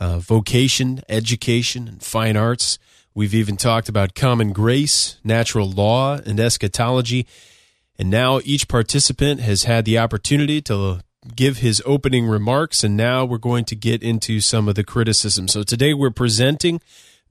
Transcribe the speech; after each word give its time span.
uh, 0.00 0.18
vocation, 0.18 1.02
education, 1.10 1.88
and 1.88 2.02
fine 2.02 2.38
arts. 2.38 2.78
We've 3.16 3.34
even 3.34 3.56
talked 3.56 3.88
about 3.88 4.16
common 4.16 4.52
grace, 4.52 5.18
natural 5.22 5.70
law, 5.70 6.18
and 6.26 6.40
eschatology. 6.40 7.28
And 7.96 8.10
now 8.10 8.40
each 8.44 8.66
participant 8.66 9.40
has 9.40 9.62
had 9.62 9.84
the 9.84 9.98
opportunity 9.98 10.60
to 10.62 11.00
give 11.36 11.58
his 11.58 11.80
opening 11.86 12.26
remarks, 12.26 12.82
and 12.82 12.96
now 12.96 13.24
we're 13.24 13.38
going 13.38 13.66
to 13.66 13.76
get 13.76 14.02
into 14.02 14.40
some 14.40 14.68
of 14.68 14.74
the 14.74 14.82
criticism. 14.82 15.46
So 15.46 15.62
today 15.62 15.94
we're 15.94 16.10
presenting 16.10 16.80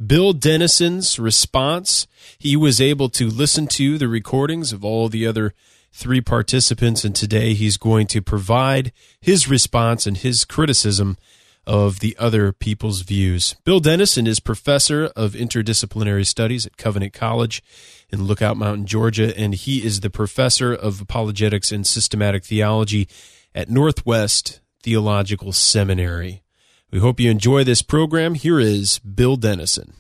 Bill 0.03 0.33
Dennison's 0.33 1.19
response. 1.19 2.07
He 2.39 2.55
was 2.55 2.79
able 2.79 3.09
to 3.09 3.27
listen 3.27 3.67
to 3.67 3.97
the 3.97 4.07
recordings 4.07 4.71
of 4.71 4.85
all 4.85 5.09
the 5.09 5.27
other 5.27 5.53
three 5.91 6.21
participants, 6.21 7.03
and 7.03 7.13
today 7.13 7.53
he's 7.53 7.75
going 7.75 8.07
to 8.07 8.21
provide 8.21 8.93
his 9.19 9.49
response 9.49 10.07
and 10.07 10.15
his 10.15 10.45
criticism 10.45 11.17
of 11.65 11.99
the 11.99 12.15
other 12.19 12.51
people's 12.51 13.01
views. 13.01 13.55
Bill 13.63 13.79
Dennison 13.79 14.27
is 14.27 14.39
professor 14.39 15.05
of 15.15 15.33
interdisciplinary 15.33 16.25
studies 16.25 16.65
at 16.65 16.77
Covenant 16.77 17.13
College 17.13 17.63
in 18.09 18.25
Lookout 18.25 18.57
Mountain, 18.57 18.85
Georgia, 18.85 19.37
and 19.37 19.55
he 19.55 19.85
is 19.85 20.01
the 20.01 20.09
professor 20.09 20.73
of 20.73 21.01
apologetics 21.01 21.71
and 21.71 21.87
systematic 21.87 22.43
theology 22.43 23.07
at 23.55 23.69
Northwest 23.69 24.59
Theological 24.81 25.51
Seminary. 25.51 26.43
We 26.91 26.99
hope 26.99 27.19
you 27.19 27.31
enjoy 27.31 27.63
this 27.63 27.81
program. 27.81 28.35
Here 28.35 28.59
is 28.59 28.99
Bill 28.99 29.35
Dennison. 29.35 29.93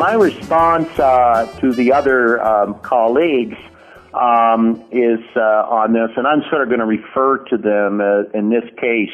My 0.00 0.14
response 0.14 0.88
uh, 0.98 1.44
to 1.60 1.74
the 1.74 1.92
other 1.92 2.42
um, 2.42 2.72
colleagues 2.80 3.58
um, 4.14 4.82
is 4.90 5.20
uh, 5.36 5.68
on 5.68 5.92
this, 5.92 6.08
and 6.16 6.26
I'm 6.26 6.40
sort 6.48 6.62
of 6.62 6.68
going 6.68 6.80
to 6.80 6.86
refer 6.86 7.44
to 7.50 7.58
them 7.58 8.00
uh, 8.00 8.22
in 8.32 8.48
this 8.48 8.64
case 8.80 9.12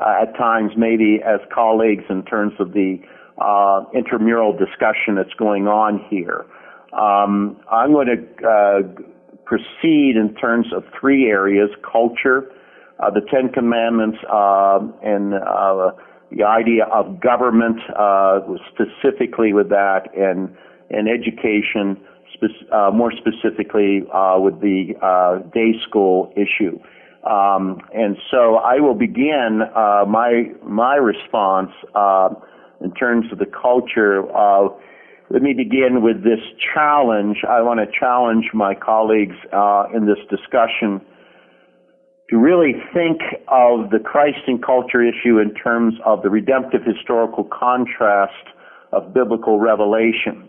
uh, 0.00 0.22
at 0.22 0.36
times 0.36 0.72
maybe 0.76 1.20
as 1.24 1.38
colleagues 1.54 2.02
in 2.10 2.24
terms 2.24 2.52
of 2.58 2.72
the 2.72 2.98
uh, 3.38 3.84
intramural 3.94 4.52
discussion 4.52 5.14
that's 5.14 5.32
going 5.34 5.68
on 5.68 6.04
here. 6.10 6.44
Um, 6.92 7.56
I'm 7.70 7.92
going 7.92 8.08
to 8.08 8.44
uh, 8.44 9.04
proceed 9.44 10.16
in 10.16 10.34
terms 10.34 10.66
of 10.74 10.82
three 10.98 11.30
areas: 11.30 11.70
culture, 11.80 12.50
the 12.98 13.20
Ten 13.30 13.52
Commandments, 13.52 14.18
and 14.28 15.32
the 16.36 16.44
idea 16.44 16.84
of 16.84 17.20
government 17.20 17.78
uh, 17.96 18.40
specifically 18.72 19.52
with 19.52 19.68
that, 19.68 20.08
and 20.16 20.54
and 20.90 21.08
education 21.08 21.96
spe- 22.32 22.72
uh, 22.72 22.90
more 22.92 23.12
specifically 23.12 24.02
uh, 24.12 24.38
with 24.38 24.60
the 24.60 24.94
uh, 25.00 25.38
day 25.50 25.72
school 25.86 26.32
issue. 26.36 26.78
Um, 27.28 27.80
and 27.94 28.16
so 28.30 28.56
I 28.56 28.80
will 28.80 28.94
begin 28.94 29.62
uh, 29.74 30.04
my 30.06 30.50
my 30.62 30.96
response 30.96 31.70
uh, 31.94 32.30
in 32.80 32.92
terms 32.94 33.32
of 33.32 33.38
the 33.38 33.46
culture. 33.46 34.22
let 35.30 35.42
me 35.42 35.54
begin 35.54 36.02
with 36.02 36.22
this 36.22 36.40
challenge. 36.74 37.38
I 37.48 37.62
want 37.62 37.80
to 37.80 37.86
challenge 37.98 38.50
my 38.52 38.74
colleagues 38.74 39.36
in 39.94 40.06
this 40.06 40.18
discussion 40.28 41.00
to 42.30 42.38
really 42.38 42.72
think 42.92 43.20
of 43.48 43.90
the 43.90 43.98
Christ 44.02 44.40
and 44.46 44.62
culture 44.62 45.02
issue 45.02 45.38
in 45.38 45.54
terms 45.54 45.94
of 46.04 46.22
the 46.22 46.30
redemptive 46.30 46.82
historical 46.84 47.44
contrast 47.44 48.48
of 48.92 49.12
biblical 49.12 49.58
revelation. 49.58 50.48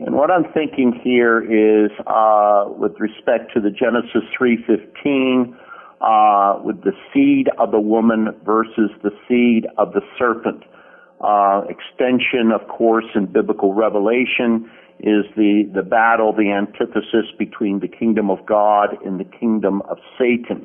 And 0.00 0.14
what 0.14 0.30
I'm 0.30 0.44
thinking 0.52 0.92
here 1.02 1.40
is 1.40 1.90
uh, 2.06 2.66
with 2.68 2.92
respect 3.00 3.52
to 3.54 3.60
the 3.60 3.70
Genesis 3.70 4.22
3:15, 4.38 5.56
uh, 6.00 6.60
with 6.62 6.82
the 6.84 6.92
seed 7.12 7.48
of 7.58 7.72
the 7.72 7.80
woman 7.80 8.28
versus 8.44 8.90
the 9.02 9.10
seed 9.26 9.66
of 9.76 9.92
the 9.92 10.02
serpent. 10.18 10.62
Uh, 11.20 11.62
extension, 11.68 12.52
of 12.52 12.68
course, 12.68 13.06
in 13.16 13.26
biblical 13.26 13.74
revelation 13.74 14.70
is 15.00 15.24
the, 15.36 15.68
the 15.74 15.82
battle, 15.82 16.32
the 16.32 16.52
antithesis 16.52 17.26
between 17.36 17.80
the 17.80 17.88
kingdom 17.88 18.30
of 18.30 18.44
God 18.46 18.96
and 19.04 19.18
the 19.18 19.24
kingdom 19.24 19.82
of 19.82 19.98
Satan. 20.16 20.64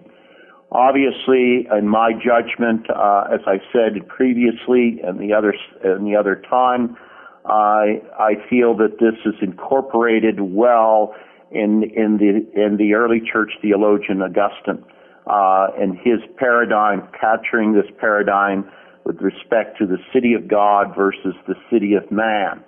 Obviously, 0.73 1.67
in 1.71 1.87
my 1.87 2.13
judgment, 2.13 2.89
uh, 2.89 3.25
as 3.31 3.41
I 3.45 3.61
said 3.71 4.07
previously 4.07 4.99
and 5.03 5.19
the 5.19 5.31
other 5.31 5.53
and 5.83 6.07
the 6.07 6.15
other 6.15 6.41
time, 6.49 6.97
I 7.45 8.01
I 8.17 8.33
feel 8.49 8.75
that 8.77 8.97
this 8.99 9.13
is 9.23 9.35
incorporated 9.41 10.41
well 10.41 11.13
in 11.51 11.83
in 11.95 12.17
the 12.17 12.59
in 12.59 12.77
the 12.77 12.95
early 12.95 13.21
church 13.21 13.51
theologian 13.61 14.23
Augustine 14.23 14.83
uh, 15.27 15.67
and 15.79 15.95
his 15.95 16.19
paradigm, 16.37 17.07
capturing 17.19 17.73
this 17.73 17.85
paradigm 17.99 18.67
with 19.05 19.21
respect 19.21 19.77
to 19.77 19.85
the 19.85 19.97
city 20.11 20.33
of 20.33 20.47
God 20.47 20.95
versus 20.95 21.35
the 21.47 21.55
city 21.71 21.93
of 21.93 22.09
man. 22.11 22.63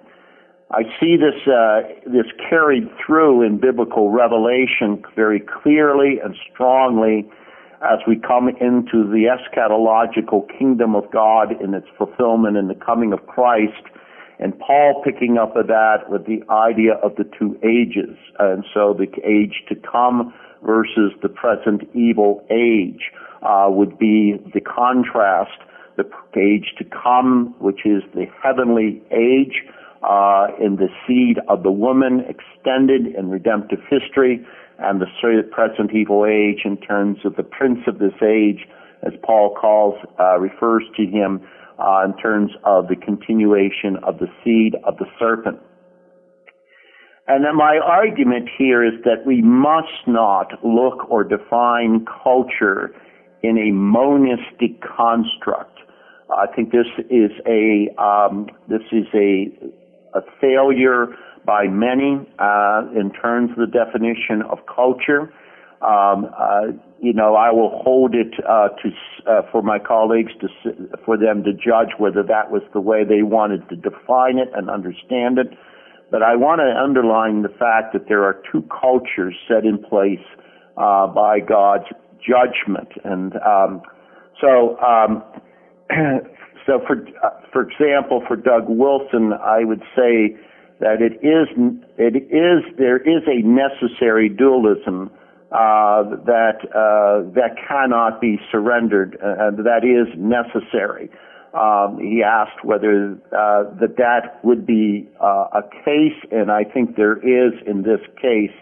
I 0.69 0.83
see 0.99 1.15
this 1.17 1.41
uh, 1.47 1.81
this 2.05 2.29
carried 2.49 2.87
through 3.03 3.41
in 3.41 3.57
biblical 3.59 4.11
revelation 4.11 5.03
very 5.15 5.39
clearly 5.39 6.19
and 6.23 6.35
strongly 6.53 7.27
as 7.81 7.99
we 8.07 8.19
come 8.19 8.47
into 8.47 9.03
the 9.09 9.27
eschatological 9.27 10.47
kingdom 10.57 10.95
of 10.95 11.11
God 11.11 11.59
in 11.61 11.73
its 11.73 11.87
fulfillment 11.97 12.57
in 12.57 12.67
the 12.67 12.75
coming 12.75 13.13
of 13.13 13.25
Christ. 13.27 13.83
And 14.39 14.57
Paul 14.59 15.01
picking 15.03 15.37
up 15.37 15.55
of 15.55 15.67
that 15.67 16.09
with 16.09 16.25
the 16.25 16.41
idea 16.49 16.93
of 16.95 17.15
the 17.15 17.23
two 17.37 17.57
ages. 17.63 18.17
And 18.39 18.65
so 18.73 18.93
the 18.97 19.07
age 19.25 19.63
to 19.69 19.75
come 19.75 20.33
versus 20.65 21.13
the 21.21 21.29
present 21.29 21.83
evil 21.93 22.45
age 22.49 23.11
uh, 23.43 23.67
would 23.69 23.97
be 23.97 24.35
the 24.53 24.61
contrast. 24.61 25.57
The 25.97 26.03
age 26.37 26.73
to 26.77 26.83
come, 26.83 27.55
which 27.59 27.85
is 27.85 28.03
the 28.13 28.25
heavenly 28.43 29.01
age, 29.11 29.63
uh, 30.03 30.47
in 30.59 30.75
the 30.75 30.89
seed 31.07 31.39
of 31.47 31.63
the 31.63 31.71
woman 31.71 32.25
extended 32.27 33.07
in 33.15 33.29
redemptive 33.29 33.79
history, 33.89 34.45
and 34.79 35.01
the 35.01 35.07
present 35.51 35.91
evil 35.93 36.25
age 36.25 36.61
in 36.65 36.77
terms 36.77 37.19
of 37.25 37.35
the 37.35 37.43
prince 37.43 37.79
of 37.87 37.99
this 37.99 38.13
age, 38.21 38.67
as 39.03 39.13
Paul 39.23 39.55
calls, 39.59 39.95
uh, 40.19 40.37
refers 40.39 40.83
to 40.97 41.05
him 41.05 41.41
uh, 41.79 42.03
in 42.05 42.15
terms 42.17 42.51
of 42.63 42.87
the 42.87 42.95
continuation 42.95 43.97
of 44.03 44.19
the 44.19 44.27
seed 44.43 44.75
of 44.83 44.97
the 44.97 45.05
serpent. 45.19 45.59
And 47.27 47.43
then 47.43 47.55
my 47.55 47.79
argument 47.83 48.49
here 48.55 48.83
is 48.85 48.93
that 49.03 49.25
we 49.25 49.41
must 49.41 50.07
not 50.07 50.63
look 50.63 51.09
or 51.09 51.23
define 51.23 52.05
culture 52.23 52.91
in 53.41 53.57
a 53.57 53.71
monistic 53.71 54.81
construct. 54.81 55.79
I 56.29 56.47
think 56.55 56.71
this 56.71 56.87
is 57.09 57.31
a 57.47 57.89
um, 58.01 58.47
this 58.67 58.81
is 58.91 59.05
a 59.13 59.51
a 60.15 60.21
failure 60.39 61.07
by 61.45 61.67
many 61.67 62.27
uh, 62.39 62.83
in 62.95 63.11
terms 63.11 63.51
of 63.51 63.57
the 63.57 63.67
definition 63.67 64.41
of 64.49 64.59
culture. 64.73 65.31
Um, 65.81 66.27
uh, 66.37 66.73
you 66.99 67.13
know, 67.13 67.35
I 67.35 67.51
will 67.51 67.81
hold 67.83 68.15
it 68.15 68.33
uh, 68.47 68.69
to 68.69 69.29
uh, 69.29 69.41
for 69.51 69.61
my 69.61 69.77
colleagues 69.77 70.31
to 70.41 70.47
for 71.05 71.17
them 71.17 71.43
to 71.43 71.53
judge 71.53 71.93
whether 71.97 72.23
that 72.23 72.49
was 72.49 72.63
the 72.73 72.81
way 72.81 73.03
they 73.03 73.21
wanted 73.21 73.67
to 73.69 73.75
define 73.75 74.37
it 74.39 74.49
and 74.55 74.69
understand 74.69 75.37
it. 75.37 75.47
But 76.09 76.23
I 76.23 76.35
want 76.35 76.61
to 76.61 76.81
underline 76.81 77.41
the 77.41 77.49
fact 77.49 77.93
that 77.93 78.07
there 78.07 78.23
are 78.23 78.41
two 78.51 78.63
cultures 78.71 79.35
set 79.47 79.65
in 79.65 79.77
place 79.77 80.23
uh, 80.77 81.07
by 81.07 81.39
God's 81.39 81.85
judgment, 82.25 82.89
and 83.03 83.33
um, 83.45 83.81
so 84.41 84.79
um, 84.79 85.23
so 86.65 86.79
for 86.87 87.05
uh, 87.23 87.29
for 87.51 87.61
example, 87.69 88.23
for 88.27 88.35
Doug 88.35 88.65
Wilson, 88.67 89.33
I 89.33 89.63
would 89.63 89.83
say 89.95 90.37
that 90.79 91.01
it 91.01 91.13
is 91.25 91.47
it 91.97 92.15
is 92.15 92.77
there 92.77 92.97
is 92.97 93.23
a 93.27 93.41
necessary 93.45 94.29
dualism 94.29 95.09
uh, 95.51 96.03
that 96.25 96.59
uh, 96.73 97.29
that 97.33 97.55
cannot 97.67 98.19
be 98.19 98.37
surrendered, 98.51 99.15
uh, 99.23 99.51
that 99.63 99.85
is 99.85 100.11
necessary. 100.17 101.09
Um, 101.53 101.97
he 101.99 102.21
asked 102.23 102.65
whether 102.65 103.13
uh, 103.31 103.71
that 103.79 103.95
that 103.97 104.43
would 104.43 104.65
be 104.65 105.07
uh, 105.21 105.47
a 105.53 105.61
case, 105.85 106.17
and 106.31 106.51
I 106.51 106.65
think 106.65 106.97
there 106.97 107.17
is 107.17 107.53
in 107.65 107.83
this 107.83 108.01
case. 108.21 108.55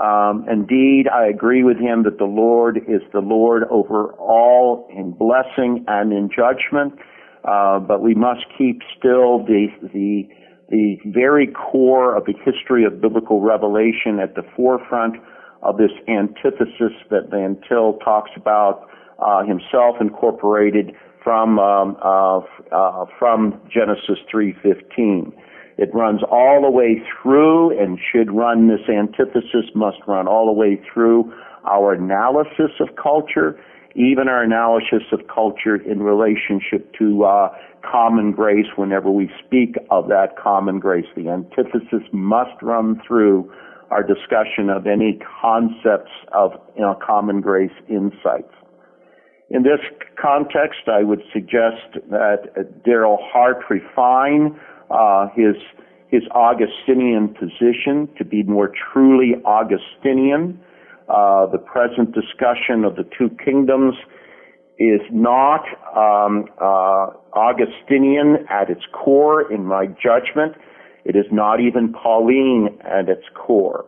Um, 0.00 0.46
indeed, 0.48 1.08
I 1.08 1.26
agree 1.26 1.64
with 1.64 1.78
him 1.78 2.04
that 2.04 2.18
the 2.18 2.30
Lord 2.30 2.76
is 2.76 3.02
the 3.12 3.20
Lord 3.20 3.64
over 3.68 4.12
all 4.12 4.88
in 4.90 5.10
blessing 5.10 5.84
and 5.88 6.12
in 6.12 6.30
judgment. 6.30 6.94
Uh, 7.42 7.80
but 7.80 8.02
we 8.02 8.14
must 8.14 8.44
keep 8.56 8.82
still 8.96 9.44
the 9.44 9.66
the 9.92 10.28
the 10.70 10.96
very 11.04 11.48
core 11.48 12.16
of 12.16 12.24
the 12.26 12.34
history 12.44 12.84
of 12.84 13.00
biblical 13.00 13.40
revelation 13.40 14.20
at 14.22 14.34
the 14.34 14.42
forefront 14.56 15.16
of 15.62 15.76
this 15.76 15.90
antithesis 16.08 16.94
that 17.10 17.28
Van 17.30 17.56
Til 17.68 17.98
talks 18.04 18.30
about 18.36 18.88
uh, 19.18 19.44
himself 19.44 19.96
incorporated 20.00 20.92
from 21.22 21.58
um, 21.58 21.96
uh, 22.02 22.38
uh, 22.72 23.04
from 23.18 23.60
Genesis 23.68 24.18
3:15. 24.32 25.32
It 25.76 25.90
runs 25.94 26.22
all 26.30 26.62
the 26.62 26.70
way 26.70 27.02
through 27.20 27.78
and 27.78 27.98
should 28.12 28.30
run. 28.32 28.68
This 28.68 28.88
antithesis 28.88 29.74
must 29.74 29.98
run 30.06 30.28
all 30.28 30.46
the 30.46 30.52
way 30.52 30.80
through 30.92 31.32
our 31.64 31.92
analysis 31.92 32.72
of 32.80 32.88
culture, 32.96 33.58
even 33.94 34.28
our 34.28 34.42
analysis 34.42 35.02
of 35.12 35.20
culture 35.26 35.76
in 35.76 36.02
relationship 36.02 36.92
to 36.98 37.24
uh, 37.24 37.48
common 37.82 38.32
grace. 38.32 38.66
Whenever 38.76 39.10
we 39.10 39.30
speak 39.44 39.76
of 39.90 40.08
that 40.08 40.36
common 40.36 40.78
grace, 40.78 41.06
the 41.16 41.28
antithesis 41.28 42.06
must 42.12 42.62
run 42.62 43.00
through 43.06 43.52
our 43.90 44.02
discussion 44.02 44.70
of 44.70 44.86
any 44.86 45.18
concepts 45.40 46.12
of 46.32 46.52
you 46.76 46.82
know, 46.82 46.96
common 47.04 47.40
grace 47.40 47.72
insights. 47.88 48.52
In 49.50 49.64
this 49.64 49.80
context, 50.20 50.82
I 50.86 51.02
would 51.02 51.22
suggest 51.32 51.98
that 52.10 52.54
Darryl 52.86 53.18
Hart 53.20 53.64
refine 53.68 54.58
uh, 54.90 55.28
his 55.34 55.56
his 56.08 56.22
Augustinian 56.32 57.28
position 57.28 58.08
to 58.18 58.24
be 58.24 58.42
more 58.42 58.72
truly 58.92 59.36
Augustinian. 59.44 60.60
Uh, 61.10 61.46
the 61.46 61.58
present 61.58 62.14
discussion 62.14 62.84
of 62.84 62.94
the 62.94 63.02
two 63.18 63.30
kingdoms 63.44 63.94
is 64.78 65.00
not 65.10 65.64
um, 65.96 66.44
uh, 66.60 67.10
Augustinian 67.34 68.46
at 68.48 68.70
its 68.70 68.82
core, 68.92 69.50
in 69.52 69.64
my 69.64 69.86
judgment. 69.86 70.54
It 71.04 71.16
is 71.16 71.26
not 71.32 71.60
even 71.60 71.92
Pauline 71.92 72.78
at 72.84 73.08
its 73.08 73.24
core. 73.34 73.84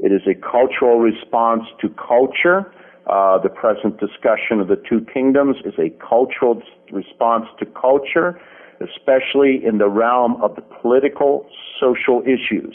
It 0.00 0.10
is 0.10 0.22
a 0.26 0.34
cultural 0.34 0.98
response 0.98 1.62
to 1.80 1.88
culture. 1.90 2.72
Uh, 3.06 3.38
the 3.38 3.48
present 3.48 4.00
discussion 4.00 4.58
of 4.60 4.66
the 4.66 4.82
two 4.88 5.06
kingdoms 5.14 5.56
is 5.64 5.74
a 5.78 5.90
cultural 6.04 6.60
response 6.90 7.44
to 7.60 7.66
culture, 7.66 8.40
especially 8.80 9.64
in 9.64 9.78
the 9.78 9.88
realm 9.88 10.42
of 10.42 10.56
the 10.56 10.62
political, 10.82 11.46
social 11.80 12.22
issues. 12.22 12.74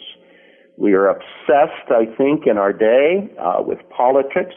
We 0.78 0.94
are 0.94 1.08
obsessed, 1.08 1.92
I 1.92 2.06
think, 2.18 2.48
in 2.48 2.58
our 2.58 2.74
day 2.74 3.30
uh, 3.40 3.62
with 3.62 3.80
politics, 3.90 4.56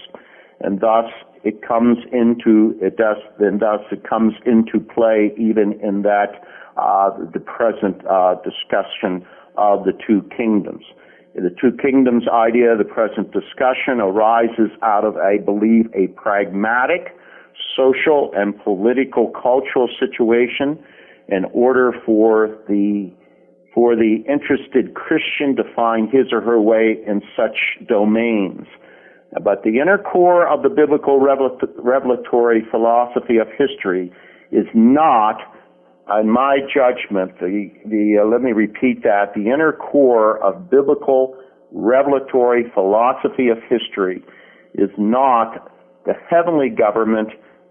and 0.61 0.81
thus 0.81 1.11
it 1.43 1.61
comes 1.67 1.99
into 2.13 2.77
it 2.81 2.97
does 2.97 3.19
then 3.39 3.59
thus 3.59 3.81
it 3.93 4.09
comes 4.09 4.33
into 4.47 4.81
play 4.81 5.33
even 5.37 5.79
in 5.83 6.03
that 6.03 6.43
uh, 6.77 7.11
the 7.33 7.41
present 7.41 8.01
uh, 8.07 8.37
discussion 8.37 9.27
of 9.57 9.85
the 9.85 9.93
two 10.07 10.23
kingdoms. 10.37 10.85
The 11.35 11.55
two 11.61 11.77
kingdoms 11.83 12.25
idea, 12.29 12.77
the 12.77 12.85
present 12.85 13.33
discussion 13.33 14.01
arises 14.01 14.71
out 14.83 15.05
of, 15.05 15.17
I 15.17 15.39
believe, 15.39 15.91
a 15.93 16.07
pragmatic 16.15 17.17
social 17.77 18.31
and 18.37 18.57
political 18.63 19.31
cultural 19.31 19.89
situation 19.99 20.79
in 21.29 21.45
order 21.53 21.93
for 22.07 22.57
the 22.69 23.13
for 23.75 23.97
the 23.97 24.25
interested 24.29 24.95
Christian 24.95 25.57
to 25.57 25.65
find 25.75 26.09
his 26.11 26.33
or 26.33 26.41
her 26.41 26.61
way 26.61 26.97
in 27.07 27.21
such 27.37 27.85
domains. 27.89 28.67
But 29.43 29.65
the 29.65 29.81
inner 29.81 29.99
core 29.99 30.47
of 30.47 30.63
the 30.63 30.69
biblical 30.69 31.19
revelatory 31.21 32.63
philosophy 32.71 33.39
of 33.39 33.49
history 33.59 34.13
is 34.53 34.67
not 34.75 35.41
in 36.21 36.31
my 36.31 36.59
judgment, 36.61 37.39
the, 37.41 37.71
the 37.87 38.21
uh, 38.23 38.27
let 38.27 38.43
me 38.43 38.53
repeat 38.53 39.03
that, 39.03 39.33
the 39.35 39.51
inner 39.51 39.73
core 39.73 40.43
of 40.45 40.71
biblical 40.71 41.37
revelatory 41.73 42.71
philosophy 42.75 43.49
of 43.49 43.59
history 43.69 44.23
is 44.75 44.91
not 44.99 45.73
the 46.05 46.13
heavenly 46.29 46.69
government 46.69 47.31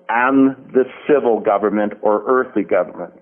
and 0.09 0.55
the 0.73 0.83
civil 1.07 1.39
government 1.39 1.93
or 2.01 2.23
earthly 2.27 2.63
government. 2.63 3.13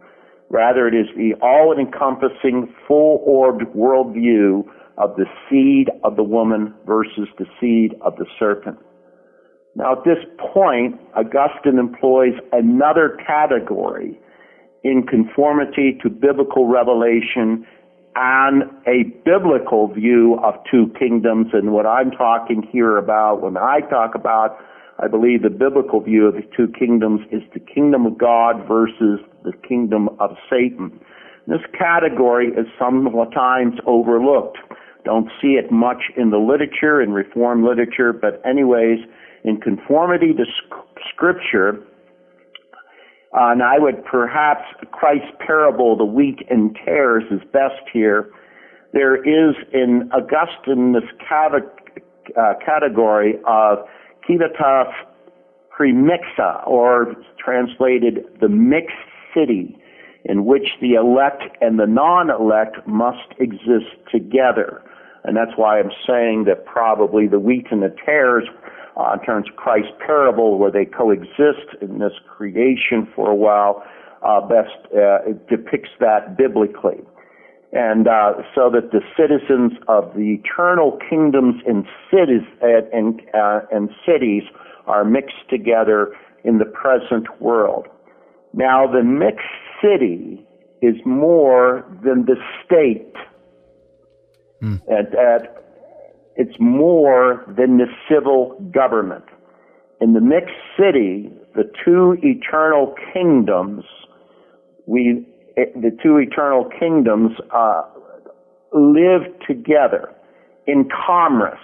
Rather, 0.51 0.85
it 0.85 0.93
is 0.93 1.07
the 1.15 1.33
all-encompassing, 1.41 2.73
full-orbed 2.85 3.63
worldview 3.73 4.65
of 4.97 5.15
the 5.15 5.25
seed 5.49 5.89
of 6.03 6.17
the 6.17 6.23
woman 6.23 6.73
versus 6.85 7.29
the 7.39 7.45
seed 7.59 7.95
of 8.01 8.17
the 8.17 8.25
serpent. 8.37 8.77
Now, 9.75 9.93
at 9.93 10.03
this 10.03 10.17
point, 10.53 10.99
Augustine 11.15 11.79
employs 11.79 12.33
another 12.51 13.17
category 13.25 14.19
in 14.83 15.03
conformity 15.03 15.97
to 16.03 16.09
biblical 16.09 16.67
revelation 16.67 17.65
and 18.15 18.63
a 18.85 19.03
biblical 19.23 19.87
view 19.87 20.37
of 20.43 20.55
two 20.69 20.91
kingdoms. 20.99 21.47
And 21.53 21.71
what 21.71 21.85
I'm 21.85 22.11
talking 22.11 22.67
here 22.69 22.97
about, 22.97 23.41
when 23.41 23.55
I 23.55 23.79
talk 23.89 24.15
about, 24.15 24.57
I 25.01 25.07
believe 25.07 25.41
the 25.41 25.49
biblical 25.49 25.99
view 25.99 26.27
of 26.27 26.35
the 26.35 26.43
two 26.55 26.67
kingdoms 26.77 27.21
is 27.31 27.41
the 27.53 27.59
kingdom 27.59 28.05
of 28.05 28.17
God 28.19 28.67
versus 28.67 29.19
the 29.43 29.53
kingdom 29.67 30.09
of 30.19 30.37
Satan. 30.49 30.99
This 31.47 31.61
category 31.77 32.49
is 32.49 32.67
sometimes 32.77 33.73
overlooked. 33.87 34.59
Don't 35.03 35.29
see 35.41 35.53
it 35.57 35.71
much 35.71 36.03
in 36.15 36.29
the 36.29 36.37
literature, 36.37 37.01
in 37.01 37.13
reform 37.13 37.65
literature, 37.65 38.13
but 38.13 38.39
anyways, 38.45 38.99
in 39.43 39.59
conformity 39.59 40.33
to 40.33 40.45
Scripture, 41.09 41.79
uh, 43.33 43.51
and 43.51 43.63
I 43.63 43.79
would 43.79 44.05
perhaps 44.05 44.65
Christ's 44.91 45.31
parable, 45.39 45.97
the 45.97 46.05
wheat 46.05 46.39
and 46.49 46.77
tares, 46.85 47.23
is 47.31 47.39
best 47.51 47.81
here. 47.91 48.29
There 48.93 49.15
is 49.15 49.55
in 49.73 50.11
Augustine 50.13 50.93
this 50.93 51.09
uh, 52.37 52.53
category 52.63 53.35
of 53.47 53.79
civitas 54.27 54.93
permixta, 55.77 56.67
or 56.67 57.15
translated 57.43 58.25
the 58.39 58.49
mixed 58.49 58.95
city, 59.33 59.77
in 60.25 60.45
which 60.45 60.69
the 60.81 60.93
elect 60.93 61.43
and 61.61 61.79
the 61.79 61.87
non-elect 61.87 62.85
must 62.87 63.33
exist 63.39 63.89
together. 64.11 64.81
And 65.23 65.35
that's 65.35 65.51
why 65.55 65.79
I'm 65.79 65.91
saying 66.07 66.45
that 66.45 66.65
probably 66.65 67.27
the 67.27 67.39
wheat 67.39 67.67
and 67.71 67.81
the 67.81 67.95
tares 68.05 68.47
uh, 68.97 69.13
in 69.13 69.25
terms 69.25 69.47
of 69.49 69.55
Christ's 69.55 69.91
parable 70.05 70.57
where 70.57 70.71
they 70.71 70.85
coexist 70.85 71.75
in 71.81 71.99
this 71.99 72.13
creation 72.27 73.07
for 73.15 73.29
a 73.29 73.35
while, 73.35 73.83
uh, 74.23 74.41
best 74.41 74.93
uh, 74.93 75.19
depicts 75.49 75.89
that 75.99 76.37
biblically. 76.37 76.99
And 77.73 78.07
uh, 78.07 78.33
so 78.53 78.69
that 78.69 78.91
the 78.91 79.01
citizens 79.15 79.71
of 79.87 80.13
the 80.13 80.37
eternal 80.39 80.99
kingdoms 81.09 81.61
and 81.65 81.85
cities 82.11 82.45
and, 82.61 83.21
uh, 83.33 83.61
and 83.71 83.89
cities 84.05 84.43
are 84.87 85.05
mixed 85.05 85.49
together 85.49 86.13
in 86.43 86.57
the 86.57 86.65
present 86.65 87.27
world. 87.41 87.87
Now, 88.53 88.91
the 88.91 89.03
mixed 89.03 89.45
city 89.81 90.45
is 90.81 90.95
more 91.05 91.85
than 92.03 92.25
the 92.25 92.35
state. 92.65 93.13
Mm. 94.61 94.81
At, 94.91 95.15
at 95.15 95.61
it's 96.35 96.57
more 96.59 97.45
than 97.47 97.77
the 97.77 97.87
civil 98.09 98.57
government. 98.73 99.25
In 99.99 100.13
the 100.13 100.21
mixed 100.21 100.55
city, 100.77 101.31
the 101.55 101.69
two 101.85 102.17
eternal 102.23 102.95
kingdoms, 103.13 103.83
we, 104.85 105.25
the 105.55 105.97
two 106.01 106.17
eternal 106.17 106.69
kingdoms, 106.79 107.31
uh, 107.53 107.83
live 108.73 109.23
together 109.45 110.13
in 110.67 110.87
commerce, 111.07 111.59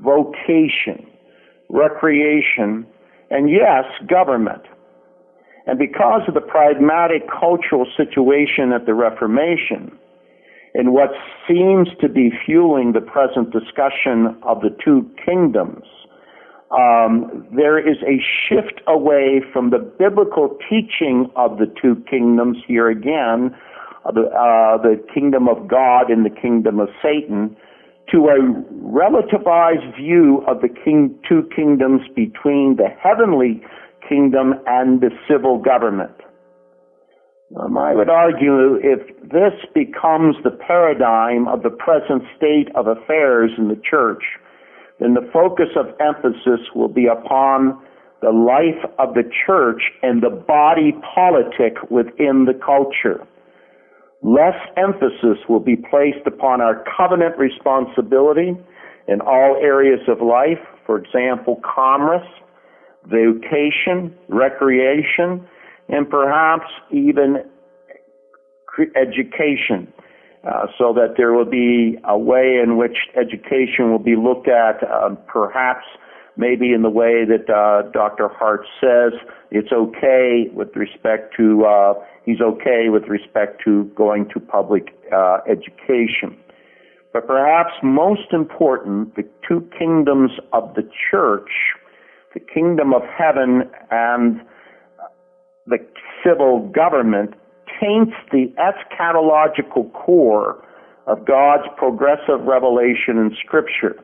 vocation, 0.00 1.06
recreation, 1.68 2.86
and 3.30 3.50
yes, 3.50 3.84
government. 4.08 4.62
And 5.66 5.78
because 5.78 6.22
of 6.26 6.34
the 6.34 6.40
pragmatic 6.40 7.28
cultural 7.28 7.86
situation 7.96 8.72
at 8.72 8.86
the 8.86 8.94
Reformation, 8.94 9.92
in 10.74 10.92
what 10.92 11.10
seems 11.46 11.88
to 12.00 12.08
be 12.08 12.30
fueling 12.46 12.92
the 12.92 13.00
present 13.00 13.52
discussion 13.52 14.36
of 14.42 14.60
the 14.60 14.74
two 14.82 15.10
kingdoms, 15.24 15.84
um, 16.70 17.46
there 17.54 17.78
is 17.78 17.96
a 18.02 18.20
shift 18.20 18.80
away 18.86 19.40
from 19.52 19.70
the 19.70 19.78
biblical 19.78 20.58
teaching 20.68 21.30
of 21.34 21.58
the 21.58 21.66
two 21.80 22.02
kingdoms 22.10 22.58
here 22.66 22.90
again, 22.90 23.56
uh, 24.04 24.12
the, 24.12 24.28
uh, 24.28 24.76
the 24.82 25.02
kingdom 25.12 25.48
of 25.48 25.66
God 25.66 26.10
and 26.10 26.26
the 26.26 26.30
kingdom 26.30 26.78
of 26.78 26.88
Satan, 27.02 27.56
to 28.12 28.28
a 28.28 28.38
relativized 28.84 29.96
view 29.96 30.44
of 30.46 30.60
the 30.60 30.68
king, 30.68 31.18
two 31.28 31.48
kingdoms 31.54 32.02
between 32.14 32.76
the 32.76 32.88
heavenly 33.02 33.62
kingdom 34.06 34.54
and 34.66 35.00
the 35.00 35.10
civil 35.28 35.58
government. 35.58 36.12
Um, 37.56 37.78
I 37.78 37.94
would 37.94 38.10
argue 38.10 38.74
if 38.76 39.00
this 39.22 39.54
becomes 39.74 40.36
the 40.44 40.50
paradigm 40.50 41.48
of 41.48 41.62
the 41.62 41.70
present 41.70 42.22
state 42.36 42.68
of 42.74 42.86
affairs 42.86 43.52
in 43.56 43.68
the 43.68 43.80
church, 43.88 44.22
then 45.00 45.14
the 45.14 45.28
focus 45.32 45.68
of 45.76 45.86
emphasis 46.00 46.60
will 46.74 46.88
be 46.88 47.06
upon 47.06 47.80
the 48.20 48.30
life 48.30 48.90
of 48.98 49.14
the 49.14 49.22
church 49.46 49.82
and 50.02 50.22
the 50.22 50.30
body 50.30 50.92
politic 51.14 51.76
within 51.90 52.46
the 52.46 52.54
culture. 52.54 53.26
Less 54.22 54.58
emphasis 54.76 55.38
will 55.48 55.60
be 55.60 55.76
placed 55.76 56.26
upon 56.26 56.60
our 56.60 56.84
covenant 56.96 57.38
responsibility 57.38 58.56
in 59.06 59.20
all 59.20 59.56
areas 59.62 60.00
of 60.08 60.20
life, 60.20 60.58
for 60.84 60.98
example, 60.98 61.60
commerce, 61.64 62.26
vocation, 63.04 64.12
recreation, 64.28 65.46
and 65.88 66.10
perhaps 66.10 66.66
even 66.90 67.38
education. 68.96 69.92
Uh, 70.44 70.66
so 70.78 70.92
that 70.92 71.14
there 71.16 71.32
will 71.32 71.44
be 71.44 71.98
a 72.04 72.16
way 72.16 72.60
in 72.62 72.76
which 72.76 72.96
education 73.20 73.90
will 73.90 73.98
be 73.98 74.14
looked 74.14 74.46
at, 74.46 74.78
um, 74.88 75.18
perhaps 75.26 75.84
maybe 76.36 76.72
in 76.72 76.82
the 76.82 76.90
way 76.90 77.24
that 77.24 77.50
uh, 77.50 77.90
Dr. 77.90 78.28
Hart 78.28 78.64
says 78.80 79.12
it's 79.50 79.72
okay 79.72 80.46
with 80.54 80.68
respect 80.76 81.34
to 81.36 81.64
uh, 81.64 81.94
he's 82.24 82.40
okay 82.40 82.88
with 82.88 83.02
respect 83.08 83.60
to 83.64 83.90
going 83.96 84.28
to 84.32 84.38
public 84.38 84.94
uh, 85.12 85.38
education. 85.50 86.38
But 87.12 87.26
perhaps 87.26 87.72
most 87.82 88.32
important, 88.32 89.16
the 89.16 89.24
two 89.46 89.68
kingdoms 89.76 90.30
of 90.52 90.74
the 90.74 90.88
church, 91.10 91.50
the 92.32 92.40
kingdom 92.40 92.94
of 92.94 93.02
heaven 93.02 93.68
and 93.90 94.40
the 95.66 95.78
civil 96.24 96.68
government 96.68 97.34
taints 97.80 98.14
the 98.32 98.52
eschatological 98.58 99.92
core 99.92 100.64
of 101.06 101.24
God's 101.24 101.64
progressive 101.76 102.42
revelation 102.44 103.16
in 103.18 103.34
Scripture. 103.44 103.96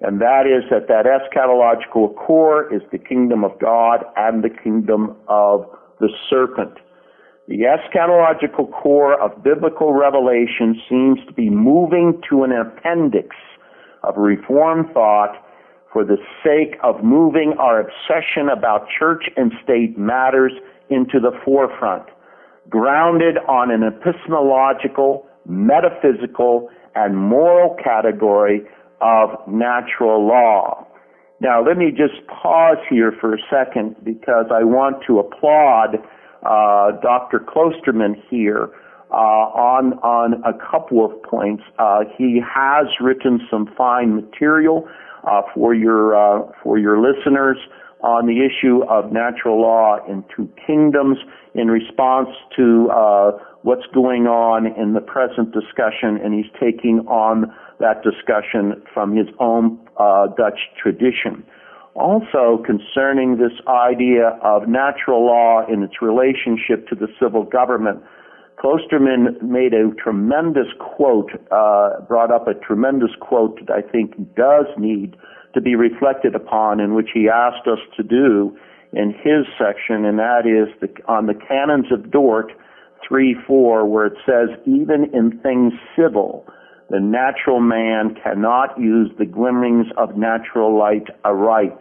And 0.00 0.20
that 0.20 0.46
is 0.46 0.68
that 0.70 0.88
that 0.88 1.06
eschatological 1.06 2.16
core 2.16 2.72
is 2.74 2.82
the 2.90 2.98
kingdom 2.98 3.44
of 3.44 3.52
God 3.60 4.04
and 4.16 4.42
the 4.42 4.50
kingdom 4.50 5.16
of 5.28 5.66
the 6.00 6.08
serpent. 6.28 6.78
The 7.48 7.60
eschatological 7.60 8.72
core 8.72 9.20
of 9.20 9.42
biblical 9.44 9.92
revelation 9.92 10.80
seems 10.88 11.18
to 11.26 11.32
be 11.32 11.50
moving 11.50 12.20
to 12.30 12.44
an 12.44 12.52
appendix 12.52 13.36
of 14.02 14.16
reformed 14.16 14.92
thought 14.92 15.36
for 15.92 16.04
the 16.04 16.16
sake 16.42 16.78
of 16.82 17.04
moving 17.04 17.54
our 17.58 17.78
obsession 17.78 18.48
about 18.48 18.86
church 18.98 19.24
and 19.36 19.52
state 19.62 19.98
matters 19.98 20.52
into 20.88 21.20
the 21.20 21.32
forefront 21.44 22.08
grounded 22.68 23.38
on 23.48 23.70
an 23.70 23.82
epistemological, 23.82 25.26
metaphysical, 25.46 26.68
and 26.94 27.16
moral 27.16 27.76
category 27.82 28.62
of 29.00 29.30
natural 29.48 30.26
law. 30.26 30.86
Now, 31.40 31.64
let 31.64 31.76
me 31.76 31.90
just 31.90 32.24
pause 32.28 32.78
here 32.88 33.12
for 33.20 33.34
a 33.34 33.38
second 33.50 33.96
because 34.04 34.46
I 34.52 34.62
want 34.62 35.02
to 35.08 35.18
applaud 35.18 35.96
uh, 36.44 36.92
Dr. 37.00 37.40
Kloosterman 37.40 38.14
here 38.30 38.70
uh, 39.10 39.14
on 39.14 39.94
on 40.00 40.42
a 40.44 40.52
couple 40.52 41.04
of 41.04 41.20
points. 41.24 41.64
Uh, 41.78 42.04
he 42.16 42.40
has 42.40 42.86
written 43.00 43.40
some 43.50 43.68
fine 43.76 44.14
material 44.14 44.88
uh, 45.24 45.42
for 45.54 45.74
your 45.74 46.14
uh, 46.16 46.46
for 46.62 46.78
your 46.78 47.00
listeners 47.00 47.58
on 48.02 48.26
the 48.26 48.44
issue 48.44 48.82
of 48.88 49.12
natural 49.12 49.60
law 49.60 49.98
in 50.08 50.24
two 50.34 50.48
kingdoms 50.66 51.18
in 51.54 51.68
response 51.68 52.28
to 52.56 52.88
uh, 52.90 53.32
what's 53.62 53.86
going 53.94 54.26
on 54.26 54.66
in 54.66 54.92
the 54.92 55.00
present 55.00 55.52
discussion, 55.52 56.18
and 56.22 56.34
he's 56.34 56.50
taking 56.60 57.00
on 57.06 57.52
that 57.78 58.02
discussion 58.02 58.82
from 58.92 59.14
his 59.14 59.26
own 59.38 59.78
uh, 59.98 60.26
Dutch 60.36 60.58
tradition. 60.80 61.44
Also, 61.94 62.62
concerning 62.64 63.36
this 63.36 63.52
idea 63.68 64.38
of 64.42 64.66
natural 64.66 65.26
law 65.26 65.60
in 65.68 65.82
its 65.82 66.00
relationship 66.00 66.88
to 66.88 66.94
the 66.94 67.06
civil 67.20 67.44
government, 67.44 68.02
Kloosterman 68.58 69.42
made 69.42 69.74
a 69.74 69.90
tremendous 70.02 70.68
quote, 70.78 71.30
uh, 71.50 72.00
brought 72.08 72.32
up 72.32 72.48
a 72.48 72.54
tremendous 72.54 73.10
quote 73.20 73.58
that 73.60 73.70
I 73.74 73.82
think 73.82 74.14
does 74.34 74.66
need 74.78 75.16
to 75.54 75.60
be 75.60 75.74
reflected 75.74 76.34
upon 76.34 76.80
and 76.80 76.94
which 76.94 77.10
he 77.12 77.28
asked 77.28 77.66
us 77.66 77.78
to 77.96 78.02
do 78.02 78.56
in 78.92 79.10
his 79.10 79.46
section, 79.58 80.04
and 80.04 80.18
that 80.18 80.46
is 80.46 80.68
the, 80.80 80.88
on 81.08 81.26
the 81.26 81.34
canons 81.34 81.86
of 81.90 82.10
Dort 82.10 82.52
3 83.06 83.36
4, 83.46 83.86
where 83.86 84.06
it 84.06 84.18
says, 84.26 84.48
even 84.66 85.10
in 85.12 85.38
things 85.40 85.72
civil, 85.96 86.46
the 86.90 87.00
natural 87.00 87.60
man 87.60 88.14
cannot 88.22 88.78
use 88.78 89.10
the 89.18 89.24
glimmerings 89.24 89.86
of 89.96 90.16
natural 90.16 90.78
light 90.78 91.06
aright. 91.24 91.78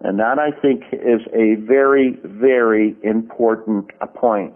And 0.00 0.18
that 0.18 0.38
I 0.38 0.50
think 0.60 0.82
is 0.92 1.20
a 1.32 1.54
very, 1.66 2.18
very 2.24 2.96
important 3.02 3.90
point. 4.14 4.54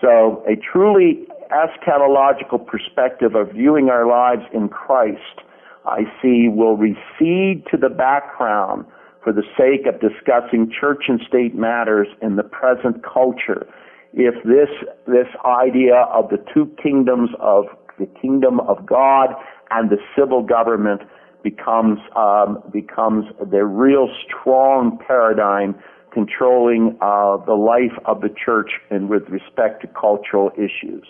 So 0.00 0.44
a 0.46 0.56
truly 0.56 1.26
eschatological 1.50 2.66
perspective 2.66 3.34
of 3.34 3.52
viewing 3.52 3.88
our 3.88 4.06
lives 4.06 4.42
in 4.52 4.68
Christ 4.68 5.40
I 5.86 6.04
see 6.22 6.48
will 6.48 6.76
recede 6.76 7.66
to 7.70 7.76
the 7.76 7.88
background 7.88 8.86
for 9.22 9.32
the 9.32 9.42
sake 9.56 9.86
of 9.86 10.00
discussing 10.00 10.70
church 10.70 11.04
and 11.08 11.20
state 11.26 11.54
matters 11.54 12.08
in 12.20 12.36
the 12.36 12.42
present 12.42 13.02
culture. 13.02 13.66
If 14.12 14.34
this, 14.44 14.68
this 15.06 15.28
idea 15.44 15.96
of 16.12 16.28
the 16.30 16.38
two 16.52 16.70
kingdoms 16.82 17.30
of 17.40 17.64
the 17.98 18.06
kingdom 18.20 18.60
of 18.60 18.84
God 18.86 19.34
and 19.70 19.90
the 19.90 19.98
civil 20.16 20.42
government 20.42 21.02
becomes, 21.42 21.98
um, 22.16 22.62
becomes 22.72 23.26
the 23.50 23.64
real 23.64 24.08
strong 24.26 24.98
paradigm 25.06 25.74
controlling 26.12 26.96
uh, 27.00 27.36
the 27.44 27.54
life 27.54 27.98
of 28.06 28.20
the 28.20 28.28
church 28.28 28.70
and 28.90 29.08
with 29.08 29.28
respect 29.28 29.82
to 29.82 29.88
cultural 29.88 30.50
issues. 30.56 31.04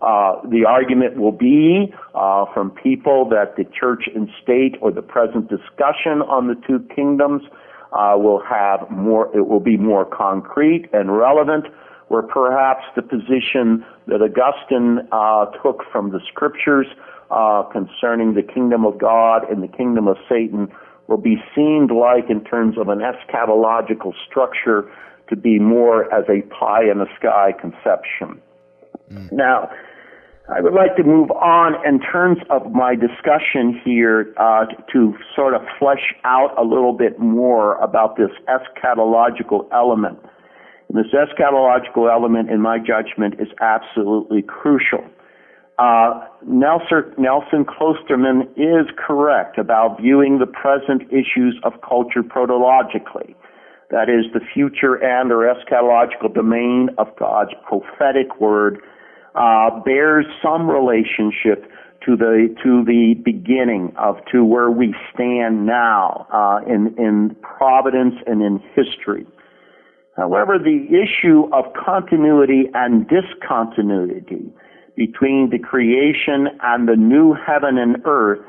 Uh, 0.00 0.40
the 0.48 0.64
argument 0.66 1.16
will 1.16 1.32
be 1.32 1.92
uh, 2.14 2.44
from 2.54 2.70
people 2.70 3.28
that 3.28 3.56
the 3.56 3.64
church 3.78 4.08
and 4.14 4.28
state 4.42 4.76
or 4.80 4.92
the 4.92 5.02
present 5.02 5.48
discussion 5.48 6.22
on 6.28 6.46
the 6.46 6.54
two 6.66 6.80
kingdoms 6.94 7.42
uh, 7.92 8.14
will 8.16 8.42
have 8.42 8.88
more, 8.90 9.34
it 9.36 9.48
will 9.48 9.60
be 9.60 9.76
more 9.76 10.04
concrete 10.04 10.88
and 10.92 11.16
relevant, 11.16 11.66
where 12.08 12.22
perhaps 12.22 12.84
the 12.96 13.02
position 13.02 13.84
that 14.06 14.20
Augustine 14.20 15.08
uh, 15.10 15.46
took 15.62 15.82
from 15.90 16.10
the 16.10 16.20
scriptures 16.28 16.86
uh, 17.30 17.62
concerning 17.72 18.34
the 18.34 18.42
kingdom 18.42 18.84
of 18.84 18.98
God 18.98 19.48
and 19.50 19.62
the 19.62 19.68
kingdom 19.68 20.06
of 20.06 20.16
Satan 20.28 20.70
will 21.08 21.18
be 21.18 21.36
seen 21.54 21.88
like 21.88 22.30
in 22.30 22.44
terms 22.44 22.78
of 22.78 22.88
an 22.88 23.00
eschatological 23.00 24.12
structure 24.28 24.90
to 25.28 25.36
be 25.36 25.58
more 25.58 26.12
as 26.12 26.24
a 26.28 26.42
pie 26.54 26.84
in 26.90 26.98
the 26.98 27.08
sky 27.18 27.52
conception. 27.58 28.40
Mm. 29.12 29.32
Now, 29.32 29.70
I 30.48 30.60
would 30.60 30.74
like 30.74 30.94
to 30.96 31.02
move 31.02 31.30
on 31.30 31.74
in 31.86 32.00
terms 32.00 32.38
of 32.50 32.70
my 32.70 32.94
discussion 32.94 33.80
here 33.82 34.34
uh, 34.36 34.66
to 34.92 35.14
sort 35.34 35.54
of 35.54 35.62
flesh 35.78 36.12
out 36.24 36.54
a 36.58 36.62
little 36.62 36.92
bit 36.92 37.18
more 37.18 37.76
about 37.76 38.16
this 38.16 38.30
eschatological 38.46 39.66
element. 39.72 40.18
And 40.88 40.98
this 40.98 41.12
eschatological 41.14 42.12
element, 42.12 42.50
in 42.50 42.60
my 42.60 42.78
judgment, 42.78 43.40
is 43.40 43.48
absolutely 43.62 44.42
crucial. 44.42 45.02
Uh, 45.78 46.20
Nelson, 46.46 47.14
Nelson 47.16 47.64
Kloosterman 47.64 48.42
is 48.54 48.86
correct 48.98 49.58
about 49.58 50.00
viewing 50.00 50.38
the 50.38 50.46
present 50.46 51.02
issues 51.10 51.58
of 51.64 51.72
culture 51.80 52.22
protologically. 52.22 53.34
That 53.90 54.08
is, 54.08 54.30
the 54.32 54.40
future 54.52 54.94
and 54.94 55.32
or 55.32 55.52
eschatological 55.52 56.34
domain 56.34 56.90
of 56.98 57.08
God's 57.16 57.52
prophetic 57.66 58.40
word 58.40 58.82
uh, 59.34 59.80
bears 59.84 60.26
some 60.42 60.68
relationship 60.68 61.70
to 62.04 62.16
the 62.16 62.54
to 62.62 62.84
the 62.84 63.14
beginning 63.24 63.92
of 63.96 64.16
to 64.30 64.44
where 64.44 64.70
we 64.70 64.94
stand 65.12 65.66
now 65.66 66.26
uh, 66.32 66.60
in 66.66 66.94
in 66.98 67.36
providence 67.42 68.14
and 68.26 68.42
in 68.42 68.62
history. 68.74 69.26
However, 70.16 70.58
the 70.58 70.86
issue 70.90 71.48
of 71.52 71.64
continuity 71.74 72.64
and 72.74 73.08
discontinuity 73.08 74.52
between 74.96 75.50
the 75.50 75.58
creation 75.58 76.46
and 76.62 76.86
the 76.86 76.94
new 76.94 77.34
heaven 77.34 77.78
and 77.78 77.96
earth, 78.04 78.44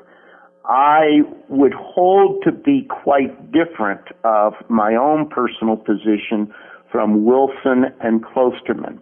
I 0.65 1.21
would 1.49 1.73
hold 1.73 2.43
to 2.43 2.51
be 2.51 2.87
quite 2.87 3.51
different 3.51 4.01
of 4.23 4.53
my 4.69 4.93
own 4.93 5.27
personal 5.29 5.75
position 5.75 6.53
from 6.91 7.25
Wilson 7.25 7.85
and 7.99 8.23
Kloosterman. 8.23 8.99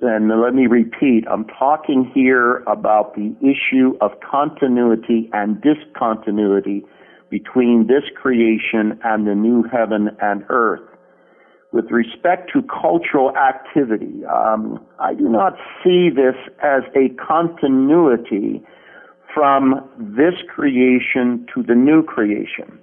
And 0.00 0.28
let 0.40 0.54
me 0.54 0.66
repeat, 0.66 1.24
I'm 1.30 1.44
talking 1.44 2.10
here 2.12 2.64
about 2.66 3.14
the 3.14 3.34
issue 3.40 3.96
of 4.00 4.12
continuity 4.28 5.30
and 5.32 5.62
discontinuity 5.62 6.84
between 7.30 7.86
this 7.86 8.04
creation 8.20 8.98
and 9.04 9.26
the 9.26 9.34
new 9.34 9.62
heaven 9.70 10.08
and 10.20 10.44
earth. 10.48 10.82
With 11.70 11.90
respect 11.90 12.50
to 12.54 12.62
cultural 12.62 13.36
activity, 13.36 14.24
um, 14.24 14.84
I 14.98 15.14
do 15.14 15.28
not 15.28 15.54
see 15.84 16.08
this 16.08 16.34
as 16.62 16.82
a 16.96 17.10
continuity 17.22 18.62
from 19.34 19.88
this 19.98 20.34
creation 20.48 21.46
to 21.54 21.62
the 21.62 21.74
new 21.74 22.02
creation. 22.02 22.80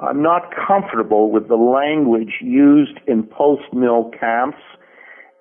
I'm 0.00 0.22
not 0.22 0.54
comfortable 0.54 1.32
with 1.32 1.48
the 1.48 1.56
language 1.56 2.34
used 2.40 3.00
in 3.08 3.24
post-mill 3.24 4.12
camps 4.18 4.62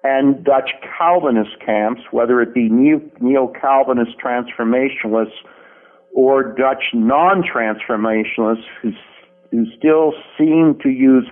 and 0.04 0.44
Dutch 0.44 0.70
Calvinist 0.98 1.60
camps, 1.66 2.02
whether 2.12 2.42
it 2.42 2.54
be 2.54 2.70
neo-Calvinist 2.70 4.12
transformationists 4.24 5.38
or 6.16 6.44
Dutch 6.44 6.84
non-transformationalists 6.94 8.64
who, 8.82 8.92
who 9.52 9.66
still 9.78 10.14
seem 10.38 10.78
to 10.82 10.90
use 10.90 11.28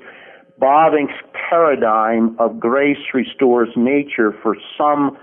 Bavinck's 0.60 1.20
paradigm 1.50 2.36
of 2.40 2.60
grace 2.60 2.98
restores 3.14 3.70
nature 3.76 4.34
for 4.42 4.56
some 4.78 5.18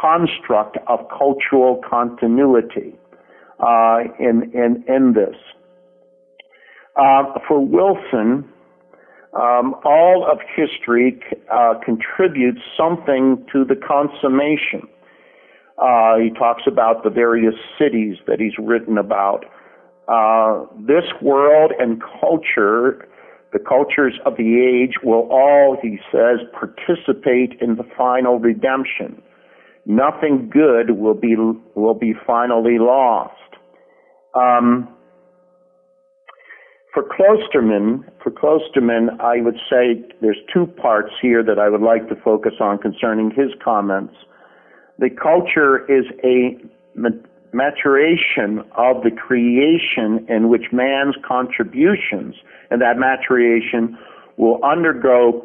construct 0.00 0.78
of 0.88 1.00
cultural 1.16 1.80
continuity 1.88 2.94
uh, 3.60 4.00
in, 4.18 4.50
in, 4.54 4.84
in 4.88 5.12
this. 5.14 5.36
Uh, 6.96 7.38
for 7.48 7.60
Wilson, 7.64 8.48
um, 9.34 9.74
all 9.84 10.26
of 10.30 10.38
history 10.54 11.20
uh, 11.52 11.74
contributes 11.84 12.60
something 12.76 13.44
to 13.52 13.64
the 13.64 13.74
consummation. 13.74 14.88
Uh, 15.76 16.18
he 16.18 16.30
talks 16.30 16.62
about 16.68 17.02
the 17.02 17.10
various 17.10 17.54
cities 17.76 18.16
that 18.28 18.38
he's 18.38 18.56
written 18.58 18.96
about. 18.96 19.44
Uh, 20.06 20.66
this 20.86 21.04
world 21.20 21.72
and 21.80 22.00
culture, 22.20 23.08
the 23.52 23.58
cultures 23.58 24.14
of 24.24 24.36
the 24.36 24.60
age, 24.60 25.02
will 25.02 25.28
all, 25.30 25.76
he 25.82 25.98
says, 26.12 26.38
participate 26.52 27.60
in 27.60 27.74
the 27.74 27.84
final 27.96 28.38
redemption. 28.38 29.20
Nothing 29.86 30.48
good 30.48 30.92
will 30.92 31.14
be 31.14 31.34
will 31.74 31.94
be 31.94 32.14
finally 32.26 32.78
lost. 32.78 33.32
Um, 34.34 34.93
for 36.94 37.02
Kloosterman, 37.02 38.04
for 38.22 38.30
Kloosterman, 38.30 39.20
I 39.20 39.40
would 39.40 39.56
say 39.68 40.00
there's 40.22 40.38
two 40.52 40.66
parts 40.66 41.12
here 41.20 41.42
that 41.42 41.58
I 41.58 41.68
would 41.68 41.80
like 41.82 42.08
to 42.08 42.14
focus 42.14 42.54
on 42.60 42.78
concerning 42.78 43.32
his 43.32 43.50
comments. 43.62 44.14
The 45.00 45.10
culture 45.10 45.84
is 45.90 46.04
a 46.22 46.56
maturation 47.52 48.60
of 48.76 49.02
the 49.02 49.10
creation 49.10 50.24
in 50.28 50.48
which 50.48 50.66
man's 50.72 51.16
contributions 51.26 52.36
and 52.70 52.80
that 52.80 52.96
maturation 52.96 53.98
will 54.36 54.62
undergo 54.64 55.42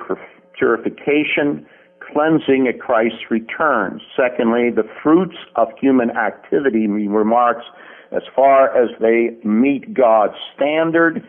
purification, 0.56 1.66
cleansing 2.14 2.68
at 2.68 2.80
Christ's 2.80 3.32
return. 3.32 4.00
Secondly, 4.16 4.70
the 4.70 4.88
fruits 5.02 5.36
of 5.56 5.68
human 5.82 6.12
activity, 6.12 6.82
he 6.82 7.08
remarks, 7.08 7.66
as 8.12 8.24
far 8.36 8.76
as 8.76 8.90
they 9.00 9.38
meet 9.44 9.94
God's 9.96 10.34
standard 10.56 11.24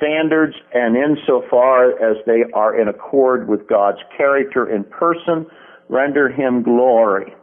standards 0.00 0.56
and 0.72 0.96
insofar 0.96 1.90
as 2.02 2.16
they 2.26 2.44
are 2.54 2.80
in 2.80 2.88
accord 2.88 3.48
with 3.48 3.68
God's 3.68 3.98
character 4.16 4.68
in 4.68 4.84
person, 4.84 5.46
render 5.88 6.30
him 6.30 6.62
glory. 6.62 7.34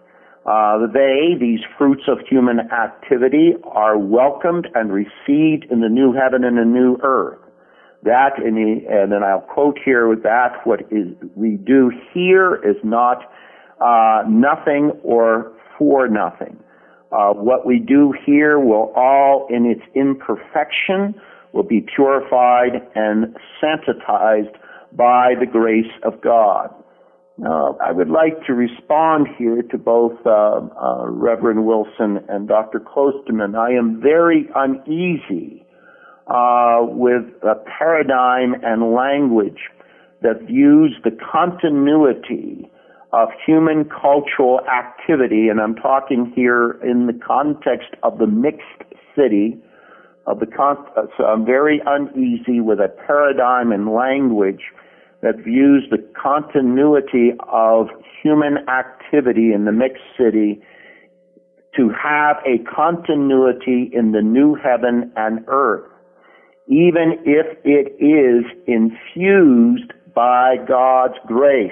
Uh, 0.46 0.88
they, 0.94 1.36
these 1.40 1.60
fruits 1.78 2.04
of 2.08 2.20
human 2.28 2.60
activity, 2.72 3.54
are 3.70 3.98
welcomed 3.98 4.68
and 4.74 4.92
received 4.92 5.66
in 5.70 5.82
the 5.82 5.90
new 5.90 6.14
heaven 6.14 6.44
and 6.44 6.58
the 6.58 6.66
new 6.66 6.98
earth. 7.04 7.40
That, 8.04 8.32
the, 8.38 8.82
and 8.90 9.12
then 9.12 9.24
I'll 9.24 9.42
quote 9.42 9.78
here 9.84 10.08
with 10.08 10.24
that 10.24 10.66
what 10.66 10.82
is, 10.92 11.08
we 11.36 11.58
do 11.58 11.92
here 12.14 12.56
is 12.56 12.78
not 12.84 13.30
uh, 13.82 14.24
nothing 14.28 14.92
or 15.04 15.52
for 15.78 16.08
nothing. 16.08 16.58
Uh, 17.12 17.34
what 17.34 17.66
we 17.66 17.80
do 17.80 18.14
here 18.26 18.60
will 18.60 18.94
all, 18.96 19.48
in 19.50 19.66
its 19.66 19.82
imperfection, 19.96 21.16
will 21.54 21.64
be 21.64 21.82
purified 21.96 22.82
and 22.96 23.36
sanitized 23.62 24.56
by 24.94 25.34
the 25.40 25.46
grace 25.46 25.92
of 26.04 26.22
God. 26.22 26.74
Now, 27.38 27.78
I 27.86 27.92
would 27.92 28.10
like 28.10 28.44
to 28.48 28.54
respond 28.54 29.28
here 29.38 29.62
to 29.62 29.78
both 29.78 30.18
uh, 30.26 30.30
uh, 30.30 31.06
Reverend 31.08 31.66
Wilson 31.66 32.20
and 32.28 32.48
Dr. 32.48 32.80
Kloosterman. 32.80 33.56
I 33.56 33.78
am 33.78 34.02
very 34.02 34.50
uneasy 34.56 35.64
uh, 36.26 36.80
with 36.82 37.26
a 37.44 37.56
paradigm 37.78 38.56
and 38.64 38.92
language 38.92 39.70
that 40.24 40.48
views 40.48 40.96
the 41.04 41.12
continuity 41.12 42.72
of 43.14 43.30
human 43.46 43.86
cultural 43.86 44.60
activity, 44.68 45.48
and 45.48 45.62
I'm 45.62 45.76
talking 45.76 46.32
here 46.36 46.80
in 46.84 47.08
the 47.08 47.14
context 47.14 47.90
of 48.04 48.18
the 48.18 48.28
mixed 48.28 48.84
city, 49.16 49.62
of 50.28 50.40
the 50.40 50.46
con- 50.46 50.86
uh, 50.96 51.04
so 51.18 51.26
I'm 51.26 51.46
very 51.46 51.82
uneasy 51.86 52.60
with 52.60 52.80
a 52.80 52.90
paradigm 53.08 53.72
and 53.72 53.92
language 53.92 54.62
that 55.22 55.38
views 55.38 55.88
the 55.90 55.98
continuity 56.22 57.32
of 57.52 57.88
human 58.22 58.58
activity 58.70 59.52
in 59.54 59.66
the 59.66 59.72
mixed 59.72 60.04
city 60.18 60.62
to 61.76 61.90
have 61.90 62.38
a 62.46 62.60
continuity 62.64 63.90
in 63.94 64.12
the 64.12 64.22
new 64.22 64.56
heaven 64.56 65.12
and 65.16 65.46
earth, 65.48 65.90
even 66.68 67.14
if 67.24 67.58
it 67.64 67.96
is 68.04 68.44
infused 68.68 69.94
by 70.14 70.56
God's 70.68 71.14
grace. 71.26 71.72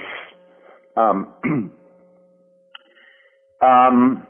Um, 0.95 1.33
um, 3.61 4.27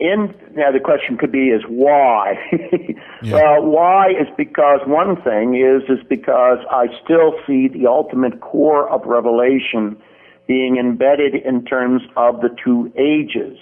in 0.00 0.34
now 0.54 0.72
the 0.72 0.80
question 0.80 1.16
could 1.16 1.30
be 1.30 1.48
is 1.48 1.62
why? 1.68 2.34
Yeah. 3.22 3.34
well 3.34 3.66
why 3.66 4.08
is 4.08 4.28
because 4.38 4.80
one 4.86 5.20
thing 5.22 5.54
is 5.54 5.82
is 5.90 6.02
because 6.08 6.58
i 6.70 6.86
still 7.04 7.34
see 7.46 7.68
the 7.68 7.86
ultimate 7.86 8.40
core 8.40 8.88
of 8.88 9.02
revelation 9.04 10.00
being 10.46 10.78
embedded 10.78 11.34
in 11.34 11.64
terms 11.64 12.02
of 12.16 12.40
the 12.40 12.48
two 12.64 12.90
ages. 12.98 13.58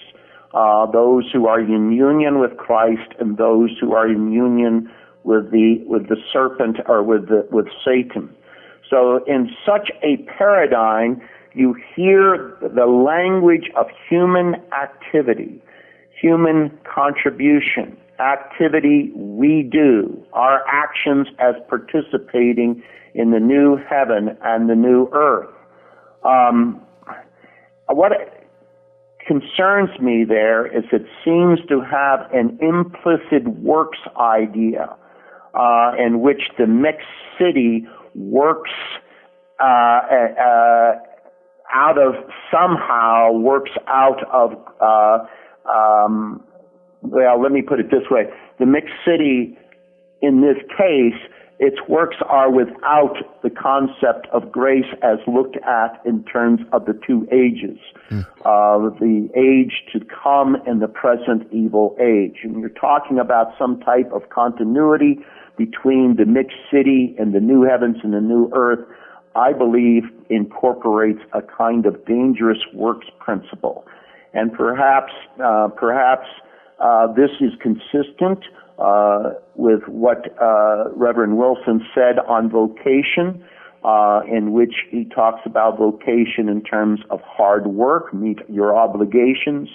Uh, 0.53 0.89
those 0.89 1.29
who 1.31 1.45
are 1.45 1.59
in 1.59 1.91
union 1.91 2.39
with 2.39 2.55
christ 2.57 3.11
and 3.19 3.37
those 3.37 3.71
who 3.81 3.93
are 3.93 4.09
in 4.09 4.31
union 4.31 4.89
with 5.25 5.51
the 5.51 5.83
with 5.85 6.07
the 6.07 6.15
serpent 6.31 6.77
or 6.87 7.03
with 7.03 7.27
the 7.27 7.45
with 7.51 7.67
satan. 7.85 8.33
So 8.89 9.23
in 9.27 9.51
such 9.65 9.91
a 10.01 10.17
paradigm 10.37 11.21
you 11.53 11.75
hear 11.95 12.57
the 12.61 12.85
language 12.85 13.69
of 13.75 13.87
human 14.09 14.55
activity 14.71 15.61
human 16.21 16.77
contribution, 16.83 17.97
activity 18.19 19.11
we 19.15 19.67
do, 19.71 20.23
our 20.33 20.63
actions 20.67 21.27
as 21.39 21.55
participating 21.67 22.83
in 23.13 23.31
the 23.31 23.39
new 23.39 23.77
heaven 23.89 24.37
and 24.43 24.69
the 24.69 24.75
new 24.75 25.09
earth. 25.13 25.49
Um, 26.23 26.81
what 27.87 28.11
concerns 29.25 29.89
me 29.99 30.25
there 30.27 30.65
is 30.65 30.83
it 30.91 31.05
seems 31.23 31.59
to 31.69 31.81
have 31.81 32.31
an 32.33 32.57
implicit 32.61 33.47
works 33.59 33.99
idea 34.19 34.95
uh, 35.53 35.91
in 35.97 36.21
which 36.21 36.41
the 36.57 36.67
mixed 36.67 37.07
city 37.39 37.87
works 38.15 38.71
uh, 39.59 39.63
uh, 39.63 40.93
out 41.73 41.97
of 41.97 42.15
somehow 42.51 43.31
works 43.31 43.71
out 43.87 44.23
of 44.31 44.53
uh, 44.81 45.25
um, 45.73 46.43
well, 47.01 47.41
let 47.41 47.51
me 47.51 47.61
put 47.61 47.79
it 47.79 47.91
this 47.91 48.09
way. 48.09 48.25
The 48.59 48.65
mixed 48.65 48.95
city, 49.05 49.57
in 50.21 50.41
this 50.41 50.57
case, 50.77 51.19
its 51.59 51.77
works 51.89 52.15
are 52.25 52.49
without 52.49 53.17
the 53.43 53.49
concept 53.49 54.27
of 54.31 54.49
grace 54.49 54.85
as 55.03 55.17
looked 55.27 55.57
at 55.57 56.01
in 56.05 56.23
terms 56.23 56.61
of 56.71 56.85
the 56.85 56.97
two 57.05 57.27
ages, 57.33 57.77
mm. 58.09 58.25
uh, 58.45 58.97
the 58.99 59.29
age 59.35 59.83
to 59.91 59.99
come 60.05 60.55
and 60.65 60.81
the 60.81 60.87
present 60.87 61.45
evil 61.51 61.97
age. 61.99 62.37
And 62.43 62.61
you're 62.61 62.69
talking 62.69 63.19
about 63.19 63.51
some 63.59 63.81
type 63.81 64.09
of 64.13 64.29
continuity 64.29 65.19
between 65.57 66.15
the 66.15 66.25
mixed 66.25 66.57
city 66.71 67.13
and 67.19 67.35
the 67.35 67.41
new 67.41 67.63
heavens 67.63 67.97
and 68.03 68.13
the 68.13 68.21
new 68.21 68.49
earth. 68.53 68.87
I 69.35 69.51
believe 69.51 70.03
incorporates 70.29 71.19
a 71.33 71.41
kind 71.41 71.85
of 71.85 72.05
dangerous 72.05 72.59
works 72.73 73.07
principle. 73.19 73.85
And 74.33 74.53
perhaps 74.53 75.11
uh, 75.43 75.69
perhaps 75.75 76.27
uh, 76.79 77.07
this 77.13 77.31
is 77.41 77.51
consistent 77.61 78.43
uh, 78.79 79.31
with 79.55 79.81
what 79.87 80.25
uh, 80.41 80.89
Reverend 80.95 81.37
Wilson 81.37 81.85
said 81.93 82.19
on 82.27 82.49
vocation, 82.49 83.43
uh, 83.83 84.21
in 84.29 84.53
which 84.53 84.73
he 84.89 85.05
talks 85.05 85.41
about 85.45 85.77
vocation 85.77 86.47
in 86.47 86.61
terms 86.63 87.01
of 87.09 87.19
hard 87.21 87.67
work, 87.67 88.13
meet 88.13 88.39
your 88.47 88.75
obligations, 88.77 89.67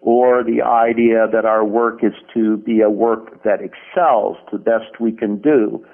or 0.00 0.42
the 0.42 0.62
idea 0.62 1.26
that 1.32 1.44
our 1.44 1.64
work 1.64 2.02
is 2.02 2.12
to 2.32 2.56
be 2.58 2.80
a 2.80 2.90
work 2.90 3.42
that 3.42 3.60
excels 3.60 4.36
the 4.52 4.58
best 4.58 5.00
we 5.00 5.12
can 5.12 5.38
do. 5.38 5.84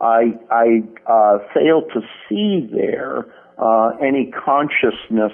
I, 0.00 0.34
I 0.50 0.82
uh, 1.06 1.38
fail 1.52 1.82
to 1.92 2.00
see 2.28 2.68
there 2.72 3.26
uh, 3.58 3.90
any 4.00 4.30
consciousness 4.30 5.32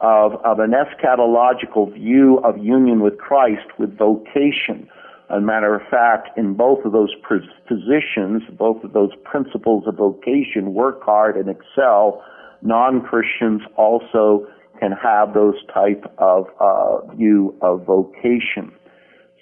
of, 0.00 0.34
of 0.44 0.58
an 0.58 0.72
eschatological 0.72 1.92
view 1.92 2.38
of 2.44 2.58
union 2.58 3.00
with 3.00 3.18
Christ 3.18 3.66
with 3.78 3.96
vocation. 3.96 4.88
As 5.30 5.38
a 5.38 5.40
matter 5.40 5.74
of 5.74 5.82
fact, 5.90 6.36
in 6.38 6.54
both 6.54 6.84
of 6.84 6.92
those 6.92 7.12
positions, 7.66 8.42
both 8.56 8.84
of 8.84 8.92
those 8.92 9.10
principles 9.24 9.84
of 9.86 9.96
vocation, 9.96 10.74
work 10.74 11.02
hard 11.02 11.36
and 11.36 11.48
excel, 11.48 12.22
non-Christians 12.62 13.62
also 13.76 14.46
can 14.78 14.92
have 14.92 15.34
those 15.34 15.54
type 15.72 16.04
of 16.18 16.46
uh, 16.60 17.06
view 17.14 17.56
of 17.62 17.84
vocation. 17.84 18.72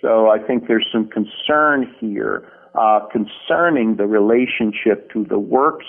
So 0.00 0.28
I 0.28 0.38
think 0.38 0.68
there's 0.68 0.86
some 0.92 1.08
concern 1.08 1.92
here 1.98 2.48
uh, 2.74 3.00
concerning 3.10 3.96
the 3.96 4.06
relationship 4.06 5.10
to 5.12 5.24
the 5.24 5.38
works 5.38 5.86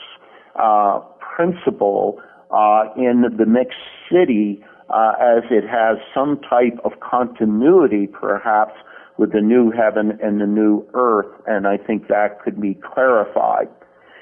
uh, 0.56 1.00
principle 1.20 2.22
uh, 2.52 2.86
in 2.96 3.26
the 3.38 3.46
mixed 3.46 3.78
city 4.12 4.64
uh, 4.90 5.14
as 5.20 5.44
it 5.50 5.68
has 5.68 5.98
some 6.14 6.40
type 6.42 6.78
of 6.84 7.00
continuity 7.00 8.08
perhaps 8.08 8.74
with 9.18 9.32
the 9.32 9.42
new 9.42 9.72
heaven 9.72 10.20
and 10.22 10.42
the 10.42 10.46
new 10.46 10.86
earth, 10.94 11.32
and 11.48 11.68
I 11.68 11.78
think 11.78 12.08
that 12.10 12.42
could 12.44 12.60
be 12.60 12.76
clarified. 12.76 13.70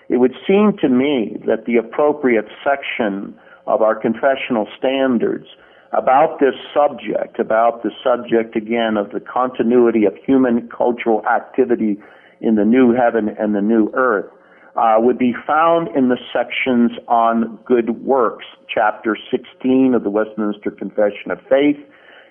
It 0.10 0.18
would 0.18 0.36
seem 0.48 0.78
to 0.82 0.90
me 0.90 1.38
that 1.48 1.66
the 1.66 1.78
appropriate 1.78 2.46
section 2.64 3.36
of 3.66 3.82
our 3.82 3.96
confessional 3.96 4.68
standards 4.78 5.48
about 5.94 6.40
this 6.40 6.56
subject, 6.74 7.40
about 7.40 7.84
the 7.84 7.92
subject 8.04 8.56
again 8.56 8.98
of 8.98 9.12
the 9.12 9.20
continuity 9.20 10.06
of 10.06 10.14
human 10.26 10.70
cultural 10.70 11.26
activity 11.28 11.98
in 12.42 12.56
the 12.56 12.66
new 12.66 12.94
heaven 12.94 13.30
and 13.40 13.56
the 13.56 13.62
new 13.62 13.92
earth, 13.94 14.30
uh, 14.76 14.96
would 14.98 15.18
be 15.18 15.34
found 15.46 15.88
in 15.96 16.10
the 16.10 16.18
sections 16.32 16.92
on 17.08 17.60
good 17.66 18.04
works, 18.04 18.46
chapter 18.74 19.18
16 19.30 19.94
of 19.94 20.04
the 20.04 20.10
Westminster 20.10 20.72
Confession 20.72 21.32
of 21.32 21.40
Faith 21.50 21.78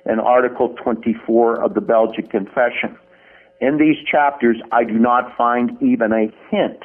and 0.04 0.20
article 0.20 0.74
24 0.82 1.62
of 1.62 1.74
the 1.74 1.80
Belgic 1.80 2.30
Confession. 2.30 2.98
In 3.60 3.78
these 3.78 3.96
chapters, 4.10 4.56
I 4.72 4.82
do 4.82 4.98
not 4.98 5.36
find 5.36 5.70
even 5.80 6.12
a 6.12 6.32
hint 6.50 6.82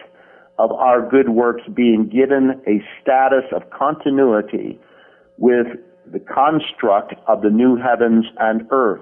of 0.59 0.71
our 0.71 1.07
good 1.07 1.29
works 1.29 1.63
being 1.73 2.07
given 2.07 2.61
a 2.67 2.83
status 3.01 3.45
of 3.51 3.69
continuity 3.71 4.79
with 5.37 5.67
the 6.11 6.19
construct 6.19 7.15
of 7.27 7.41
the 7.41 7.49
new 7.49 7.77
heavens 7.77 8.25
and 8.39 8.67
earth. 8.71 9.01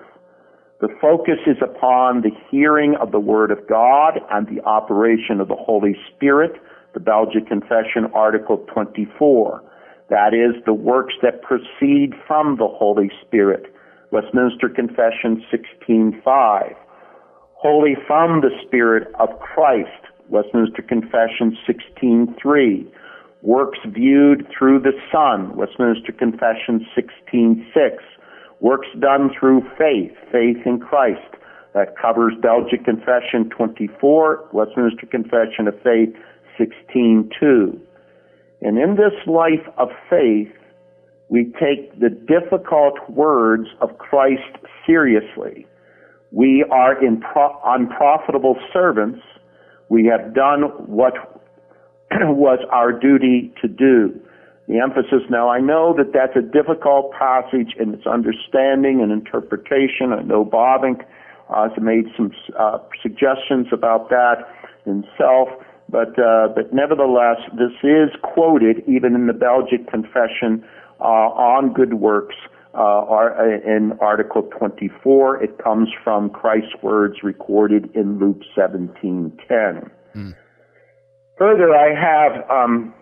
The 0.85 0.95
focus 1.01 1.39
is 1.47 1.57
upon 1.63 2.21
the 2.21 2.29
hearing 2.51 2.93
of 3.01 3.11
the 3.11 3.19
Word 3.19 3.49
of 3.49 3.57
God 3.67 4.19
and 4.29 4.45
the 4.45 4.63
operation 4.65 5.41
of 5.41 5.47
the 5.47 5.55
Holy 5.55 5.97
Spirit, 6.13 6.61
the 6.93 6.99
Belgic 6.99 7.47
Confession, 7.47 8.05
Article 8.13 8.57
24. 8.71 9.63
That 10.11 10.35
is, 10.35 10.63
the 10.67 10.75
works 10.75 11.15
that 11.23 11.41
proceed 11.41 12.13
from 12.27 12.57
the 12.57 12.67
Holy 12.67 13.09
Spirit. 13.25 13.73
Westminster 14.11 14.69
Confession 14.69 15.43
16.5. 15.51 16.75
Holy 17.55 17.95
from 18.05 18.41
the 18.41 18.51
Spirit 18.67 19.07
of 19.19 19.29
Christ, 19.39 19.89
Westminster 20.29 20.83
Confession 20.83 21.57
16.3. 21.67 22.85
Works 23.41 23.79
viewed 23.87 24.47
through 24.55 24.81
the 24.81 24.93
Son, 25.11 25.55
Westminster 25.57 26.11
Confession 26.11 26.85
16.6. 26.95 27.97
Works 28.59 28.87
done 28.99 29.31
through 29.37 29.61
faith, 29.77 30.13
faith 30.31 30.57
in 30.65 30.79
Christ. 30.79 31.21
That 31.73 31.97
covers 32.01 32.33
Belgic 32.41 32.85
Confession 32.85 33.49
24, 33.49 34.49
Westminster 34.53 35.05
Confession 35.07 35.67
of 35.67 35.75
Faith 35.83 36.15
16.2. 36.57 37.77
And 38.61 38.77
in 38.77 38.95
this 38.95 39.13
life 39.27 39.67
of 39.77 39.89
faith, 40.09 40.47
we 41.27 41.51
take 41.59 41.99
the 41.99 42.09
difficult 42.09 42.97
words 43.09 43.67
of 43.81 43.97
Christ 43.97 44.57
seriously. 44.85 45.67
We 46.31 46.65
are 46.71 46.95
pro- 47.21 47.59
unprofitable 47.65 48.57
servants 48.71 49.19
we 49.89 50.05
have 50.05 50.33
done 50.33 50.63
what 50.87 51.13
was 52.11 52.59
our 52.71 52.91
duty 52.91 53.53
to 53.61 53.67
do. 53.67 54.19
The 54.67 54.80
emphasis 54.80 55.21
now, 55.30 55.49
I 55.49 55.60
know 55.60 55.93
that 55.95 56.12
that's 56.12 56.36
a 56.36 56.41
difficult 56.41 57.12
passage 57.12 57.75
in 57.80 57.93
its 57.93 58.08
understanding 58.08 58.99
and 59.01 59.12
interpretation. 59.12 60.12
I 60.12 60.23
know 60.23 60.43
Bavinck 60.43 61.06
uh, 61.49 61.69
has 61.69 61.78
made 61.80 62.06
some 62.17 62.32
uh, 62.58 62.80
suggestions 63.01 63.67
about 63.71 64.10
that 64.10 64.38
himself, 64.84 65.49
but 65.88 66.17
uh, 66.17 66.47
but 66.56 66.73
nevertheless, 66.73 67.38
this 67.54 67.73
is 67.84 68.10
quoted 68.23 68.82
even 68.88 69.13
in 69.13 69.28
the 69.28 69.34
Belgic 69.34 69.88
Confession 69.88 70.65
uh, 70.99 71.30
on 71.38 71.71
good 71.71 71.95
works 71.95 72.36
uh, 72.73 73.06
in 73.65 73.93
Article 74.01 74.43
24. 74.58 75.43
It 75.43 75.58
comes 75.63 75.89
from 76.04 76.30
Christ's 76.32 76.73
words 76.82 77.17
recorded 77.21 77.89
in 77.95 78.17
Luke 78.17 78.41
17:10. 78.58 79.91
Mm. 80.15 80.36
Further, 81.38 81.75
I 81.75 81.93
have 81.93 82.49
um, 82.49 82.93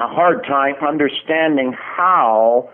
a 0.00 0.08
hard 0.08 0.44
time 0.44 0.74
understanding 0.86 1.74
how 1.78 2.68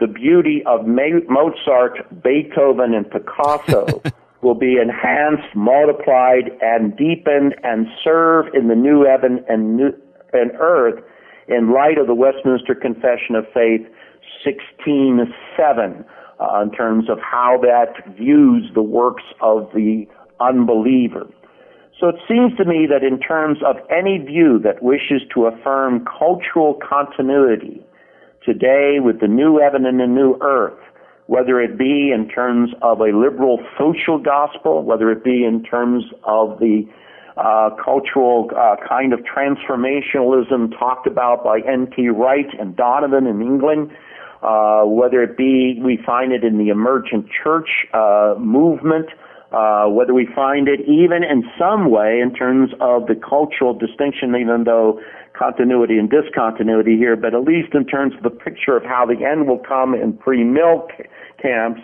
the 0.00 0.06
beauty 0.06 0.62
of 0.66 0.86
Mozart, 0.86 2.22
Beethoven, 2.22 2.94
and 2.94 3.10
Picasso 3.10 4.02
will 4.42 4.54
be 4.54 4.76
enhanced, 4.76 5.54
multiplied, 5.54 6.50
and 6.60 6.96
deepened, 6.96 7.54
and 7.62 7.86
serve 8.04 8.46
in 8.54 8.68
the 8.68 8.74
new 8.74 9.04
heaven 9.04 9.44
and 9.48 9.76
new 9.76 9.92
and 10.32 10.52
earth 10.60 11.02
in 11.48 11.72
light 11.72 11.98
of 11.98 12.06
the 12.06 12.14
Westminster 12.14 12.74
Confession 12.74 13.34
of 13.36 13.46
Faith 13.54 13.86
16:7 14.44 16.04
uh, 16.38 16.60
in 16.62 16.70
terms 16.72 17.08
of 17.08 17.18
how 17.20 17.58
that 17.62 18.14
views 18.16 18.70
the 18.74 18.82
works 18.82 19.24
of 19.40 19.70
the 19.74 20.06
unbeliever. 20.40 21.26
So 21.98 22.08
it 22.08 22.16
seems 22.28 22.54
to 22.58 22.64
me 22.64 22.86
that 22.90 23.02
in 23.02 23.18
terms 23.18 23.58
of 23.64 23.76
any 23.90 24.18
view 24.18 24.58
that 24.62 24.82
wishes 24.82 25.22
to 25.32 25.46
affirm 25.46 26.04
cultural 26.04 26.78
continuity 26.86 27.82
today 28.44 28.98
with 29.00 29.20
the 29.20 29.28
new 29.28 29.58
heaven 29.58 29.86
and 29.86 29.98
the 29.98 30.06
new 30.06 30.36
earth, 30.42 30.78
whether 31.26 31.60
it 31.60 31.78
be 31.78 32.12
in 32.14 32.28
terms 32.28 32.70
of 32.82 33.00
a 33.00 33.16
liberal 33.16 33.58
social 33.78 34.18
gospel, 34.18 34.84
whether 34.84 35.10
it 35.10 35.24
be 35.24 35.44
in 35.44 35.62
terms 35.62 36.04
of 36.24 36.58
the 36.58 36.86
uh, 37.38 37.70
cultural 37.82 38.50
uh, 38.56 38.76
kind 38.86 39.12
of 39.12 39.20
transformationalism 39.20 40.78
talked 40.78 41.06
about 41.06 41.44
by 41.44 41.60
N.T. 41.60 42.08
Wright 42.08 42.46
and 42.58 42.76
Donovan 42.76 43.26
in 43.26 43.40
England, 43.40 43.90
uh, 44.42 44.84
whether 44.84 45.22
it 45.22 45.36
be 45.36 45.80
we 45.82 45.98
find 46.04 46.32
it 46.32 46.44
in 46.44 46.58
the 46.58 46.68
emergent 46.68 47.26
church 47.42 47.68
uh, 47.92 48.34
movement, 48.38 49.06
uh, 49.52 49.86
whether 49.86 50.12
we 50.12 50.26
find 50.34 50.68
it 50.68 50.80
even 50.80 51.22
in 51.22 51.44
some 51.58 51.90
way 51.90 52.20
in 52.20 52.34
terms 52.34 52.70
of 52.80 53.06
the 53.06 53.14
cultural 53.14 53.72
distinction, 53.72 54.34
even 54.36 54.64
though 54.64 55.00
continuity 55.38 55.98
and 55.98 56.10
discontinuity 56.10 56.96
here, 56.96 57.16
but 57.16 57.34
at 57.34 57.42
least 57.42 57.74
in 57.74 57.86
terms 57.86 58.14
of 58.16 58.22
the 58.22 58.30
picture 58.30 58.76
of 58.76 58.82
how 58.84 59.06
the 59.06 59.24
end 59.24 59.46
will 59.46 59.58
come 59.58 59.94
in 59.94 60.12
pre-mill 60.14 60.88
camps, 61.40 61.80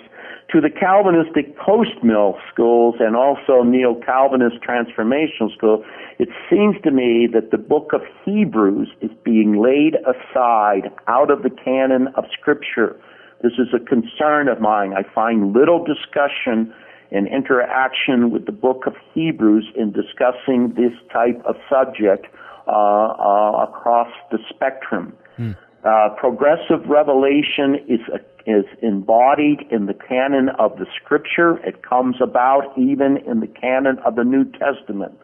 to 0.52 0.60
the 0.60 0.68
Calvinistic 0.68 1.56
post-mill 1.56 2.36
schools 2.52 2.96
and 3.00 3.16
also 3.16 3.62
neo-Calvinist 3.62 4.56
transformational 4.60 5.54
schools, 5.56 5.82
it 6.18 6.28
seems 6.50 6.76
to 6.84 6.90
me 6.90 7.26
that 7.32 7.50
the 7.50 7.58
book 7.58 7.92
of 7.94 8.02
Hebrews 8.24 8.88
is 9.00 9.10
being 9.24 9.62
laid 9.62 9.96
aside 10.04 10.90
out 11.08 11.30
of 11.30 11.42
the 11.42 11.48
canon 11.48 12.08
of 12.16 12.24
Scripture. 12.38 13.00
This 13.42 13.52
is 13.52 13.68
a 13.74 13.82
concern 13.82 14.48
of 14.48 14.60
mine. 14.60 14.92
I 14.92 15.04
find 15.14 15.54
little 15.54 15.82
discussion 15.82 16.74
and 17.12 17.28
interaction 17.28 18.30
with 18.30 18.46
the 18.46 18.52
book 18.52 18.84
of 18.86 18.94
Hebrews 19.14 19.68
in 19.76 19.92
discussing 19.92 20.74
this 20.74 20.92
type 21.12 21.40
of 21.44 21.56
subject 21.70 22.26
uh, 22.66 22.70
uh, 22.70 23.66
across 23.68 24.08
the 24.30 24.38
spectrum. 24.48 25.12
Hmm. 25.36 25.52
Uh, 25.84 26.10
progressive 26.16 26.86
revelation 26.88 27.76
is 27.88 28.00
a 28.12 28.20
is 28.44 28.64
embodied 28.82 29.60
in 29.70 29.86
the 29.86 29.94
canon 29.94 30.48
of 30.58 30.76
the 30.78 30.86
scripture. 30.96 31.58
It 31.64 31.82
comes 31.82 32.16
about 32.20 32.76
even 32.76 33.18
in 33.18 33.38
the 33.38 33.46
canon 33.46 33.98
of 34.04 34.16
the 34.16 34.24
New 34.24 34.44
Testament. 34.50 35.16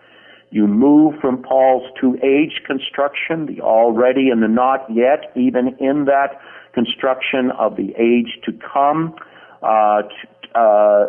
You 0.51 0.67
move 0.67 1.15
from 1.21 1.43
Paul's 1.43 1.91
two 2.01 2.17
age 2.23 2.63
construction, 2.65 3.47
the 3.47 3.61
already 3.61 4.31
and 4.31 4.43
the 4.43 4.49
not 4.49 4.87
yet, 4.89 5.33
even 5.37 5.77
in 5.81 6.05
that 6.05 6.41
construction 6.73 7.51
of 7.59 7.77
the 7.77 7.93
age 7.99 8.39
to 8.45 8.53
come. 8.53 9.17
uh, 9.63 10.03
uh, 10.55 11.07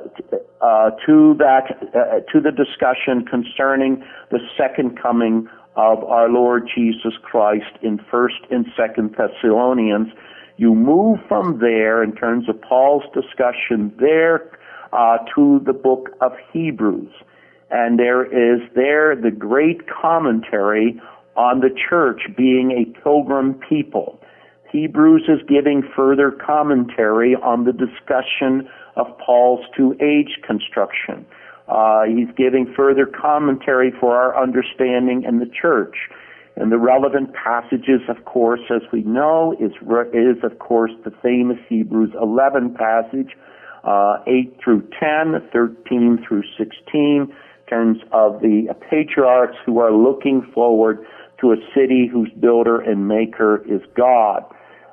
uh, 0.62 0.91
to 1.06 1.36
that 1.39 1.78
uh, 1.95 2.19
to 2.32 2.39
the 2.41 2.52
discussion 2.52 3.25
concerning 3.25 4.04
the 4.32 4.39
second 4.58 4.99
coming 5.02 5.47
of 5.75 6.04
our 6.04 6.30
Lord 6.30 6.69
Jesus 6.73 7.13
Christ 7.21 7.78
in 7.82 7.99
First 8.12 8.41
and 8.52 8.65
Second 8.75 9.15
Thessalonians. 9.17 10.10
You 10.58 10.75
move 10.75 11.19
from 11.28 11.60
there 11.60 12.04
in 12.04 12.13
terms 12.15 12.49
of 12.49 12.62
Paul's 12.62 13.06
discussion 13.13 13.93
there 13.97 14.52
uh, 14.91 15.19
to 15.36 15.62
the 15.65 15.73
book 15.73 16.10
of 16.19 16.34
Hebrews, 16.52 17.12
and 17.71 17.97
there 17.97 18.25
is 18.25 18.62
there 18.75 19.15
the 19.15 19.32
great 19.32 19.88
commentary 19.88 20.99
on 21.38 21.62
the 21.62 21.69
church 21.89 22.23
being 22.36 22.71
a 22.71 22.99
pilgrim 22.99 23.54
people. 23.69 24.19
Hebrews 24.71 25.23
is 25.27 25.39
giving 25.47 25.84
further 25.95 26.32
commentary 26.32 27.36
on 27.36 27.63
the 27.63 27.73
discussion 27.73 28.69
of 28.95 29.08
Paul's 29.17 29.65
two 29.75 29.95
age 29.99 30.38
construction. 30.45 31.25
Uh, 31.67 32.03
he's 32.03 32.29
giving 32.36 32.71
further 32.75 33.05
commentary 33.05 33.91
for 33.99 34.15
our 34.15 34.41
understanding 34.41 35.23
in 35.23 35.39
the 35.39 35.45
church. 35.47 35.95
And 36.55 36.71
the 36.71 36.77
relevant 36.77 37.34
passages, 37.34 38.01
of 38.10 38.25
course, 38.25 38.62
as 38.69 38.82
we 38.91 39.01
know, 39.03 39.55
is, 39.60 39.71
is 40.13 40.43
of 40.43 40.60
course 40.60 40.91
the 41.03 41.12
famous 41.23 41.58
Hebrews 41.67 42.12
11 42.21 42.75
passage, 42.75 43.29
uh, 43.84 44.17
8 44.27 44.60
through 44.63 44.88
10, 44.99 45.49
13 45.53 46.25
through 46.27 46.43
16, 46.58 46.77
in 46.93 47.29
terms 47.67 47.99
of 48.12 48.41
the 48.41 48.75
patriarchs 48.89 49.55
who 49.65 49.79
are 49.79 49.93
looking 49.93 50.41
forward 50.53 51.05
to 51.39 51.53
a 51.53 51.55
city 51.73 52.10
whose 52.12 52.32
builder 52.39 52.82
and 52.82 53.08
maker 53.08 53.63
is 53.67 53.82
God 53.95 54.43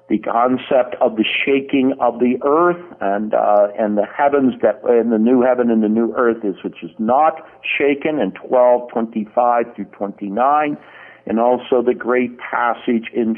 the 0.08 0.18
concept 0.18 0.94
of 1.00 1.16
the 1.16 1.24
shaking 1.24 1.92
of 2.00 2.20
the 2.20 2.38
earth 2.44 2.80
and 3.00 3.34
uh, 3.34 3.68
and 3.78 3.98
the 3.98 4.06
heavens 4.06 4.54
that 4.62 4.80
in 4.88 5.10
the 5.10 5.18
new 5.18 5.42
heaven 5.42 5.70
and 5.70 5.82
the 5.82 5.88
new 5.88 6.14
earth 6.16 6.44
is 6.44 6.54
which 6.62 6.82
is 6.82 6.90
not 6.98 7.42
shaken 7.78 8.20
in 8.20 8.30
12:25 8.32 9.74
through 9.74 9.84
29 9.86 10.78
and 11.26 11.40
also 11.40 11.82
the 11.82 11.94
great 11.94 12.38
passage 12.38 13.10
in 13.12 13.36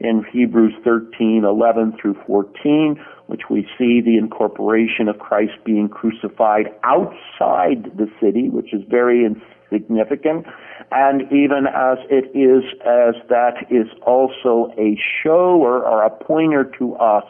in 0.00 0.24
Hebrews 0.32 0.74
13:11 0.84 2.00
through 2.00 2.16
14 2.26 3.00
which 3.26 3.42
we 3.50 3.68
see 3.78 4.00
the 4.00 4.16
incorporation 4.16 5.08
of 5.08 5.18
Christ 5.18 5.52
being 5.64 5.88
crucified 5.88 6.66
outside 6.82 7.92
the 7.96 8.10
city 8.20 8.48
which 8.48 8.74
is 8.74 8.82
very 8.88 9.24
significant 9.70 10.46
and 10.90 11.22
even 11.32 11.66
as 11.66 11.98
it 12.10 12.30
is 12.36 12.64
as 12.80 13.14
that 13.28 13.66
is 13.70 13.86
also 14.06 14.72
a 14.78 14.98
show 15.22 15.60
or, 15.60 15.84
or 15.84 16.02
a 16.02 16.10
pointer 16.10 16.64
to 16.78 16.94
us 16.96 17.24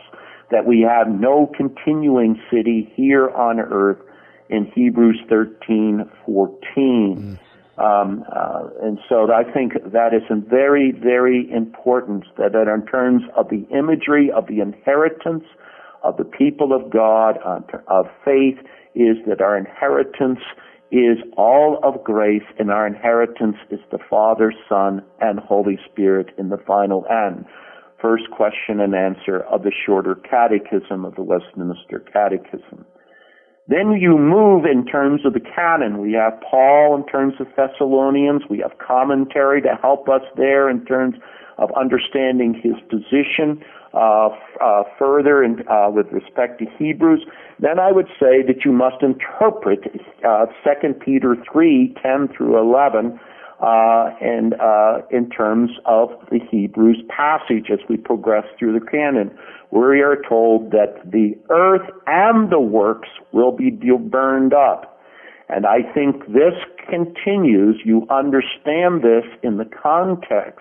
that 0.50 0.64
we 0.64 0.80
have 0.80 1.08
no 1.08 1.50
continuing 1.56 2.40
city 2.50 2.90
here 2.94 3.28
on 3.30 3.60
earth 3.60 3.98
in 4.48 4.70
Hebrews 4.74 5.20
13, 5.28 6.08
14. 6.24 6.58
Mm. 7.16 7.38
Um, 7.78 8.24
uh, 8.34 8.68
and 8.82 8.98
so 9.08 9.32
I 9.32 9.44
think 9.44 9.74
that 9.92 10.12
is 10.12 10.22
very, 10.48 10.90
very 10.90 11.48
important 11.52 12.24
that, 12.36 12.52
that 12.52 12.66
in 12.66 12.86
terms 12.86 13.22
of 13.36 13.50
the 13.50 13.66
imagery 13.70 14.32
of 14.32 14.48
the 14.48 14.60
inheritance 14.60 15.44
of 16.02 16.16
the 16.16 16.24
people 16.24 16.72
of 16.72 16.90
God, 16.90 17.38
uh, 17.44 17.60
of 17.86 18.06
faith, 18.24 18.58
is 18.94 19.16
that 19.28 19.40
our 19.40 19.56
inheritance 19.56 20.40
is 20.90 21.18
all 21.36 21.78
of 21.82 22.02
grace, 22.02 22.42
and 22.58 22.70
our 22.70 22.86
inheritance 22.86 23.56
is 23.70 23.80
the 23.90 23.98
Father, 24.08 24.52
Son, 24.68 25.02
and 25.20 25.38
Holy 25.38 25.78
Spirit 25.90 26.28
in 26.38 26.48
the 26.48 26.58
final 26.66 27.04
end. 27.10 27.44
First 28.00 28.30
question 28.30 28.80
and 28.80 28.94
answer 28.94 29.40
of 29.40 29.64
the 29.64 29.72
shorter 29.84 30.14
catechism 30.14 31.04
of 31.04 31.14
the 31.16 31.22
Westminster 31.22 32.04
Catechism. 32.12 32.86
Then 33.66 33.92
you 34.00 34.16
move 34.16 34.64
in 34.64 34.86
terms 34.86 35.26
of 35.26 35.34
the 35.34 35.40
canon. 35.40 35.98
We 35.98 36.14
have 36.14 36.40
Paul 36.40 36.96
in 36.96 37.04
terms 37.06 37.34
of 37.38 37.48
Thessalonians. 37.54 38.42
We 38.48 38.60
have 38.60 38.78
commentary 38.78 39.60
to 39.62 39.76
help 39.82 40.08
us 40.08 40.22
there 40.36 40.70
in 40.70 40.86
terms 40.86 41.16
of 41.58 41.70
understanding 41.76 42.54
his 42.54 42.74
position 42.88 43.62
uh, 43.94 44.28
uh, 44.60 44.82
further 44.98 45.42
in, 45.42 45.66
uh, 45.68 45.90
with 45.90 46.06
respect 46.12 46.58
to 46.60 46.66
Hebrews, 46.78 47.24
then 47.58 47.78
I 47.78 47.92
would 47.92 48.08
say 48.20 48.42
that 48.46 48.64
you 48.64 48.72
must 48.72 49.02
interpret 49.02 49.80
uh, 50.26 50.46
2 50.64 50.94
Peter 50.94 51.36
3, 51.50 51.94
10 52.02 52.28
through 52.36 52.58
11, 52.58 53.18
uh, 53.60 54.10
and 54.20 54.54
uh, 54.60 54.98
in 55.10 55.28
terms 55.30 55.70
of 55.84 56.10
the 56.30 56.38
Hebrews 56.50 57.02
passage 57.08 57.70
as 57.72 57.80
we 57.88 57.96
progress 57.96 58.44
through 58.58 58.78
the 58.78 58.86
canon, 58.86 59.36
where 59.70 59.90
we 59.90 60.00
are 60.00 60.16
told 60.28 60.70
that 60.70 61.00
the 61.04 61.36
earth 61.50 61.88
and 62.06 62.50
the 62.52 62.60
works 62.60 63.08
will 63.32 63.52
be 63.52 63.70
burned 63.70 64.54
up. 64.54 65.00
And 65.48 65.66
I 65.66 65.82
think 65.94 66.26
this 66.26 66.54
continues, 66.88 67.80
you 67.84 68.06
understand 68.10 69.02
this 69.02 69.24
in 69.42 69.56
the 69.56 69.64
context 69.64 70.60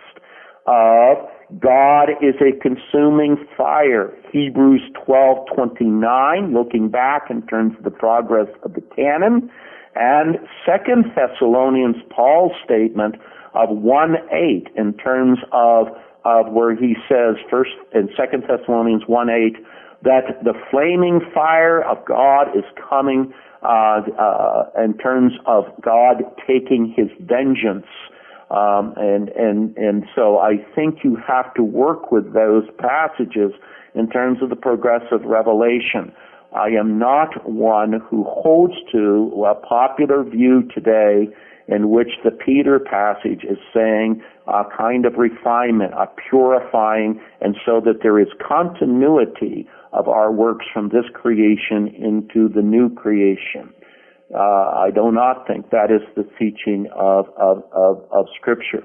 of 0.68 1.18
God 1.60 2.10
is 2.22 2.36
a 2.42 2.52
consuming 2.60 3.38
fire. 3.56 4.14
Hebrews 4.32 4.82
12:29, 5.06 6.54
looking 6.54 6.90
back 6.90 7.30
in 7.30 7.42
terms 7.48 7.78
of 7.78 7.84
the 7.84 7.92
progress 7.92 8.50
of 8.64 8.74
the 8.74 8.82
canon, 8.96 9.50
and 9.96 10.38
Second 10.66 11.12
Thessalonians 11.16 11.96
Paul's 12.10 12.52
statement 12.64 13.16
of 13.54 13.70
1:8 13.70 14.68
in 14.76 14.94
terms 14.94 15.40
of 15.52 15.88
of 16.26 16.52
where 16.52 16.76
he 16.76 16.96
says 17.08 17.38
first 17.50 17.72
in 17.94 18.10
Second 18.18 18.44
Thessalonians 18.48 19.06
1:8 19.06 19.56
that 20.04 20.44
the 20.44 20.54
flaming 20.70 21.22
fire 21.34 21.82
of 21.82 22.04
God 22.06 22.56
is 22.56 22.66
coming 22.90 23.34
uh, 23.64 24.02
uh, 24.20 24.70
in 24.84 24.98
terms 24.98 25.34
of 25.46 25.66
God 25.82 26.24
taking 26.46 26.94
His 26.96 27.10
vengeance 27.20 27.88
um, 28.50 28.94
and 28.96 29.30
and 29.30 29.78
and 29.78 30.06
so 30.16 30.38
I 30.40 30.58
think 30.74 31.00
you 31.04 31.18
have 31.28 31.54
to 31.56 31.64
work 31.64 32.12
with 32.12 32.34
those 32.34 32.64
passages 32.78 33.52
in 33.94 34.10
terms 34.10 34.42
of 34.42 34.50
the 34.50 34.56
progressive 34.56 35.24
revelation. 35.26 36.14
I 36.56 36.68
am 36.70 36.98
not 36.98 37.50
one 37.50 38.00
who 38.10 38.24
holds 38.24 38.76
to 38.92 39.46
a 39.46 39.56
popular 39.56 40.24
view 40.24 40.64
today 40.74 41.28
in 41.68 41.90
which 41.90 42.12
the 42.24 42.32
Peter 42.32 42.80
passage 42.80 43.44
is 43.44 43.58
saying 43.74 44.24
a 44.48 44.64
kind 44.78 45.06
of 45.06 45.16
refinement, 45.16 45.94
a 45.94 46.08
purifying, 46.30 47.20
and 47.42 47.58
so 47.66 47.82
that 47.82 48.02
there 48.02 48.20
is 48.20 48.28
continuity 48.48 49.68
of 49.92 50.08
our 50.08 50.32
works 50.32 50.66
from 50.74 50.90
this 50.90 51.06
creation 51.14 51.88
into 51.88 52.48
the 52.48 52.62
new 52.62 52.90
creation. 52.94 53.74
Uh, 54.34 54.40
I 54.40 54.90
do 54.94 55.12
not 55.12 55.48
think 55.48 55.70
that 55.70 55.90
is 55.90 56.02
the 56.16 56.24
teaching 56.38 56.88
of, 56.94 57.28
of, 57.38 57.64
of, 57.72 58.04
of 58.12 58.26
Scripture. 58.40 58.84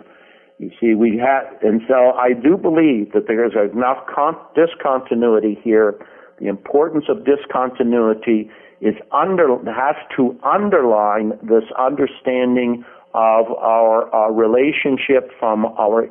You 0.58 0.70
see, 0.80 0.94
we 0.94 1.18
have, 1.18 1.60
and 1.62 1.80
so 1.88 2.12
I 2.12 2.32
do 2.32 2.56
believe 2.56 3.12
that 3.14 3.26
there 3.26 3.44
is 3.44 3.52
enough 3.74 3.98
con- 4.14 4.36
discontinuity 4.54 5.58
here. 5.64 5.98
The 6.38 6.46
importance 6.46 7.06
of 7.08 7.24
discontinuity 7.24 8.50
is 8.80 8.94
under, 9.10 9.58
has 9.66 9.96
to 10.16 10.38
underline 10.44 11.32
this 11.42 11.64
understanding 11.76 12.84
of 13.14 13.46
our, 13.58 14.08
our 14.14 14.32
relationship 14.32 15.30
from 15.38 15.66
our 15.66 16.08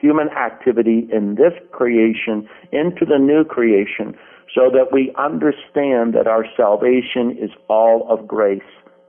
human 0.00 0.28
activity 0.28 1.08
in 1.12 1.34
this 1.34 1.52
creation 1.72 2.48
into 2.72 3.04
the 3.04 3.18
new 3.18 3.44
creation 3.44 4.14
so 4.56 4.70
that 4.70 4.90
we 4.90 5.12
understand 5.18 6.14
that 6.14 6.26
our 6.26 6.46
salvation 6.56 7.36
is 7.38 7.50
all 7.68 8.06
of 8.08 8.26
grace. 8.26 8.62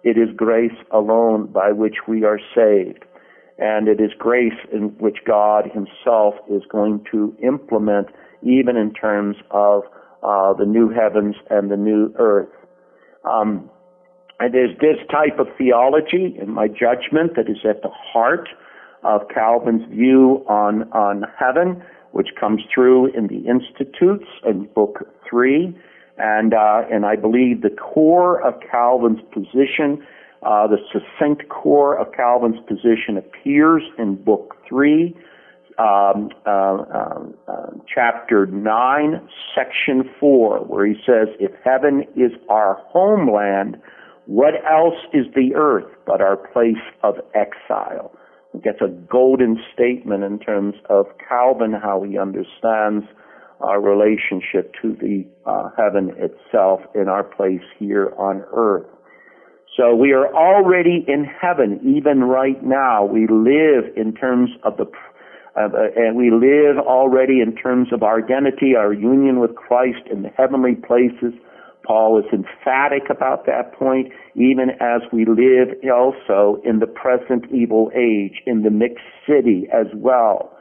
It 0.04 0.18
is 0.18 0.28
grace 0.36 0.78
alone 0.92 1.48
by 1.48 1.72
which 1.72 1.96
we 2.08 2.26
are 2.26 2.40
saved. 2.54 3.06
And 3.58 3.88
it 3.88 4.02
is 4.02 4.12
grace 4.20 4.60
in 4.74 4.90
which 5.00 5.20
God 5.26 5.72
Himself 5.74 6.36
is 6.52 6.62
going 6.70 7.06
to 7.12 7.36
implement 7.42 8.08
even 8.44 8.76
in 8.76 8.94
terms 8.94 9.38
of 9.50 9.84
uh, 10.22 10.54
the 10.54 10.66
new 10.66 10.90
heavens 10.90 11.36
and 11.50 11.72
the 11.72 11.78
new 11.78 12.14
earth. 12.20 12.50
Um, 13.24 13.70
and 14.40 14.54
there's 14.54 14.78
this 14.80 14.98
type 15.10 15.40
of 15.40 15.48
theology, 15.58 16.38
in 16.40 16.52
my 16.52 16.68
judgment, 16.68 17.36
that 17.36 17.50
is 17.50 17.58
at 17.68 17.82
the 17.82 17.90
heart 17.90 18.50
of 19.04 19.22
Calvin's 19.34 19.90
view 19.90 20.46
on, 20.48 20.92
on 20.92 21.24
heaven 21.40 21.82
which 22.12 22.30
comes 22.40 22.62
through 22.74 23.08
in 23.16 23.28
the 23.28 23.48
Institutes 23.48 24.26
and 24.44 24.74
Book 24.74 25.08
3. 25.30 25.78
And, 26.18 26.54
uh, 26.54 26.84
and 26.92 27.06
I 27.06 27.16
believe 27.16 27.62
the 27.62 27.70
core 27.70 28.42
of 28.42 28.56
Calvin's 28.72 29.22
position, 29.32 30.04
uh, 30.44 30.68
the 30.68 30.78
succinct 30.92 31.50
core 31.50 31.98
of 31.98 32.12
Calvin's 32.14 32.60
position 32.68 33.18
appears 33.18 33.84
in 34.00 34.16
Book 34.16 34.56
3, 34.68 35.16
um, 35.80 36.30
uh, 36.48 36.50
uh, 36.50 37.20
uh 37.48 37.70
chapter 37.94 38.48
9, 38.48 39.30
section 39.54 40.10
4, 40.20 40.60
where 40.66 40.88
he 40.88 40.96
says, 41.06 41.28
If 41.40 41.52
heaven 41.64 42.04
is 42.16 42.32
our 42.50 42.80
homeland, 42.88 43.78
what 44.26 44.56
else 44.70 44.98
is 45.14 45.28
the 45.36 45.54
earth 45.56 45.90
but 46.08 46.20
our 46.20 46.36
place 46.36 46.82
of 47.04 47.16
exile? 47.36 48.12
gets 48.64 48.82
a 48.82 48.88
golden 48.88 49.58
statement 49.74 50.24
in 50.24 50.40
terms 50.40 50.76
of 50.90 51.06
Calvin, 51.28 51.74
how 51.74 52.04
he 52.04 52.18
understands 52.18 53.06
our 53.62 53.82
relationship 53.82 54.74
to 54.82 54.96
the 55.00 55.26
uh, 55.46 55.70
heaven 55.78 56.12
itself 56.18 56.82
in 56.96 57.08
our 57.08 57.24
place 57.24 57.62
here 57.80 58.14
on 58.18 58.44
earth. 58.54 58.86
So 59.78 59.96
we 59.96 60.12
are 60.12 60.34
already 60.34 61.06
in 61.08 61.26
heaven, 61.26 61.80
even 61.84 62.24
right 62.24 62.62
now. 62.64 63.06
We 63.06 63.28
live 63.28 63.86
in 63.96 64.16
terms 64.20 64.50
of 64.64 64.78
the, 64.78 64.86
uh, 65.56 65.70
and 65.96 66.18
we 66.18 66.32
live 66.32 66.78
already 66.84 67.42
in 67.42 67.56
terms 67.56 67.90
of 67.94 68.02
our 68.02 68.24
identity, 68.24 68.76
our 68.76 68.92
union 68.92 69.40
with 69.40 69.56
Christ 69.56 70.08
in 70.12 70.24
the 70.24 70.30
heavenly 70.30 70.76
places. 70.76 71.34
Paul 71.86 72.20
is 72.20 72.26
emphatic 72.34 73.10
about 73.10 73.46
that 73.46 73.72
point, 73.74 74.12
even 74.36 74.72
as 74.82 75.02
we 75.14 75.26
live 75.26 75.78
also 75.94 76.60
in 76.66 76.80
the 76.80 76.88
present 76.88 77.46
evil 77.54 77.92
age, 77.96 78.42
in 78.48 78.64
the 78.64 78.72
mixed 78.72 79.06
city 79.28 79.68
as 79.72 79.86
well. 79.96 80.57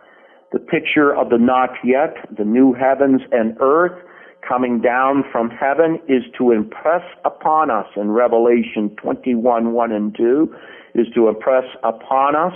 The 0.57 0.62
picture 0.62 1.14
of 1.14 1.29
the 1.29 1.37
not 1.37 1.73
yet, 1.85 2.16
the 2.35 2.42
new 2.42 2.73
heavens 2.73 3.21
and 3.31 3.59
earth 3.61 3.92
coming 4.40 4.81
down 4.81 5.23
from 5.31 5.51
heaven 5.51 6.01
is 6.09 6.23
to 6.38 6.51
impress 6.51 7.03
upon 7.27 7.71
us 7.71 7.85
in 7.95 8.11
Revelation 8.12 8.88
21, 8.97 9.75
1 9.75 9.92
and 9.92 10.16
2, 10.16 10.57
is 10.95 11.09
to 11.14 11.29
impress 11.29 11.64
upon 11.85 12.37
us 12.37 12.55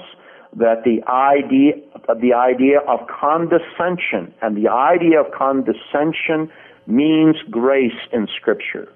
that 0.57 0.83
the 0.83 1.07
idea, 1.13 1.75
the 2.23 2.33
idea 2.33 2.79
of 2.89 3.01
condescension, 3.07 4.33
and 4.41 4.57
the 4.57 4.71
idea 4.71 5.21
of 5.21 5.27
condescension 5.37 6.51
means 6.87 7.37
grace 7.51 8.01
in 8.15 8.29
Scripture. 8.35 8.89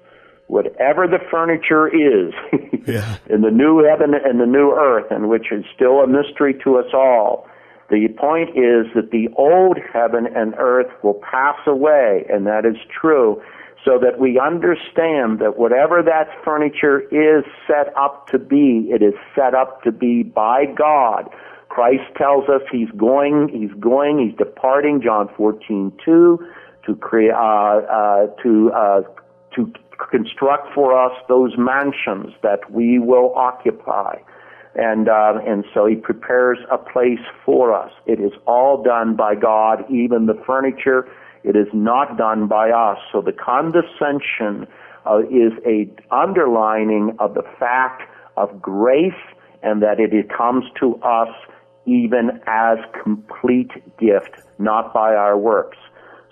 Whatever 0.47 1.05
the 1.05 1.19
furniture 1.29 1.87
is 1.89 2.33
yeah. 2.87 3.17
in 3.29 3.41
the 3.41 3.51
new 3.51 3.83
heaven 3.83 4.15
and 4.15 4.39
the 4.39 4.47
new 4.47 4.71
earth, 4.75 5.11
and 5.11 5.29
which 5.29 5.51
is 5.51 5.63
still 5.75 5.99
a 5.99 6.07
mystery 6.07 6.55
to 6.63 6.77
us 6.77 6.91
all, 6.91 7.47
the 7.89 8.07
point 8.17 8.49
is 8.49 8.87
that 8.95 9.11
the 9.11 9.29
old 9.37 9.77
heaven 9.93 10.25
and 10.25 10.55
earth 10.57 10.91
will 11.03 11.21
pass 11.31 11.57
away, 11.67 12.25
and 12.29 12.47
that 12.47 12.65
is 12.65 12.77
true, 12.89 13.41
so 13.83 13.99
that 13.99 14.19
we 14.19 14.39
understand 14.39 15.39
that 15.39 15.57
whatever 15.57 16.01
that 16.01 16.27
furniture 16.43 17.01
is 17.11 17.45
set 17.67 17.95
up 17.95 18.27
to 18.29 18.39
be, 18.39 18.89
it 18.89 19.03
is 19.03 19.13
set 19.35 19.53
up 19.53 19.83
to 19.83 19.91
be 19.91 20.23
by 20.23 20.65
God. 20.65 21.29
Christ 21.69 22.03
tells 22.17 22.49
us 22.49 22.61
he's 22.71 22.89
going, 22.97 23.49
he's 23.49 23.73
going, 23.79 24.17
he's 24.17 24.37
departing, 24.37 25.01
John 25.01 25.29
14, 25.37 25.91
2 26.03 26.39
to 26.85 26.95
create 26.95 27.31
uh, 27.31 27.37
uh, 27.37 28.27
to 28.43 28.71
uh, 28.71 29.01
to 29.55 29.71
construct 30.11 30.73
for 30.73 30.97
us 30.97 31.13
those 31.27 31.53
mansions 31.57 32.33
that 32.43 32.69
we 32.71 32.99
will 32.99 33.33
occupy. 33.35 34.17
And, 34.75 35.07
uh, 35.07 35.39
and 35.45 35.63
so 35.73 35.85
he 35.85 35.95
prepares 35.95 36.57
a 36.69 36.77
place 36.77 37.23
for 37.45 37.73
us. 37.73 37.91
It 38.05 38.19
is 38.19 38.33
all 38.45 38.83
done 38.83 39.15
by 39.15 39.35
God, 39.35 39.89
even 39.89 40.25
the 40.25 40.39
furniture. 40.45 41.07
It 41.43 41.55
is 41.55 41.67
not 41.73 42.17
done 42.17 42.47
by 42.47 42.71
us. 42.71 42.97
So 43.11 43.21
the 43.21 43.31
condescension 43.31 44.67
uh, 45.05 45.19
is 45.29 45.53
a 45.65 45.89
underlining 46.13 47.15
of 47.19 47.35
the 47.35 47.43
fact 47.57 48.03
of 48.35 48.61
grace 48.61 49.13
and 49.63 49.81
that 49.81 49.99
it 49.99 50.29
comes 50.29 50.65
to 50.79 50.95
us 50.97 51.29
even 51.85 52.41
as 52.47 52.77
complete 53.03 53.71
gift, 53.97 54.41
not 54.57 54.93
by 54.93 55.13
our 55.15 55.37
works. 55.37 55.77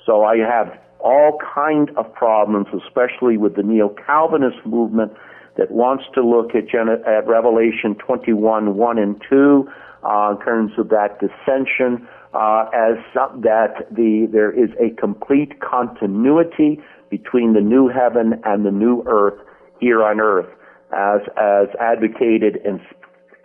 So 0.05 0.23
I 0.23 0.37
have 0.37 0.77
all 0.99 1.37
kind 1.53 1.91
of 1.97 2.11
problems, 2.13 2.67
especially 2.73 3.37
with 3.37 3.55
the 3.55 3.63
neo-Calvinist 3.63 4.65
movement 4.65 5.11
that 5.57 5.71
wants 5.71 6.03
to 6.15 6.25
look 6.25 6.55
at, 6.55 6.67
Gen- 6.67 6.89
at 6.89 7.27
Revelation 7.27 7.95
21, 7.95 8.75
1 8.75 8.97
and 8.97 9.21
2, 9.29 9.69
uh, 10.03 10.31
in 10.31 10.45
terms 10.45 10.71
of 10.77 10.89
that 10.89 11.19
dissension, 11.19 12.07
uh, 12.33 12.65
as 12.73 12.97
that 13.13 13.87
the, 13.91 14.27
there 14.31 14.51
is 14.51 14.69
a 14.79 14.89
complete 14.99 15.59
continuity 15.61 16.81
between 17.09 17.53
the 17.53 17.61
new 17.61 17.87
heaven 17.87 18.41
and 18.43 18.65
the 18.65 18.71
new 18.71 19.03
earth 19.05 19.39
here 19.79 20.03
on 20.03 20.19
earth, 20.19 20.49
as, 20.91 21.21
as 21.37 21.67
advocated 21.79 22.57
and, 22.65 22.79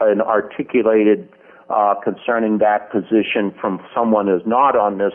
and 0.00 0.22
articulated, 0.22 1.28
uh, 1.68 1.94
concerning 2.02 2.58
that 2.58 2.90
position 2.90 3.52
from 3.60 3.78
someone 3.94 4.26
who's 4.26 4.46
not 4.46 4.74
on 4.74 4.98
this 4.98 5.12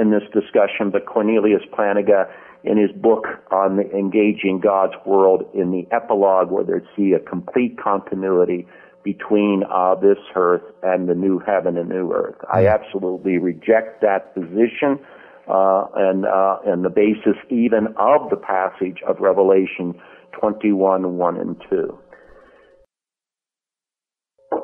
in 0.00 0.10
this 0.10 0.22
discussion, 0.32 0.90
but 0.90 1.04
Cornelius 1.04 1.62
Plantinga 1.70 2.30
in 2.64 2.76
his 2.76 2.92
book 2.92 3.26
on 3.50 3.80
engaging 3.80 4.60
God's 4.62 4.94
world 5.04 5.44
in 5.52 5.70
the 5.70 5.86
epilogue 5.94 6.50
where 6.50 6.64
they 6.64 6.84
see 6.96 7.12
a 7.12 7.18
complete 7.18 7.76
continuity 7.82 8.66
between 9.04 9.64
uh, 9.72 9.96
this 9.96 10.18
earth 10.36 10.62
and 10.82 11.08
the 11.08 11.14
new 11.14 11.40
heaven 11.40 11.76
and 11.76 11.88
new 11.88 12.12
earth. 12.12 12.36
I 12.52 12.62
hmm. 12.62 12.68
absolutely 12.68 13.38
reject 13.38 14.00
that 14.02 14.34
position 14.34 15.00
uh, 15.48 15.86
and 15.96 16.24
uh, 16.24 16.58
and 16.64 16.84
the 16.84 16.90
basis 16.90 17.36
even 17.50 17.88
of 17.98 18.30
the 18.30 18.36
passage 18.36 19.02
of 19.06 19.18
Revelation 19.18 19.94
21, 20.38 21.16
1 21.18 21.36
and 21.36 21.56
2. 21.68 21.98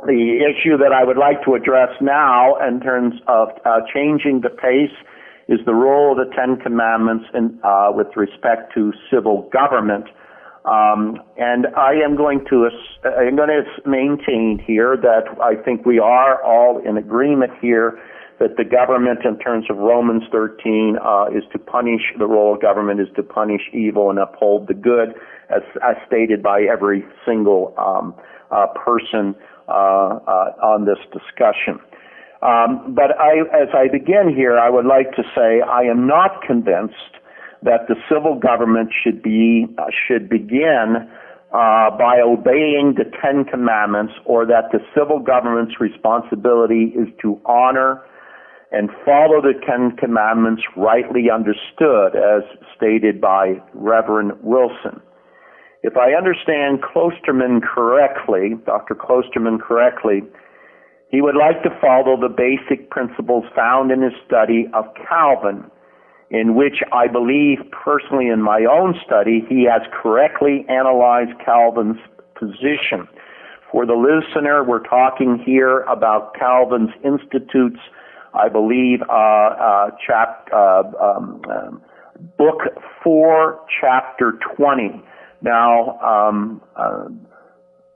The 0.07 0.39
issue 0.41 0.77
that 0.79 0.93
I 0.93 1.05
would 1.05 1.17
like 1.17 1.45
to 1.45 1.55
address 1.55 1.91
now 2.01 2.57
in 2.67 2.81
terms 2.81 3.15
of 3.27 3.49
uh, 3.65 3.81
changing 3.93 4.41
the 4.43 4.51
pace 4.51 4.95
is 5.49 5.59
the 5.65 5.75
role 5.75 6.13
of 6.13 6.19
the 6.19 6.35
Ten 6.35 6.57
Commandments 6.61 7.25
in, 7.35 7.59
uh, 7.65 7.91
with 7.93 8.09
respect 8.17 8.75
to 8.75 8.93
civil 9.11 9.49
government. 9.53 10.05
Um, 10.65 11.23
and 11.39 11.67
I 11.77 11.95
am 11.95 12.17
going 12.17 12.45
to 12.51 12.69
I'm 13.05 13.37
going 13.37 13.49
to 13.49 13.65
maintain 13.89 14.63
here 14.67 14.97
that 15.01 15.25
I 15.43 15.55
think 15.63 15.87
we 15.87 15.99
are 15.99 16.43
all 16.43 16.83
in 16.85 16.99
agreement 16.99 17.53
here 17.61 17.99
that 18.39 18.57
the 18.57 18.65
government, 18.65 19.21
in 19.25 19.39
terms 19.39 19.67
of 19.69 19.79
Romans 19.79 20.23
13, 20.31 20.97
uh, 21.03 21.27
is 21.37 21.43
to 21.53 21.59
punish 21.59 22.03
the 22.19 22.27
role 22.27 22.55
of 22.55 22.63
government 22.63 23.01
is 23.01 23.09
to 23.17 23.23
punish 23.23 23.63
evil 23.73 24.11
and 24.11 24.19
uphold 24.19 24.69
the 24.69 24.75
good, 24.75 25.15
as, 25.51 25.63
as 25.83 25.97
stated 26.07 26.43
by 26.43 26.63
every 26.63 27.05
single 27.27 27.75
um, 27.79 28.15
uh, 28.51 28.67
person 28.85 29.35
uh, 29.69 30.19
uh 30.27 30.55
on 30.63 30.87
this 30.87 30.99
discussion. 31.13 31.79
Um, 32.41 32.95
but 32.95 33.19
I, 33.19 33.41
as 33.53 33.69
I 33.75 33.89
begin 33.91 34.33
here, 34.35 34.59
I 34.59 34.71
would 34.71 34.87
like 34.87 35.11
to 35.17 35.23
say 35.35 35.61
I 35.61 35.83
am 35.83 36.07
not 36.07 36.43
convinced 36.43 36.95
that 37.63 37.89
the 37.89 37.97
civil 38.09 38.39
government 38.39 38.91
should 39.03 39.23
be 39.23 39.67
uh, 39.77 39.87
should 40.07 40.29
begin 40.29 41.09
uh, 41.53 41.91
by 41.97 42.21
obeying 42.23 42.95
the 42.97 43.11
Ten 43.21 43.45
Commandments, 43.45 44.13
or 44.25 44.47
that 44.47 44.71
the 44.71 44.79
civil 44.95 45.19
government's 45.19 45.81
responsibility 45.81 46.95
is 46.95 47.09
to 47.23 47.41
honor 47.47 48.03
and 48.71 48.91
follow 49.05 49.41
the 49.41 49.55
Ten 49.67 49.97
Commandments 49.97 50.63
rightly 50.77 51.31
understood, 51.33 52.15
as 52.15 52.43
stated 52.77 53.21
by 53.21 53.55
Reverend 53.73 54.33
Wilson. 54.43 55.01
If 55.83 55.97
I 55.97 56.13
understand 56.13 56.83
Kloosterman 56.83 57.63
correctly, 57.63 58.55
Dr. 58.67 58.95
Kloosterman 58.95 59.59
correctly, 59.59 60.23
he 61.11 61.23
would 61.23 61.37
like 61.37 61.63
to 61.63 61.71
follow 61.81 62.21
the 62.21 62.29
basic 62.29 62.91
principles 62.91 63.45
found 63.55 63.91
in 63.91 64.03
his 64.03 64.13
study 64.27 64.67
of 64.75 64.85
Calvin, 65.09 65.65
in 66.31 66.55
which 66.55 66.83
I 66.93 67.07
believe 67.09 67.59
personally 67.73 68.29
in 68.29 68.43
my 68.43 68.67
own 68.71 68.95
study, 69.05 69.45
he 69.49 69.65
has 69.65 69.83
correctly 70.03 70.67
analyzed 70.69 71.33
Calvin's 71.45 71.97
position. 72.35 73.09
For 73.73 73.87
the 73.87 73.95
listener, 73.95 74.65
we're 74.65 74.83
talking 74.83 75.43
here 75.45 75.81
about 75.83 76.35
Calvin's 76.35 76.91
Institutes, 77.05 77.81
I 78.35 78.49
believe, 78.49 79.01
uh, 79.09 79.13
uh, 79.13 79.91
chap, 80.07 80.49
uh, 80.53 80.83
um, 81.01 81.43
um, 81.51 81.83
book 82.37 82.61
4, 83.03 83.61
chapter 83.81 84.39
20. 84.57 85.03
Now, 85.41 85.99
um, 86.01 86.61
uh, 86.77 87.09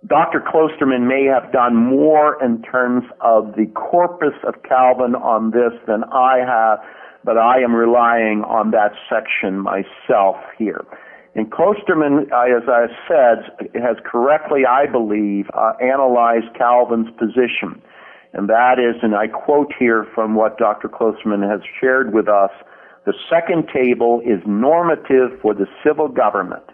Dr. 0.06 0.40
Kloosterman 0.40 1.06
may 1.06 1.24
have 1.26 1.52
done 1.52 1.76
more 1.76 2.42
in 2.42 2.60
terms 2.62 3.04
of 3.20 3.54
the 3.54 3.66
corpus 3.66 4.34
of 4.44 4.60
Calvin 4.64 5.14
on 5.14 5.52
this 5.52 5.72
than 5.86 6.02
I 6.10 6.38
have, 6.38 6.80
but 7.22 7.38
I 7.38 7.60
am 7.60 7.72
relying 7.72 8.42
on 8.42 8.72
that 8.72 8.92
section 9.08 9.60
myself 9.60 10.36
here. 10.58 10.84
And 11.36 11.52
Kloosterman, 11.52 12.32
uh, 12.32 12.56
as 12.56 12.68
I 12.68 12.86
said, 13.06 13.80
has 13.80 13.96
correctly, 14.04 14.66
I 14.68 14.86
believe, 14.86 15.46
uh, 15.54 15.74
analyzed 15.80 16.52
Calvin's 16.58 17.08
position. 17.16 17.80
And 18.32 18.48
that 18.48 18.80
is, 18.80 19.00
and 19.02 19.14
I 19.14 19.28
quote 19.28 19.72
here 19.78 20.04
from 20.16 20.34
what 20.34 20.58
Dr. 20.58 20.88
Kloosterman 20.88 21.48
has 21.48 21.60
shared 21.80 22.12
with 22.12 22.28
us, 22.28 22.50
the 23.06 23.14
second 23.30 23.68
table 23.72 24.20
is 24.24 24.40
normative 24.46 25.38
for 25.40 25.54
the 25.54 25.66
civil 25.84 26.08
government 26.08 26.64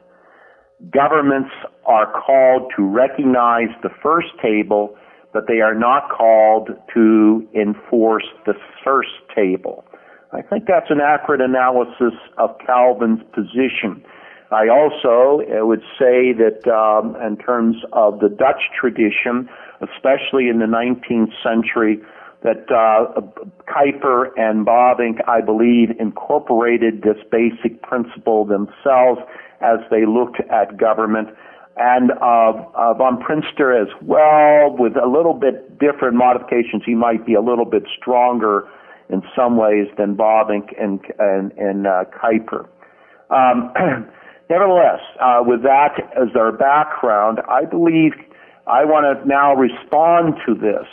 governments 0.90 1.50
are 1.86 2.10
called 2.12 2.72
to 2.76 2.82
recognize 2.82 3.68
the 3.82 3.90
first 4.02 4.28
table, 4.42 4.96
but 5.32 5.46
they 5.46 5.60
are 5.60 5.74
not 5.74 6.08
called 6.10 6.70
to 6.94 7.48
enforce 7.54 8.26
the 8.46 8.54
first 8.84 9.10
table. 9.34 9.84
I 10.32 10.42
think 10.42 10.66
that's 10.66 10.90
an 10.90 11.00
accurate 11.00 11.40
analysis 11.40 12.12
of 12.36 12.56
Calvin's 12.64 13.22
position. 13.32 14.04
I 14.50 14.68
also 14.68 15.42
would 15.66 15.82
say 15.98 16.32
that 16.32 16.66
um, 16.68 17.16
in 17.16 17.36
terms 17.36 17.76
of 17.92 18.20
the 18.20 18.28
Dutch 18.28 18.70
tradition, 18.78 19.48
especially 19.80 20.48
in 20.48 20.58
the 20.58 20.66
19th 20.66 21.32
century, 21.42 22.00
that 22.42 22.70
uh, 22.70 23.20
Kuyper 23.66 24.28
and 24.36 24.64
Bavinck, 24.64 25.20
I 25.26 25.40
believe, 25.40 25.90
incorporated 25.98 27.02
this 27.02 27.18
basic 27.30 27.82
principle 27.82 28.44
themselves 28.44 29.20
as 29.60 29.78
they 29.90 30.06
looked 30.06 30.40
at 30.50 30.76
government, 30.76 31.28
and 31.76 32.10
uh, 32.10 32.52
uh, 32.74 32.94
von 32.94 33.22
Prinster 33.22 33.80
as 33.80 33.88
well, 34.02 34.74
with 34.76 34.96
a 34.96 35.06
little 35.06 35.34
bit 35.34 35.78
different 35.78 36.16
modifications. 36.16 36.82
He 36.84 36.94
might 36.94 37.24
be 37.24 37.34
a 37.34 37.40
little 37.40 37.64
bit 37.64 37.84
stronger 37.96 38.68
in 39.08 39.22
some 39.34 39.56
ways 39.56 39.86
than 39.96 40.16
Bavinck 40.16 40.74
and 40.80 41.00
and, 41.18 41.52
and 41.52 41.86
uh, 41.86 42.04
Kuyper. 42.10 42.66
Um, 43.30 43.72
nevertheless, 44.50 45.00
uh, 45.20 45.40
with 45.46 45.62
that 45.62 46.00
as 46.16 46.34
our 46.36 46.52
background, 46.52 47.40
I 47.48 47.64
believe 47.64 48.12
I 48.66 48.84
want 48.84 49.06
to 49.06 49.26
now 49.26 49.54
respond 49.54 50.34
to 50.46 50.54
this 50.54 50.86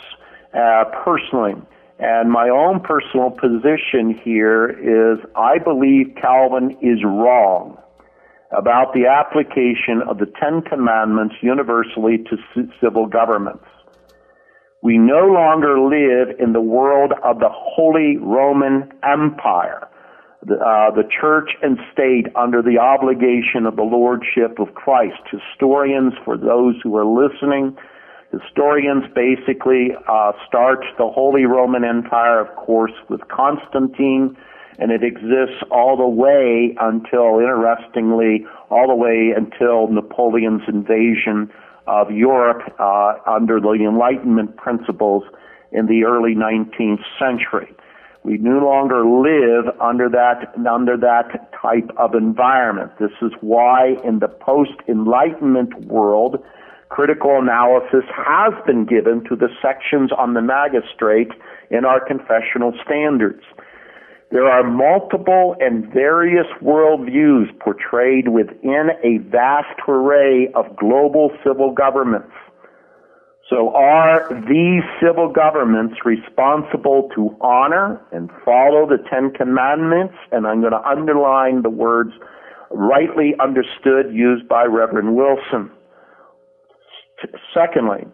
uh, 0.54 0.84
personally. 1.04 1.54
And 1.98 2.30
my 2.30 2.50
own 2.50 2.80
personal 2.80 3.30
position 3.30 4.18
here 4.22 4.68
is 4.68 5.18
I 5.34 5.58
believe 5.58 6.14
Calvin 6.20 6.76
is 6.82 7.02
wrong 7.02 7.78
about 8.52 8.94
the 8.94 9.06
application 9.06 10.02
of 10.08 10.18
the 10.18 10.30
Ten 10.40 10.62
Commandments 10.62 11.34
universally 11.42 12.18
to 12.30 12.36
civil 12.80 13.06
governments. 13.06 13.64
We 14.82 14.98
no 14.98 15.26
longer 15.26 15.80
live 15.80 16.38
in 16.38 16.52
the 16.52 16.60
world 16.60 17.12
of 17.24 17.40
the 17.40 17.50
Holy 17.50 18.18
Roman 18.18 18.92
Empire, 19.02 19.88
the, 20.44 20.54
uh, 20.54 20.94
the 20.94 21.08
church 21.20 21.50
and 21.62 21.78
state 21.92 22.26
under 22.36 22.62
the 22.62 22.78
obligation 22.78 23.66
of 23.66 23.74
the 23.74 23.82
Lordship 23.82 24.60
of 24.60 24.74
Christ. 24.74 25.18
Historians, 25.30 26.12
for 26.24 26.36
those 26.36 26.76
who 26.84 26.96
are 26.96 27.04
listening, 27.04 27.76
Historians 28.30 29.04
basically 29.14 29.90
uh, 30.08 30.32
start 30.46 30.84
the 30.98 31.08
Holy 31.08 31.46
Roman 31.46 31.84
Empire, 31.84 32.40
of 32.40 32.54
course, 32.56 32.92
with 33.08 33.20
Constantine, 33.28 34.36
and 34.78 34.90
it 34.90 35.02
exists 35.02 35.62
all 35.70 35.96
the 35.96 36.06
way 36.06 36.76
until, 36.80 37.38
interestingly, 37.38 38.46
all 38.70 38.88
the 38.88 38.94
way 38.94 39.32
until 39.36 39.88
Napoleon's 39.88 40.62
invasion 40.68 41.50
of 41.86 42.10
Europe 42.10 42.74
uh, 42.78 43.14
under 43.26 43.60
the 43.60 43.86
Enlightenment 43.88 44.56
principles 44.56 45.22
in 45.72 45.86
the 45.86 46.04
early 46.04 46.34
19th 46.34 47.02
century. 47.18 47.74
We 48.24 48.38
no 48.38 48.58
longer 48.58 49.06
live 49.06 49.72
under 49.80 50.08
that 50.08 50.52
under 50.68 50.96
that 50.96 51.52
type 51.62 51.88
of 51.96 52.14
environment. 52.14 52.90
This 52.98 53.12
is 53.22 53.30
why 53.40 53.94
in 54.02 54.18
the 54.18 54.26
post-Enlightenment 54.26 55.86
world, 55.86 56.42
critical 56.88 57.38
analysis 57.38 58.02
has 58.10 58.52
been 58.66 58.84
given 58.84 59.22
to 59.28 59.36
the 59.36 59.48
sections 59.62 60.10
on 60.10 60.34
the 60.34 60.42
magistrate 60.42 61.30
in 61.70 61.84
our 61.84 62.04
confessional 62.04 62.72
standards. 62.84 63.42
There 64.30 64.48
are 64.48 64.64
multiple 64.64 65.54
and 65.60 65.92
various 65.92 66.46
worldviews 66.60 67.58
portrayed 67.60 68.28
within 68.28 68.88
a 69.04 69.18
vast 69.30 69.78
array 69.88 70.48
of 70.54 70.76
global 70.76 71.30
civil 71.44 71.72
governments. 71.72 72.32
So 73.48 73.72
are 73.76 74.28
these 74.48 74.82
civil 75.00 75.32
governments 75.32 75.94
responsible 76.04 77.08
to 77.14 77.36
honor 77.40 78.00
and 78.10 78.28
follow 78.44 78.88
the 78.88 78.98
Ten 79.08 79.30
Commandments? 79.30 80.14
And 80.32 80.44
I'm 80.48 80.60
going 80.60 80.72
to 80.72 80.82
underline 80.82 81.62
the 81.62 81.70
words 81.70 82.10
rightly 82.72 83.34
understood 83.40 84.12
used 84.12 84.48
by 84.48 84.64
Reverend 84.64 85.14
Wilson. 85.14 85.70
Secondly, 87.54 88.04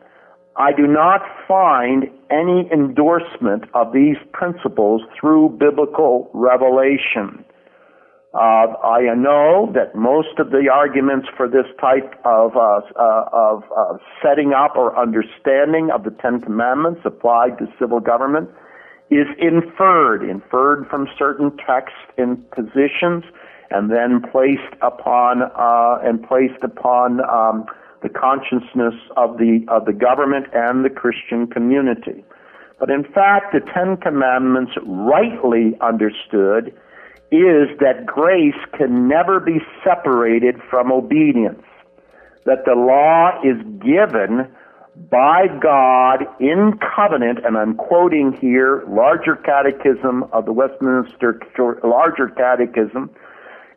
I 0.57 0.73
do 0.73 0.87
not 0.87 1.23
find 1.49 2.05
any 2.31 2.69
endorsement 2.71 3.65
of 3.75 3.93
these 3.93 4.17
principles 4.33 5.03
through 5.19 5.57
biblical 5.59 6.31
revelation. 6.35 7.45
Uh, 8.35 8.73
I 8.83 9.15
know 9.15 9.71
that 9.75 9.95
most 9.95 10.39
of 10.39 10.51
the 10.51 10.69
arguments 10.73 11.29
for 11.37 11.49
this 11.49 11.67
type 11.81 12.15
of, 12.25 12.57
uh, 12.57 12.81
uh, 12.97 13.25
of 13.33 13.65
uh, 13.77 13.99
setting 14.23 14.53
up 14.53 14.77
or 14.77 14.99
understanding 14.99 15.91
of 15.91 16.05
the 16.05 16.11
Ten 16.11 16.41
Commandments 16.41 17.03
applied 17.05 17.59
to 17.59 17.67
civil 17.79 18.01
government 18.01 18.49
is 19.11 19.27
inferred, 19.39 20.23
inferred 20.23 20.87
from 20.89 21.07
certain 21.19 21.55
texts 21.59 21.99
and 22.17 22.51
positions, 22.51 23.25
and 23.71 23.91
then 23.91 24.23
placed 24.33 24.75
upon 24.81 25.43
uh, 25.43 25.99
and 26.03 26.27
placed 26.27 26.63
upon 26.63 27.21
um, 27.29 27.67
the 28.03 28.09
consciousness 28.09 28.95
of 29.17 29.39
the, 29.39 29.65
of 29.69 29.85
the 29.85 29.93
government 29.93 30.47
and 30.53 30.85
the 30.85 30.91
Christian 30.91 31.47
community. 31.47 32.25
But 32.79 32.91
in 32.91 33.05
fact, 33.05 33.53
the 33.53 33.61
Ten 33.61 33.97
Commandments, 33.97 34.73
rightly 34.85 35.79
understood, 35.81 36.75
is 37.31 37.69
that 37.81 38.05
grace 38.05 38.59
can 38.77 39.09
never 39.09 39.41
be 39.41 39.59
separated 39.85 40.57
from 40.69 40.93
obedience. 40.93 41.63
That 42.45 42.65
the 42.67 42.75
law 42.75 43.41
is 43.43 43.57
given 43.81 44.51
by 45.11 45.47
God 45.63 46.27
in 46.41 46.79
covenant, 46.95 47.39
and 47.45 47.57
I'm 47.57 47.75
quoting 47.77 48.37
here 48.41 48.85
larger 48.89 49.37
catechism 49.37 50.25
of 50.33 50.45
the 50.45 50.53
Westminster 50.53 51.41
larger 51.83 52.29
catechism, 52.29 53.11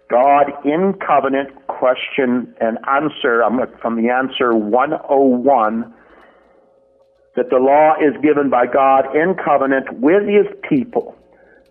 God 0.10 0.52
in 0.64 0.94
covenant 1.06 1.50
question 1.68 2.54
and 2.62 2.78
answer 2.88 3.42
I'm 3.44 3.60
from 3.82 4.02
the 4.02 4.10
answer 4.10 4.56
101 4.56 5.94
that 7.36 7.50
the 7.50 7.58
law 7.58 7.96
is 8.00 8.16
given 8.22 8.50
by 8.50 8.66
God 8.66 9.16
in 9.16 9.36
covenant 9.36 10.00
with 10.00 10.24
his 10.24 10.48
people. 10.70 11.16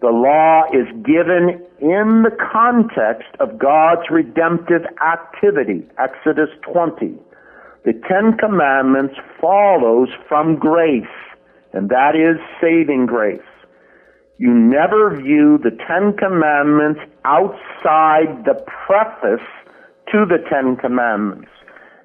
The 0.01 0.11
law 0.11 0.65
is 0.73 0.87
given 1.03 1.65
in 1.81 2.25
the 2.25 2.37
context 2.53 3.31
of 3.41 3.59
God's 3.59 4.11
redemptive 4.11 4.83
activity, 5.01 5.87
Exodus 5.97 6.51
20. 6.71 7.15
The 7.85 7.93
Ten 8.09 8.37
Commandments 8.37 9.15
follows 9.41 10.09
from 10.29 10.57
grace, 10.57 11.05
and 11.73 11.89
that 11.89 12.17
is 12.17 12.37
saving 12.61 13.07
grace. 13.07 13.41
You 14.37 14.53
never 14.53 15.15
view 15.15 15.59
the 15.63 15.71
Ten 15.71 16.17
Commandments 16.17 17.01
outside 17.25 18.45
the 18.45 18.61
preface 18.87 19.47
to 20.11 20.27
the 20.27 20.39
Ten 20.51 20.75
Commandments. 20.75 21.49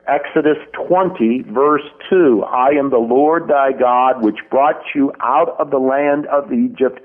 Exodus 0.07 0.57
20 0.73 1.45
verse 1.49 1.85
2, 2.09 2.43
I 2.43 2.69
am 2.77 2.91
the 2.91 2.97
Lord 2.97 3.47
thy 3.47 3.71
God 3.71 4.23
which 4.23 4.37
brought 4.51 4.81
you 4.93 5.11
out 5.21 5.55
of 5.59 5.71
the 5.71 5.79
land 5.79 6.27
of 6.27 6.53
Egypt, 6.53 6.99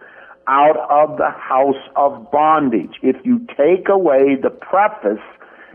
out 0.47 0.77
of 0.91 1.17
the 1.17 1.31
house 1.31 1.83
of 1.97 2.31
bondage. 2.31 3.01
If 3.03 3.17
you 3.25 3.47
take 3.57 3.89
away 3.89 4.37
the 4.37 4.51
preface 4.51 5.25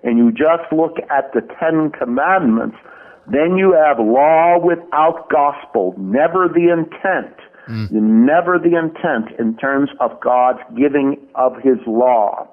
and 0.04 0.20
you 0.20 0.32
just 0.32 0.72
look 0.72 0.98
at 1.10 1.34
the 1.34 1.42
Ten 1.60 1.90
Commandments, 1.90 2.78
then 3.26 3.58
you 3.58 3.74
have 3.74 3.98
law 3.98 4.60
without 4.60 5.28
gospel, 5.32 5.96
never 5.98 6.48
the 6.48 6.70
intent. 6.70 7.34
Mm. 7.70 7.92
Never 7.92 8.58
the 8.58 8.78
intent 8.78 9.40
in 9.40 9.56
terms 9.58 9.90
of 10.00 10.20
God's 10.22 10.60
giving 10.76 11.18
of 11.36 11.54
His 11.62 11.78
law. 11.86 12.48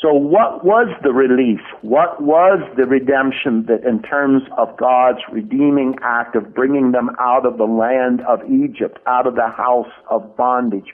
So 0.00 0.12
what 0.12 0.64
was 0.64 0.88
the 1.02 1.12
release? 1.12 1.64
What 1.82 2.22
was 2.22 2.60
the 2.76 2.84
redemption 2.84 3.64
that 3.68 3.88
in 3.88 4.02
terms 4.02 4.42
of 4.58 4.76
God's 4.76 5.20
redeeming 5.30 5.94
act 6.02 6.36
of 6.36 6.54
bringing 6.54 6.92
them 6.92 7.10
out 7.18 7.46
of 7.46 7.58
the 7.58 7.64
land 7.64 8.20
of 8.22 8.40
Egypt, 8.50 8.98
out 9.06 9.26
of 9.26 9.34
the 9.34 9.48
house 9.48 9.92
of 10.10 10.36
bondage? 10.36 10.92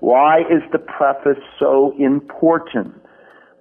Why 0.00 0.40
is 0.40 0.62
the 0.72 0.78
preface 0.78 1.42
so 1.58 1.94
important? 1.98 2.94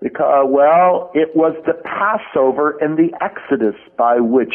Because, 0.01 0.47
well, 0.49 1.11
it 1.13 1.35
was 1.35 1.55
the 1.65 1.73
Passover 1.85 2.77
and 2.81 2.97
the 2.97 3.09
Exodus 3.21 3.79
by 3.97 4.19
which 4.19 4.53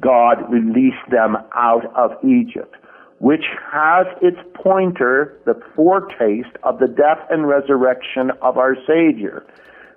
God 0.00 0.50
released 0.50 1.10
them 1.10 1.36
out 1.54 1.84
of 1.96 2.12
Egypt 2.24 2.76
which 3.20 3.44
has 3.70 4.06
its 4.22 4.38
pointer, 4.54 5.38
the 5.44 5.60
foretaste 5.76 6.56
of 6.62 6.78
the 6.78 6.88
death 6.88 7.20
and 7.30 7.46
resurrection 7.46 8.30
of 8.40 8.56
our 8.56 8.74
Savior. 8.86 9.44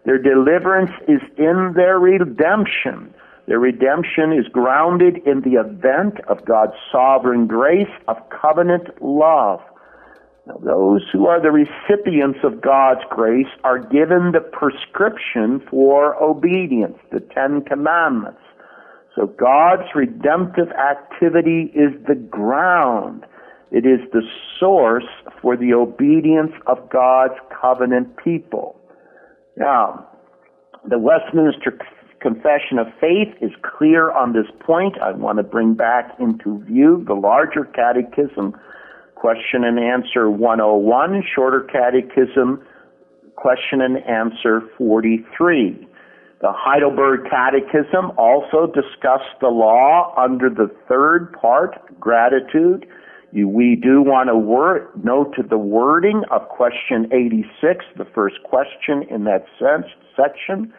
Their 0.05 0.17
deliverance 0.17 0.91
is 1.07 1.21
in 1.37 1.71
their 1.73 1.97
redemption. 1.99 3.13
Their 3.47 3.59
redemption 3.59 4.33
is 4.33 4.45
grounded 4.51 5.25
in 5.25 5.39
the 5.39 5.53
event 5.53 6.19
of 6.27 6.43
God's 6.45 6.75
sovereign 6.91 7.47
grace 7.47 7.91
of 8.09 8.17
covenant 8.29 9.01
love. 9.01 9.61
Now, 10.45 10.57
those 10.61 11.03
who 11.13 11.27
are 11.27 11.41
the 11.41 11.51
recipients 11.51 12.39
of 12.43 12.59
God's 12.61 13.05
grace 13.09 13.47
are 13.63 13.79
given 13.79 14.33
the 14.33 14.41
prescription 14.41 15.61
for 15.69 16.21
obedience, 16.21 16.97
the 17.09 17.21
Ten 17.21 17.61
Commandments. 17.61 18.42
So 19.15 19.27
God's 19.27 19.89
redemptive 19.93 20.69
activity 20.71 21.71
is 21.75 21.91
the 22.07 22.15
ground. 22.15 23.25
It 23.71 23.85
is 23.85 23.99
the 24.11 24.21
source 24.59 25.07
for 25.41 25.55
the 25.55 25.73
obedience 25.73 26.51
of 26.67 26.89
God's 26.89 27.35
covenant 27.61 28.17
people. 28.17 28.79
Now, 29.57 30.07
the 30.87 30.99
Westminster 30.99 31.77
Confession 32.19 32.79
of 32.79 32.87
Faith 32.99 33.35
is 33.41 33.51
clear 33.61 34.11
on 34.11 34.33
this 34.33 34.47
point. 34.65 34.97
I 34.99 35.11
want 35.11 35.37
to 35.37 35.43
bring 35.43 35.73
back 35.75 36.15
into 36.19 36.63
view 36.63 37.03
the 37.05 37.13
larger 37.13 37.65
catechism 37.65 38.55
question 39.15 39.63
and 39.63 39.79
answer 39.79 40.29
101, 40.29 41.23
shorter 41.33 41.61
catechism, 41.71 42.61
question 43.35 43.81
and 43.81 43.97
answer 44.05 44.61
43. 44.77 45.87
The 46.43 46.51
Heidelberg 46.51 47.29
Catechism 47.29 48.11
also 48.17 48.67
discussed 48.67 49.39
the 49.39 49.47
law 49.47 50.13
under 50.17 50.49
the 50.49 50.69
third 50.89 51.31
part, 51.39 51.79
gratitude. 52.01 52.85
You, 53.31 53.47
we 53.47 53.79
do 53.81 54.01
want 54.01 54.27
to 54.27 54.35
word, 54.35 54.89
note 55.01 55.35
the 55.49 55.57
wording 55.57 56.23
of 56.31 56.49
question 56.49 57.07
86, 57.13 57.85
the 57.97 58.03
first 58.13 58.43
question 58.43 59.03
in 59.09 59.23
that 59.23 59.45
sense, 59.57 59.85
section. 60.17 60.73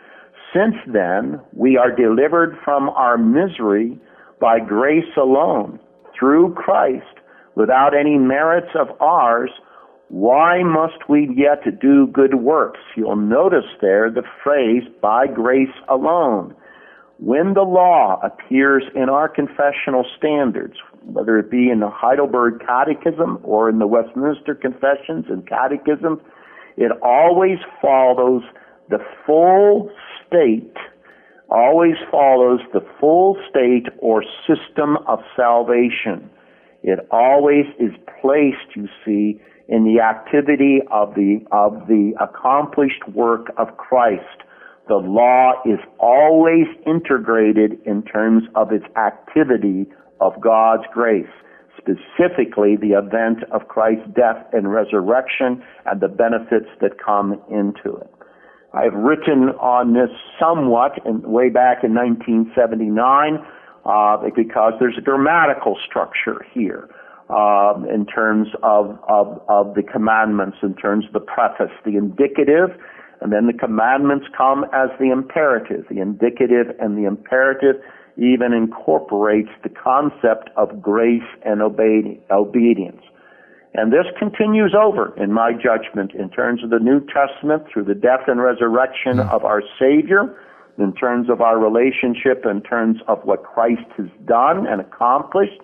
Since 0.53 0.75
then, 0.87 1.41
we 1.55 1.79
are 1.79 1.91
delivered 1.91 2.59
from 2.62 2.91
our 2.91 3.17
misery 3.17 3.99
by 4.43 4.61
grace 4.61 5.17
alone, 5.17 5.81
through 6.15 6.53
Christ, 6.53 7.25
without 7.55 7.97
any 7.99 8.19
merits 8.19 8.77
of 8.79 8.89
ours, 9.01 9.51
why 10.15 10.62
must 10.62 11.09
we 11.09 11.29
yet 11.35 11.81
do 11.81 12.07
good 12.07 12.37
works? 12.37 12.79
You'll 12.97 13.17
notice 13.17 13.67
there 13.81 14.09
the 14.09 14.23
phrase, 14.45 14.85
by 15.03 15.27
grace 15.27 15.75
alone. 15.89 16.55
When 17.19 17.55
the 17.55 17.62
law 17.62 18.21
appears 18.23 18.85
in 18.95 19.09
our 19.09 19.29
confessional 19.29 20.07
standards, 20.17 20.75
whether 21.03 21.37
it 21.41 21.51
be 21.51 21.69
in 21.69 21.81
the 21.81 21.91
Heidelberg 21.91 22.65
Catechism 22.65 23.41
or 23.43 23.69
in 23.69 23.81
the 23.81 23.89
Westminster 23.89 24.55
Confessions 24.55 25.25
and 25.29 25.49
Catechism, 25.49 26.21
it 26.77 26.93
always 27.03 27.59
follows 27.83 28.45
the 28.91 29.01
full 29.27 29.91
state, 30.25 30.77
always 31.51 31.97
follows 32.12 32.61
the 32.73 32.87
full 33.01 33.37
state 33.51 33.89
or 33.99 34.23
system 34.47 34.97
of 35.09 35.19
salvation. 35.35 36.31
It 36.85 37.01
always 37.11 37.65
is 37.81 37.91
placed, 38.21 38.77
you 38.77 38.87
see, 39.05 39.41
in 39.69 39.85
the 39.85 40.01
activity 40.01 40.81
of 40.91 41.15
the, 41.15 41.41
of 41.53 41.87
the 41.89 42.12
accomplished 42.21 43.07
work 43.15 43.53
of 43.57 43.77
Christ. 43.77 44.45
The 44.89 44.97
law 44.97 45.53
is 45.65 45.79
always 45.99 46.67
integrated 46.87 47.79
in 47.87 48.03
terms 48.03 48.45
of 48.55 48.73
its 48.73 48.85
activity 48.97 49.87
of 50.21 50.39
God's 50.41 50.85
grace, 50.93 51.33
specifically 51.79 52.77
the 52.77 52.93
event 52.93 53.45
of 53.51 53.69
Christ's 53.69 54.07
death 54.15 54.45
and 54.53 54.71
resurrection 54.71 55.62
and 55.87 56.01
the 56.01 56.09
benefits 56.09 56.69
that 56.83 57.03
come 57.03 57.41
into 57.51 57.97
it. 57.97 58.11
I've 58.75 58.93
written 58.93 59.51
on 59.61 59.95
this 59.95 60.11
somewhat 60.39 60.99
in, 61.07 61.23
way 61.23 61.49
back 61.49 61.85
in 61.85 61.95
1979 61.95 63.39
uh, 63.87 64.17
because 64.35 64.73
there's 64.81 64.99
a 64.99 65.01
grammatical 65.01 65.79
structure 65.87 66.45
here 66.53 66.91
um, 67.31 67.87
in 67.89 68.07
terms 68.07 68.49
of, 68.62 68.99
of, 69.09 69.41
of 69.49 69.75
the 69.75 69.83
commandments, 69.83 70.59
in 70.62 70.75
terms 70.75 71.07
of 71.07 71.12
the 71.12 71.20
preface, 71.20 71.72
the 71.85 71.97
indicative, 71.97 72.70
and 73.20 73.33
then 73.33 73.47
the 73.47 73.53
commandments 73.53 74.27
come 74.37 74.64
as 74.72 74.91
the 75.01 75.11
imperative. 75.11 75.87
The 75.89 76.01
indicative 76.01 76.77
and 76.79 76.99
the 76.99 77.07
imperative 77.07 77.77
even 78.16 78.53
incorporates 78.53 79.49
the 79.62 79.70
concept 79.70 80.51
of 80.57 80.81
grace 80.81 81.27
and 81.45 81.61
obedi- 81.61 82.20
obedience. 82.31 83.01
And 83.75 83.93
this 83.93 84.07
continues 84.18 84.72
over, 84.79 85.12
in 85.20 85.33
my 85.33 85.53
judgment, 85.53 86.12
in 86.14 86.31
terms 86.31 86.62
of 86.62 86.70
the 86.70 86.79
New 86.79 87.01
Testament 87.07 87.64
through 87.72 87.85
the 87.85 87.95
death 87.95 88.29
and 88.29 88.41
resurrection 88.41 89.16
mm. 89.16 89.31
of 89.31 89.45
our 89.45 89.62
Savior, 89.81 90.37
in 90.79 90.93
terms 90.95 91.29
of 91.29 91.41
our 91.41 91.59
relationship, 91.59 92.45
in 92.49 92.61
terms 92.62 92.99
of 93.09 93.18
what 93.25 93.43
Christ 93.43 93.87
has 93.97 94.07
done 94.27 94.66
and 94.66 94.81
accomplished, 94.81 95.61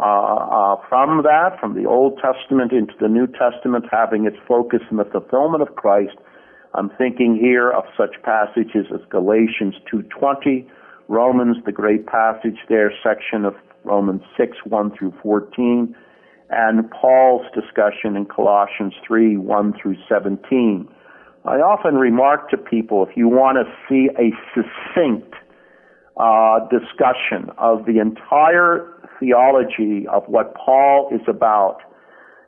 uh, 0.00 0.02
uh, 0.02 0.76
from 0.88 1.22
that, 1.24 1.60
from 1.60 1.74
the 1.74 1.86
Old 1.86 2.18
Testament 2.18 2.72
into 2.72 2.94
the 3.00 3.08
New 3.08 3.26
Testament, 3.26 3.84
having 3.90 4.24
its 4.24 4.36
focus 4.48 4.80
in 4.90 4.96
the 4.96 5.04
fulfillment 5.04 5.62
of 5.62 5.76
Christ. 5.76 6.16
I'm 6.74 6.88
thinking 6.96 7.36
here 7.36 7.70
of 7.70 7.84
such 7.96 8.16
passages 8.22 8.86
as 8.94 9.00
Galatians 9.10 9.74
2:20, 9.92 10.66
Romans, 11.08 11.58
the 11.66 11.72
great 11.72 12.06
passage 12.06 12.58
there, 12.68 12.92
section 13.02 13.44
of 13.44 13.54
Romans 13.84 14.22
6, 14.36 14.56
1 14.64 14.90
through 14.96 15.12
14, 15.22 15.94
and 16.50 16.90
Paul's 16.90 17.46
discussion 17.54 18.16
in 18.16 18.24
Colossians 18.24 18.94
3, 19.06 19.36
1 19.36 19.74
through 19.80 19.96
17. 20.08 20.88
I 21.44 21.56
often 21.56 21.96
remark 21.96 22.50
to 22.50 22.56
people 22.56 23.06
if 23.06 23.16
you 23.16 23.28
want 23.28 23.58
to 23.58 23.64
see 23.88 24.08
a 24.18 24.30
succinct 24.54 25.34
uh, 26.16 26.60
discussion 26.68 27.50
of 27.56 27.86
the 27.86 27.98
entire 27.98 28.99
theology 29.20 30.06
of 30.08 30.24
what 30.26 30.54
Paul 30.54 31.10
is 31.12 31.20
about, 31.28 31.78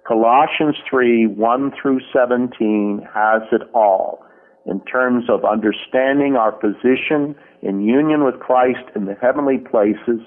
Colossians 0.06 0.76
3 0.90 1.28
1 1.28 1.72
through 1.80 2.00
17 2.12 3.06
has 3.14 3.42
it 3.52 3.62
all 3.72 4.24
in 4.66 4.80
terms 4.84 5.24
of 5.28 5.44
understanding 5.44 6.36
our 6.36 6.52
position 6.52 7.36
in 7.62 7.82
union 7.82 8.24
with 8.24 8.38
Christ 8.40 8.84
in 8.96 9.04
the 9.04 9.14
heavenly 9.20 9.58
places, 9.58 10.20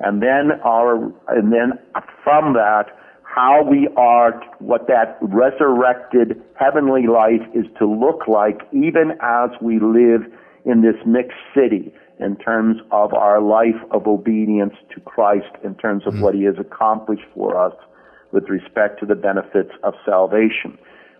and 0.00 0.22
then 0.22 0.60
our, 0.64 0.96
and 1.28 1.52
then 1.52 1.78
from 2.22 2.54
that, 2.54 2.86
how 3.22 3.64
we 3.68 3.88
are, 3.96 4.40
what 4.60 4.86
that 4.86 5.18
resurrected 5.20 6.40
heavenly 6.58 7.06
life 7.06 7.42
is 7.52 7.66
to 7.78 7.86
look 7.86 8.28
like 8.28 8.60
even 8.72 9.12
as 9.20 9.50
we 9.60 9.80
live 9.80 10.22
in 10.64 10.82
this 10.82 10.96
mixed 11.04 11.38
city 11.54 11.92
in 12.24 12.36
terms 12.36 12.78
of 12.90 13.12
our 13.12 13.40
life 13.40 13.80
of 13.90 14.06
obedience 14.06 14.74
to 14.94 15.00
Christ, 15.00 15.52
in 15.62 15.74
terms 15.76 16.06
of 16.06 16.14
mm 16.14 16.20
what 16.20 16.34
He 16.34 16.44
has 16.44 16.54
accomplished 16.58 17.26
for 17.34 17.60
us 17.60 17.74
with 18.32 18.48
respect 18.48 18.98
to 19.00 19.06
the 19.06 19.14
benefits 19.14 19.70
of 19.82 19.94
salvation. 20.04 20.78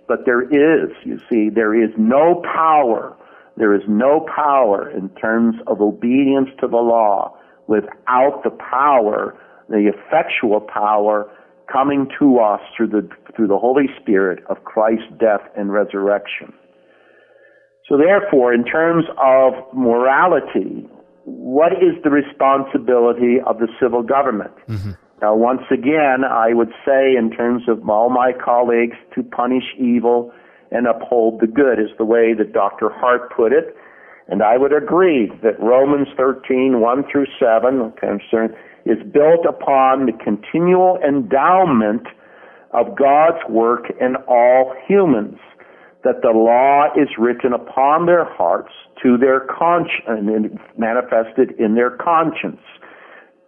But 0.08 0.20
there 0.26 0.42
is, 0.42 0.90
you 1.04 1.18
see, 1.30 1.50
there 1.50 1.74
is 1.74 1.90
no 1.98 2.42
power, 2.42 3.16
there 3.56 3.74
is 3.74 3.82
no 3.86 4.26
power 4.34 4.90
in 4.90 5.08
terms 5.10 5.56
of 5.66 5.80
obedience 5.80 6.48
to 6.60 6.66
the 6.66 6.76
law 6.76 7.36
without 7.66 8.42
the 8.44 8.50
power, 8.50 9.38
the 9.68 9.90
effectual 9.92 10.60
power 10.60 11.30
coming 11.72 12.08
to 12.18 12.38
us 12.38 12.60
through 12.76 12.88
the, 12.88 13.08
through 13.34 13.48
the 13.48 13.58
Holy 13.58 13.86
Spirit 14.00 14.42
of 14.48 14.64
Christ's 14.64 15.12
death 15.18 15.40
and 15.56 15.72
resurrection. 15.72 16.52
So 17.88 17.96
therefore, 17.98 18.54
in 18.54 18.64
terms 18.64 19.04
of 19.22 19.52
morality, 19.74 20.88
what 21.24 21.72
is 21.72 21.96
the 22.02 22.10
responsibility 22.10 23.40
of 23.46 23.58
the 23.58 23.68
civil 23.80 24.02
government? 24.02 24.52
Mm-hmm. 24.68 24.92
Now, 25.22 25.34
once 25.34 25.62
again, 25.70 26.24
I 26.24 26.52
would 26.52 26.72
say, 26.84 27.16
in 27.16 27.30
terms 27.30 27.62
of 27.68 27.88
all 27.88 28.10
my 28.10 28.32
colleagues, 28.32 28.96
to 29.14 29.22
punish 29.22 29.64
evil 29.78 30.32
and 30.70 30.86
uphold 30.86 31.40
the 31.40 31.46
good 31.46 31.78
is 31.78 31.88
the 31.96 32.04
way 32.04 32.34
that 32.34 32.52
Dr. 32.52 32.90
Hart 32.90 33.34
put 33.34 33.52
it. 33.52 33.74
And 34.28 34.42
I 34.42 34.58
would 34.58 34.72
agree 34.72 35.30
that 35.42 35.58
Romans 35.60 36.08
13, 36.16 36.80
1 36.80 37.04
through 37.10 37.26
7, 37.38 37.92
concern, 37.92 38.54
is 38.84 38.98
built 39.12 39.46
upon 39.48 40.06
the 40.06 40.12
continual 40.12 40.98
endowment 41.06 42.06
of 42.72 42.96
God's 42.98 43.38
work 43.48 43.84
in 44.00 44.16
all 44.26 44.74
humans 44.86 45.38
that 46.02 46.20
the 46.22 46.30
law 46.30 46.86
is 47.00 47.08
written 47.16 47.52
upon 47.52 48.06
their 48.06 48.24
hearts 48.24 48.72
to 49.02 49.16
their 49.16 49.40
conscience 49.40 50.04
and 50.06 50.58
manifested 50.76 51.52
in 51.58 51.74
their 51.74 51.90
conscience. 51.90 52.60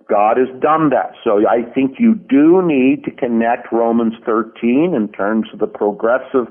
God 0.09 0.36
has 0.36 0.49
done 0.61 0.90
that. 0.90 1.12
So 1.24 1.42
I 1.49 1.62
think 1.74 1.99
you 1.99 2.14
do 2.14 2.62
need 2.62 3.05
to 3.05 3.11
connect 3.11 3.72
Romans 3.72 4.14
13 4.24 4.94
in 4.94 5.09
terms 5.12 5.49
of 5.53 5.59
the 5.59 5.66
progressive 5.66 6.47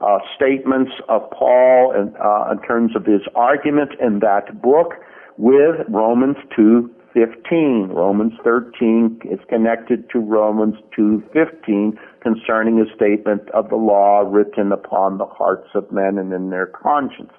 uh, 0.00 0.18
statements 0.34 0.92
of 1.08 1.30
Paul 1.30 1.92
and 1.94 2.14
uh, 2.16 2.52
in 2.52 2.60
terms 2.66 2.96
of 2.96 3.04
his 3.04 3.22
argument 3.34 3.92
in 4.00 4.20
that 4.20 4.60
book 4.60 4.94
with 5.36 5.86
Romans 5.88 6.36
2:15. 6.56 7.94
Romans 7.94 8.32
13 8.42 9.20
is 9.24 9.38
connected 9.48 10.08
to 10.10 10.18
Romans 10.18 10.76
2:15 10.96 11.98
concerning 12.20 12.80
a 12.80 12.94
statement 12.94 13.48
of 13.50 13.68
the 13.68 13.76
law 13.76 14.20
written 14.26 14.72
upon 14.72 15.18
the 15.18 15.26
hearts 15.26 15.68
of 15.74 15.90
men 15.92 16.18
and 16.18 16.32
in 16.32 16.50
their 16.50 16.66
conscience. 16.66 17.32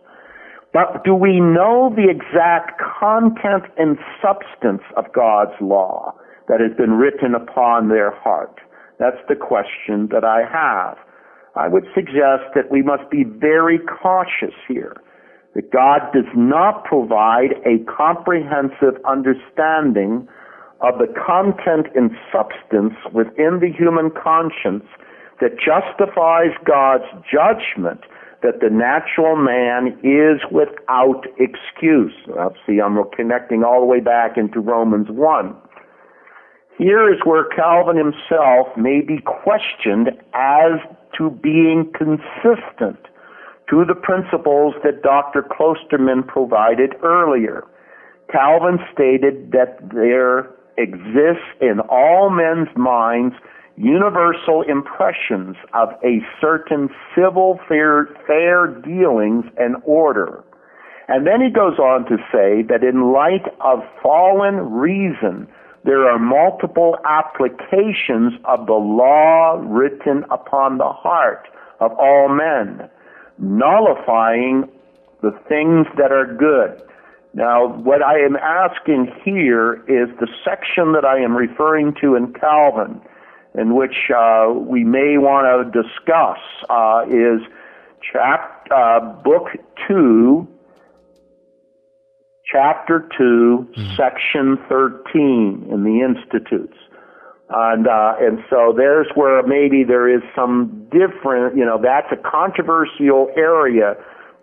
But 0.75 1.05
do 1.05 1.15
we 1.15 1.39
know 1.39 1.95
the 1.95 2.09
exact 2.11 2.81
content 2.99 3.63
and 3.77 3.97
substance 4.21 4.83
of 4.97 5.05
God's 5.13 5.55
law 5.61 6.13
that 6.49 6.59
has 6.59 6.75
been 6.75 6.99
written 6.99 7.33
upon 7.33 7.87
their 7.87 8.11
heart? 8.11 8.59
That's 8.99 9.23
the 9.29 9.37
question 9.37 10.09
that 10.11 10.25
I 10.25 10.43
have. 10.43 10.97
I 11.55 11.69
would 11.69 11.85
suggest 11.95 12.51
that 12.55 12.69
we 12.69 12.81
must 12.81 13.09
be 13.09 13.23
very 13.23 13.79
cautious 13.79 14.53
here 14.67 14.97
that 15.55 15.71
God 15.71 16.11
does 16.11 16.27
not 16.35 16.83
provide 16.83 17.55
a 17.63 17.79
comprehensive 17.87 18.99
understanding 19.07 20.27
of 20.81 20.99
the 20.99 21.07
content 21.15 21.87
and 21.95 22.11
substance 22.35 22.99
within 23.13 23.63
the 23.63 23.71
human 23.71 24.11
conscience 24.11 24.83
that 25.39 25.55
justifies 25.55 26.51
God's 26.67 27.07
judgment 27.23 28.01
that 28.41 28.59
the 28.61 28.69
natural 28.69 29.35
man 29.35 29.97
is 30.03 30.41
without 30.51 31.25
excuse. 31.39 32.13
Now, 32.27 32.51
see, 32.65 32.79
I'm 32.79 32.97
connecting 33.15 33.63
all 33.63 33.79
the 33.79 33.85
way 33.85 33.99
back 33.99 34.37
into 34.37 34.59
Romans 34.59 35.07
1. 35.09 35.55
Here 36.77 37.11
is 37.11 37.19
where 37.23 37.45
Calvin 37.55 37.97
himself 37.97 38.67
may 38.75 39.01
be 39.01 39.19
questioned 39.21 40.09
as 40.33 40.79
to 41.17 41.29
being 41.29 41.91
consistent 41.97 42.99
to 43.69 43.83
the 43.85 43.95
principles 43.95 44.75
that 44.83 45.01
Dr. 45.01 45.41
Kloosterman 45.41 46.27
provided 46.27 46.93
earlier. 47.01 47.63
Calvin 48.31 48.79
stated 48.93 49.51
that 49.51 49.77
there 49.93 50.51
exists 50.77 51.47
in 51.61 51.79
all 51.89 52.29
men's 52.29 52.69
minds 52.75 53.35
universal 53.77 54.63
impressions 54.67 55.55
of 55.73 55.89
a 56.03 56.19
certain 56.39 56.89
civil 57.15 57.59
fair, 57.67 58.07
fair 58.25 58.67
dealings 58.67 59.45
and 59.57 59.75
order. 59.83 60.43
And 61.07 61.27
then 61.27 61.41
he 61.41 61.51
goes 61.51 61.77
on 61.77 62.05
to 62.05 62.17
say 62.31 62.63
that 62.69 62.83
in 62.83 63.11
light 63.13 63.45
of 63.61 63.79
fallen 64.01 64.71
reason, 64.71 65.47
there 65.83 66.09
are 66.09 66.17
multiple 66.17 66.97
applications 67.05 68.33
of 68.45 68.65
the 68.65 68.73
law 68.73 69.61
written 69.63 70.23
upon 70.31 70.79
the 70.79 70.89
heart 70.89 71.47
of 71.79 71.91
all 71.99 72.29
men, 72.29 72.89
nullifying 73.37 74.67
the 75.21 75.31
things 75.47 75.85
that 75.97 76.11
are 76.11 76.25
good. 76.25 76.81
Now, 77.35 77.67
what 77.67 78.01
I 78.01 78.19
am 78.19 78.35
asking 78.37 79.11
here 79.23 79.75
is 79.87 80.09
the 80.19 80.27
section 80.43 80.93
that 80.93 81.05
I 81.05 81.19
am 81.19 81.35
referring 81.35 81.93
to 82.01 82.15
in 82.15 82.33
Calvin, 82.33 83.01
in 83.57 83.75
which 83.75 84.11
uh, 84.15 84.51
we 84.53 84.83
may 84.83 85.17
want 85.17 85.45
to 85.47 85.81
discuss, 85.81 86.39
uh, 86.69 87.03
is 87.07 87.41
chap- 88.01 88.67
uh, 88.71 88.99
book 89.23 89.47
two, 89.87 90.47
chapter 92.51 93.07
2, 93.17 93.67
mm-hmm. 93.77 93.95
section 93.95 94.57
13 94.69 95.67
in 95.71 95.83
the 95.83 96.01
Institutes. 96.01 96.77
And, 97.49 97.87
uh, 97.87 98.15
and 98.19 98.39
so 98.49 98.73
there's 98.75 99.07
where 99.15 99.45
maybe 99.45 99.83
there 99.83 100.09
is 100.09 100.21
some 100.35 100.87
different, 100.91 101.55
you 101.55 101.63
know, 101.65 101.79
that's 101.81 102.11
a 102.11 102.17
controversial 102.17 103.29
area, 103.37 103.95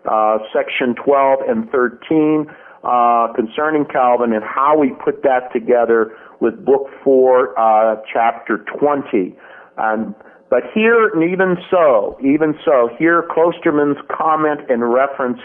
uh, 0.09 0.37
section 0.53 0.95
12 0.95 1.39
and 1.47 1.69
13, 1.69 2.45
uh, 2.83 3.31
concerning 3.35 3.85
Calvin 3.85 4.33
and 4.33 4.43
how 4.43 4.77
we 4.77 4.91
put 5.03 5.23
that 5.23 5.51
together 5.53 6.15
with 6.39 6.65
book 6.65 6.87
4, 7.03 7.57
uh, 7.57 7.95
chapter 8.11 8.63
20. 8.79 9.35
And, 9.77 10.13
but 10.49 10.63
here, 10.73 11.09
even 11.23 11.57
so, 11.71 12.17
even 12.21 12.53
so, 12.65 12.89
here 12.99 13.23
Kloosterman's 13.31 13.99
comment 14.11 14.69
in 14.69 14.83
reference 14.83 15.39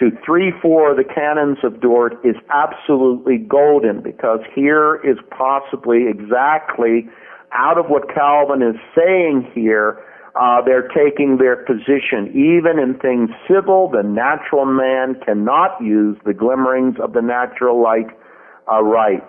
to 0.00 0.10
three, 0.24 0.50
four 0.62 0.92
of 0.92 0.96
the 0.96 1.04
canons 1.04 1.58
of 1.62 1.80
Dort 1.80 2.14
is 2.24 2.34
absolutely 2.48 3.36
golden 3.36 4.02
because 4.02 4.40
here 4.54 4.96
is 5.04 5.18
possibly 5.30 6.08
exactly 6.08 7.06
out 7.52 7.78
of 7.78 7.86
what 7.86 8.12
Calvin 8.12 8.62
is 8.62 8.76
saying 8.96 9.46
here, 9.54 10.02
uh, 10.38 10.62
they're 10.64 10.88
taking 10.88 11.38
their 11.38 11.56
position. 11.64 12.28
Even 12.30 12.78
in 12.78 12.98
things 12.98 13.30
civil, 13.48 13.90
the 13.90 14.02
natural 14.02 14.64
man 14.64 15.16
cannot 15.24 15.80
use 15.82 16.16
the 16.24 16.34
glimmerings 16.34 16.96
of 17.02 17.12
the 17.12 17.22
natural 17.22 17.82
light 17.82 18.06
aright. 18.68 19.26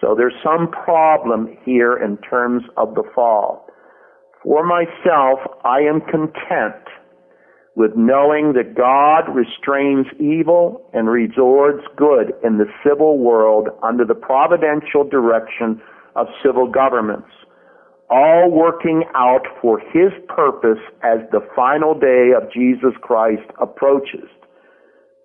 So 0.00 0.14
there's 0.16 0.34
some 0.42 0.68
problem 0.70 1.56
here 1.64 1.96
in 1.96 2.16
terms 2.18 2.64
of 2.76 2.94
the 2.94 3.04
fall. 3.14 3.66
For 4.42 4.64
myself, 4.64 5.40
I 5.64 5.80
am 5.80 6.00
content 6.00 6.82
with 7.76 7.92
knowing 7.94 8.54
that 8.54 8.74
God 8.74 9.32
restrains 9.34 10.06
evil 10.18 10.82
and 10.92 11.08
rewards 11.08 11.84
good 11.96 12.32
in 12.42 12.58
the 12.58 12.66
civil 12.84 13.18
world 13.18 13.68
under 13.82 14.04
the 14.04 14.14
providential 14.14 15.04
direction 15.04 15.80
of 16.16 16.26
civil 16.44 16.66
governments, 16.68 17.28
all 18.10 18.50
working 18.50 19.04
out 19.14 19.46
for 19.62 19.78
His 19.78 20.12
purpose 20.28 20.82
as 21.02 21.18
the 21.30 21.46
final 21.54 21.94
day 21.98 22.32
of 22.36 22.52
Jesus 22.52 22.92
Christ 23.00 23.48
approaches. 23.60 24.28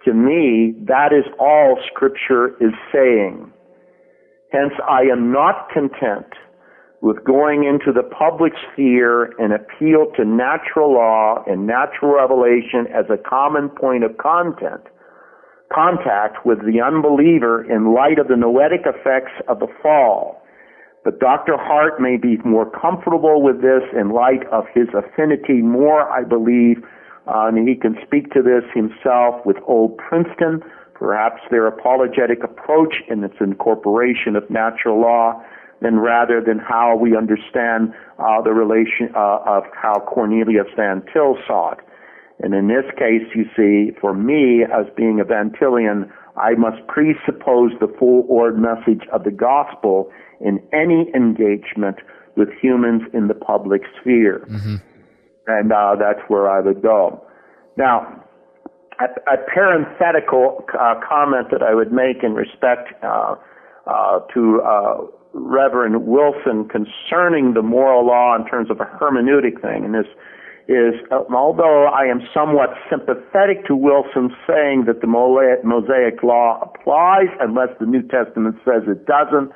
To 0.05 0.13
me, 0.13 0.75
that 0.85 1.11
is 1.11 1.25
all 1.39 1.79
Scripture 1.91 2.55
is 2.61 2.73
saying. 2.93 3.51
Hence, 4.51 4.73
I 4.87 5.01
am 5.11 5.31
not 5.31 5.69
content 5.73 6.27
with 7.01 7.23
going 7.25 7.65
into 7.65 7.91
the 7.91 8.07
public 8.17 8.53
sphere 8.71 9.33
and 9.39 9.53
appeal 9.53 10.07
to 10.15 10.25
natural 10.25 10.93
law 10.93 11.43
and 11.47 11.67
natural 11.67 12.15
revelation 12.15 12.87
as 12.93 13.05
a 13.09 13.17
common 13.17 13.69
point 13.69 14.03
of 14.03 14.17
content, 14.17 14.81
contact 15.73 16.45
with 16.45 16.59
the 16.59 16.81
unbeliever 16.81 17.63
in 17.65 17.93
light 17.93 18.19
of 18.19 18.27
the 18.27 18.35
noetic 18.35 18.81
effects 18.85 19.33
of 19.47 19.59
the 19.59 19.67
fall. 19.81 20.41
But 21.05 21.19
Dr. 21.19 21.55
Hart 21.55 22.01
may 22.01 22.17
be 22.17 22.37
more 22.43 22.67
comfortable 22.67 23.43
with 23.43 23.61
this 23.61 23.83
in 23.93 24.09
light 24.09 24.43
of 24.51 24.65
his 24.73 24.87
affinity 24.97 25.61
more, 25.61 26.09
I 26.09 26.23
believe, 26.23 26.83
uh, 27.27 27.45
and 27.45 27.69
he 27.69 27.75
can 27.75 27.95
speak 28.03 28.33
to 28.33 28.41
this 28.41 28.63
himself 28.73 29.45
with 29.45 29.57
Old 29.67 29.97
Princeton, 29.97 30.63
perhaps 30.95 31.41
their 31.51 31.67
apologetic 31.67 32.43
approach 32.43 32.95
in 33.07 33.23
its 33.23 33.35
incorporation 33.39 34.35
of 34.35 34.49
natural 34.49 34.99
law 34.99 35.39
than 35.79 35.99
rather 35.99 36.41
than 36.41 36.57
how 36.57 36.97
we 36.97 37.15
understand 37.15 37.93
uh, 38.17 38.41
the 38.41 38.51
relation 38.51 39.13
uh, 39.15 39.39
of 39.45 39.63
how 39.79 39.93
Cornelius 40.09 40.67
Van 40.75 41.03
Til 41.13 41.37
saw 41.45 41.73
it. 41.73 41.79
And 42.39 42.55
in 42.55 42.67
this 42.67 42.85
case, 42.97 43.29
you 43.35 43.45
see, 43.55 43.95
for 44.01 44.15
me, 44.15 44.63
as 44.63 44.87
being 44.97 45.19
a 45.19 45.23
Van 45.23 45.51
Tillian, 45.51 46.09
I 46.37 46.55
must 46.55 46.85
presuppose 46.87 47.71
the 47.79 47.93
full 47.99 48.25
ordered 48.27 48.59
message 48.59 49.07
of 49.11 49.23
the 49.23 49.31
gospel 49.31 50.11
in 50.41 50.59
any 50.73 51.11
engagement 51.15 51.97
with 52.35 52.49
humans 52.61 53.03
in 53.13 53.27
the 53.27 53.33
public 53.33 53.81
sphere. 53.99 54.45
Mm-hmm. 54.49 54.75
And 55.47 55.71
uh, 55.71 55.95
that's 55.99 56.19
where 56.27 56.49
I 56.49 56.59
would 56.59 56.81
go. 56.81 57.23
Now, 57.77 58.23
a, 58.99 59.05
a 59.33 59.37
parenthetical 59.53 60.65
uh, 60.73 60.95
comment 61.07 61.47
that 61.51 61.61
I 61.61 61.73
would 61.73 61.91
make 61.91 62.23
in 62.23 62.33
respect 62.33 62.93
uh, 63.03 63.35
uh 63.85 64.19
to 64.33 64.61
uh, 64.61 64.97
Reverend 65.33 66.07
Wilson 66.07 66.67
concerning 66.69 67.53
the 67.53 67.61
moral 67.61 68.07
law 68.07 68.35
in 68.35 68.47
terms 68.47 68.71
of 68.71 68.79
a 68.79 68.85
hermeneutic 68.85 69.61
thing. 69.61 69.85
And 69.85 69.93
this 69.93 70.07
is, 70.67 70.95
uh, 71.11 71.21
although 71.33 71.85
I 71.85 72.05
am 72.05 72.21
somewhat 72.33 72.71
sympathetic 72.89 73.65
to 73.67 73.75
Wilson 73.75 74.35
saying 74.47 74.85
that 74.87 75.01
the 75.01 75.07
Mosaic 75.07 76.23
law 76.23 76.59
applies 76.61 77.29
unless 77.39 77.69
the 77.79 77.85
New 77.85 78.01
Testament 78.01 78.57
says 78.65 78.83
it 78.87 79.05
doesn't, 79.05 79.51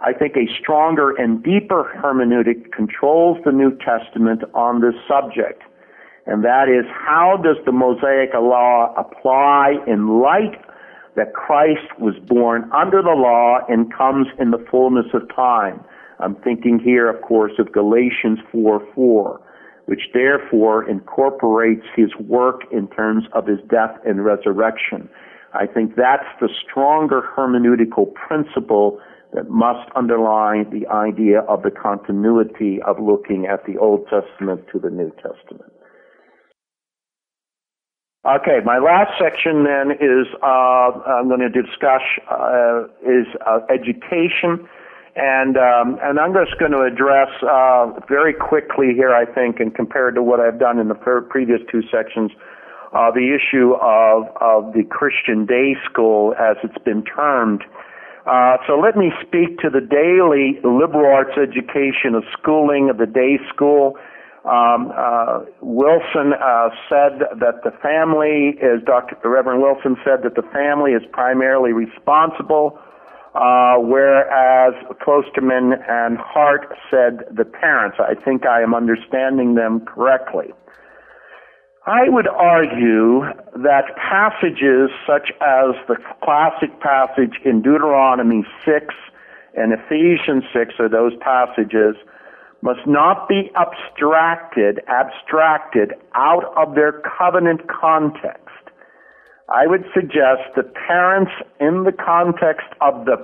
I 0.00 0.12
think 0.12 0.36
a 0.36 0.50
stronger 0.60 1.14
and 1.16 1.42
deeper 1.42 1.92
hermeneutic 1.96 2.72
controls 2.72 3.38
the 3.44 3.52
New 3.52 3.76
Testament 3.78 4.42
on 4.52 4.80
this 4.80 4.94
subject. 5.06 5.62
And 6.26 6.44
that 6.44 6.68
is, 6.68 6.86
how 6.90 7.38
does 7.42 7.56
the 7.64 7.72
Mosaic 7.72 8.34
law 8.34 8.94
apply 8.96 9.76
in 9.86 10.20
light 10.20 10.58
that 11.16 11.34
Christ 11.34 11.98
was 11.98 12.14
born 12.26 12.70
under 12.72 13.02
the 13.02 13.14
law 13.16 13.58
and 13.68 13.92
comes 13.92 14.28
in 14.38 14.50
the 14.50 14.64
fullness 14.70 15.06
of 15.12 15.22
time. 15.34 15.84
I'm 16.20 16.36
thinking 16.36 16.78
here, 16.78 17.10
of 17.10 17.20
course, 17.22 17.52
of 17.58 17.72
Galatians 17.72 18.38
4 18.50 18.82
4, 18.94 19.40
which 19.86 20.10
therefore 20.14 20.88
incorporates 20.88 21.84
his 21.96 22.14
work 22.16 22.62
in 22.70 22.88
terms 22.88 23.24
of 23.32 23.46
his 23.46 23.58
death 23.68 23.96
and 24.06 24.24
resurrection. 24.24 25.08
I 25.54 25.66
think 25.66 25.96
that's 25.96 26.28
the 26.40 26.48
stronger 26.48 27.22
hermeneutical 27.36 28.14
principle 28.14 29.00
that 29.32 29.48
must 29.48 29.90
underlie 29.96 30.64
the 30.70 30.86
idea 30.88 31.40
of 31.40 31.62
the 31.62 31.70
continuity 31.70 32.80
of 32.86 33.00
looking 33.00 33.46
at 33.46 33.64
the 33.66 33.78
Old 33.78 34.06
Testament 34.08 34.62
to 34.72 34.78
the 34.78 34.90
New 34.90 35.10
Testament. 35.16 35.72
Okay, 38.24 38.60
my 38.64 38.78
last 38.78 39.18
section 39.18 39.64
then 39.64 39.90
is 39.98 40.28
uh, 40.44 40.46
I'm 40.46 41.26
going 41.26 41.40
to 41.40 41.48
discuss 41.50 42.02
uh, 42.30 42.84
is 43.02 43.26
uh, 43.44 43.60
education, 43.68 44.68
and 45.16 45.56
um, 45.56 45.98
and 46.02 46.18
I'm 46.18 46.32
just 46.32 46.58
going 46.58 46.72
to 46.72 46.82
address 46.82 47.28
uh, 47.42 47.92
very 48.08 48.32
quickly 48.32 48.94
here, 48.94 49.14
I 49.14 49.26
think, 49.26 49.60
and 49.60 49.74
compared 49.74 50.14
to 50.14 50.22
what 50.22 50.40
I've 50.40 50.58
done 50.58 50.78
in 50.78 50.88
the 50.88 50.94
previous 50.94 51.60
two 51.70 51.82
sections, 51.92 52.30
uh, 52.92 53.10
the 53.10 53.36
issue 53.36 53.74
of 53.80 54.24
of 54.40 54.72
the 54.72 54.84
Christian 54.84 55.46
day 55.46 55.76
school 55.90 56.34
as 56.38 56.56
it's 56.64 56.82
been 56.84 57.04
termed. 57.04 57.62
Uh, 58.24 58.56
so 58.66 58.78
let 58.78 58.96
me 58.96 59.10
speak 59.20 59.58
to 59.58 59.68
the 59.68 59.80
daily 59.80 60.60
liberal 60.62 61.12
arts 61.12 61.36
education 61.36 62.14
of 62.14 62.22
schooling 62.38 62.88
of 62.88 62.96
the 62.96 63.06
day 63.06 63.38
school 63.52 63.98
um, 64.44 64.92
uh, 64.96 65.46
Wilson 65.60 66.34
uh, 66.34 66.70
said 66.88 67.22
that 67.38 67.62
the 67.62 67.70
family 67.80 68.58
is 68.58 68.82
Dr. 68.84 69.16
The 69.22 69.28
Reverend 69.28 69.62
Wilson 69.62 69.96
said 70.02 70.24
that 70.24 70.34
the 70.34 70.42
family 70.50 70.92
is 70.92 71.02
primarily 71.12 71.72
responsible, 71.72 72.76
uh, 73.34 73.76
whereas 73.78 74.74
Kloosterman 75.00 75.72
and 75.88 76.18
Hart 76.18 76.76
said 76.90 77.24
the 77.34 77.44
parents. 77.44 77.98
I 77.98 78.14
think 78.14 78.44
I 78.46 78.62
am 78.62 78.74
understanding 78.74 79.54
them 79.54 79.80
correctly. 79.86 80.52
I 81.86 82.08
would 82.08 82.28
argue 82.28 83.22
that 83.56 83.96
passages 83.96 84.90
such 85.06 85.32
as 85.40 85.74
the 85.88 85.96
classic 86.22 86.78
passage 86.80 87.40
in 87.44 87.60
Deuteronomy 87.60 88.44
6 88.64 88.94
and 89.54 89.72
Ephesians 89.72 90.44
6 90.52 90.74
are 90.78 90.88
those 90.88 91.12
passages, 91.20 91.96
must 92.62 92.86
not 92.86 93.28
be 93.28 93.50
abstracted, 93.56 94.80
abstracted 94.86 95.94
out 96.14 96.44
of 96.56 96.76
their 96.76 97.02
covenant 97.18 97.62
context. 97.68 98.51
I 99.48 99.66
would 99.66 99.84
suggest 99.94 100.54
that 100.56 100.74
parents 100.74 101.32
in 101.60 101.84
the 101.84 101.92
context 101.92 102.66
of 102.80 103.04
the 103.04 103.16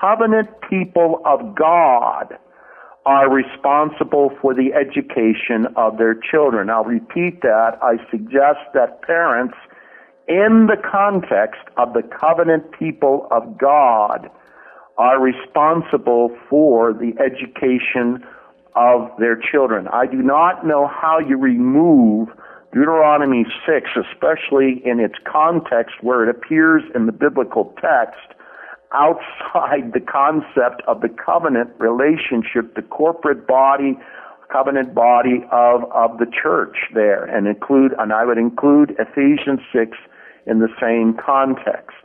covenant 0.00 0.48
people 0.68 1.20
of 1.24 1.54
God 1.54 2.38
are 3.06 3.30
responsible 3.30 4.30
for 4.40 4.54
the 4.54 4.72
education 4.72 5.66
of 5.76 5.98
their 5.98 6.14
children. 6.14 6.70
I'll 6.70 6.84
repeat 6.84 7.42
that. 7.42 7.78
I 7.82 7.96
suggest 8.10 8.60
that 8.72 9.02
parents 9.02 9.54
in 10.26 10.68
the 10.68 10.80
context 10.90 11.60
of 11.76 11.92
the 11.92 12.02
covenant 12.02 12.72
people 12.78 13.28
of 13.30 13.58
God 13.58 14.30
are 14.96 15.20
responsible 15.20 16.30
for 16.48 16.94
the 16.94 17.12
education 17.20 18.24
of 18.74 19.10
their 19.18 19.36
children. 19.36 19.86
I 19.88 20.06
do 20.06 20.22
not 20.22 20.66
know 20.66 20.86
how 20.86 21.18
you 21.18 21.36
remove 21.36 22.28
Deuteronomy 22.74 23.46
6, 23.64 23.90
especially 23.94 24.82
in 24.84 24.98
its 24.98 25.14
context 25.24 25.94
where 26.02 26.28
it 26.28 26.28
appears 26.28 26.82
in 26.92 27.06
the 27.06 27.12
biblical 27.12 27.72
text, 27.80 28.34
outside 28.92 29.92
the 29.92 30.00
concept 30.00 30.82
of 30.88 31.00
the 31.00 31.08
covenant 31.08 31.70
relationship, 31.78 32.74
the 32.74 32.82
corporate 32.82 33.46
body, 33.46 33.96
covenant 34.52 34.92
body 34.92 35.44
of, 35.52 35.84
of 35.92 36.18
the 36.18 36.26
church 36.26 36.76
there, 36.94 37.24
and 37.24 37.46
include, 37.46 37.92
and 37.98 38.12
I 38.12 38.24
would 38.24 38.38
include 38.38 38.96
Ephesians 38.98 39.60
6 39.72 39.96
in 40.46 40.58
the 40.58 40.68
same 40.80 41.14
context. 41.14 41.96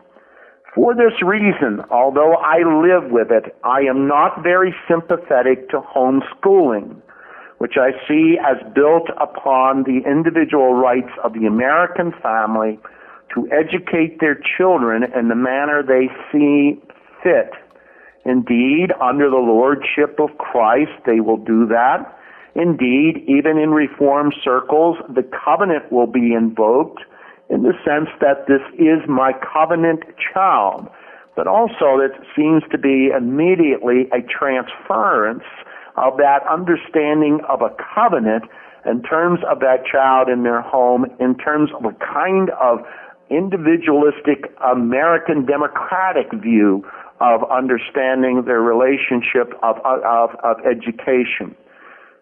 For 0.75 0.93
this 0.93 1.21
reason, 1.23 1.81
although 1.89 2.35
I 2.35 2.59
live 2.61 3.11
with 3.11 3.31
it, 3.31 3.55
I 3.63 3.81
am 3.81 4.07
not 4.07 4.43
very 4.43 4.73
sympathetic 4.87 5.69
to 5.69 5.81
homeschooling, 5.81 7.01
which 7.59 7.75
I 7.77 7.91
see 8.07 8.37
as 8.39 8.57
built 8.73 9.09
upon 9.21 9.83
the 9.83 10.01
individual 10.09 10.73
rights 10.73 11.11
of 11.23 11.33
the 11.33 11.45
American 11.45 12.11
family 12.23 12.79
to 13.35 13.47
educate 13.51 14.19
their 14.19 14.39
children 14.57 15.03
in 15.03 15.27
the 15.27 15.35
manner 15.35 15.83
they 15.83 16.07
see 16.31 16.81
fit. 17.21 17.51
Indeed, 18.25 18.91
under 19.01 19.29
the 19.29 19.37
lordship 19.37 20.19
of 20.19 20.37
Christ, 20.37 20.91
they 21.05 21.19
will 21.19 21.37
do 21.37 21.67
that. 21.67 22.17
Indeed, 22.55 23.23
even 23.27 23.57
in 23.57 23.71
reform 23.71 24.31
circles, 24.43 24.97
the 25.07 25.23
covenant 25.23 25.91
will 25.91 26.07
be 26.07 26.33
invoked 26.33 27.03
in 27.49 27.63
the 27.63 27.73
sense 27.85 28.09
that 28.21 28.47
this 28.47 28.61
is 28.77 29.07
my 29.07 29.33
covenant 29.33 30.03
child. 30.33 30.87
But 31.35 31.47
also, 31.47 31.99
it 31.99 32.11
seems 32.35 32.63
to 32.71 32.77
be 32.77 33.09
immediately 33.15 34.09
a 34.11 34.21
transference 34.21 35.43
of 35.99 36.17
that 36.17 36.39
understanding 36.49 37.41
of 37.47 37.61
a 37.61 37.69
covenant 37.93 38.45
in 38.85 39.03
terms 39.03 39.39
of 39.49 39.59
that 39.59 39.85
child 39.85 40.29
in 40.29 40.43
their 40.43 40.61
home, 40.61 41.05
in 41.19 41.35
terms 41.37 41.69
of 41.77 41.85
a 41.85 41.93
kind 41.99 42.49
of 42.51 42.79
individualistic 43.29 44.51
American 44.65 45.45
democratic 45.45 46.31
view 46.41 46.83
of 47.19 47.41
understanding 47.51 48.43
their 48.45 48.61
relationship 48.61 49.53
of, 49.61 49.75
of, 49.83 50.29
of 50.43 50.57
education. 50.65 51.53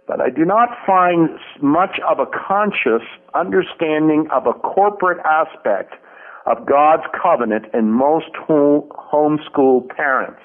But 0.08 0.22
I 0.22 0.30
do 0.30 0.44
not 0.44 0.70
find 0.86 1.30
much 1.62 2.00
of 2.08 2.20
a 2.20 2.26
conscious 2.26 3.06
understanding 3.36 4.28
of 4.32 4.48
a 4.48 4.54
corporate 4.54 5.20
aspect 5.26 5.94
of 6.46 6.66
God's 6.66 7.04
covenant 7.22 7.66
in 7.74 7.92
most 7.92 8.32
homeschool 8.50 9.88
parents 9.90 10.42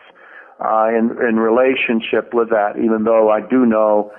uh, 0.65 0.89
in, 0.89 1.11
in 1.29 1.37
relationship 1.37 2.33
with 2.33 2.51
that, 2.51 2.75
even 2.79 3.05
though 3.05 3.31
I 3.31 3.41
do 3.41 3.67
know 3.67 4.13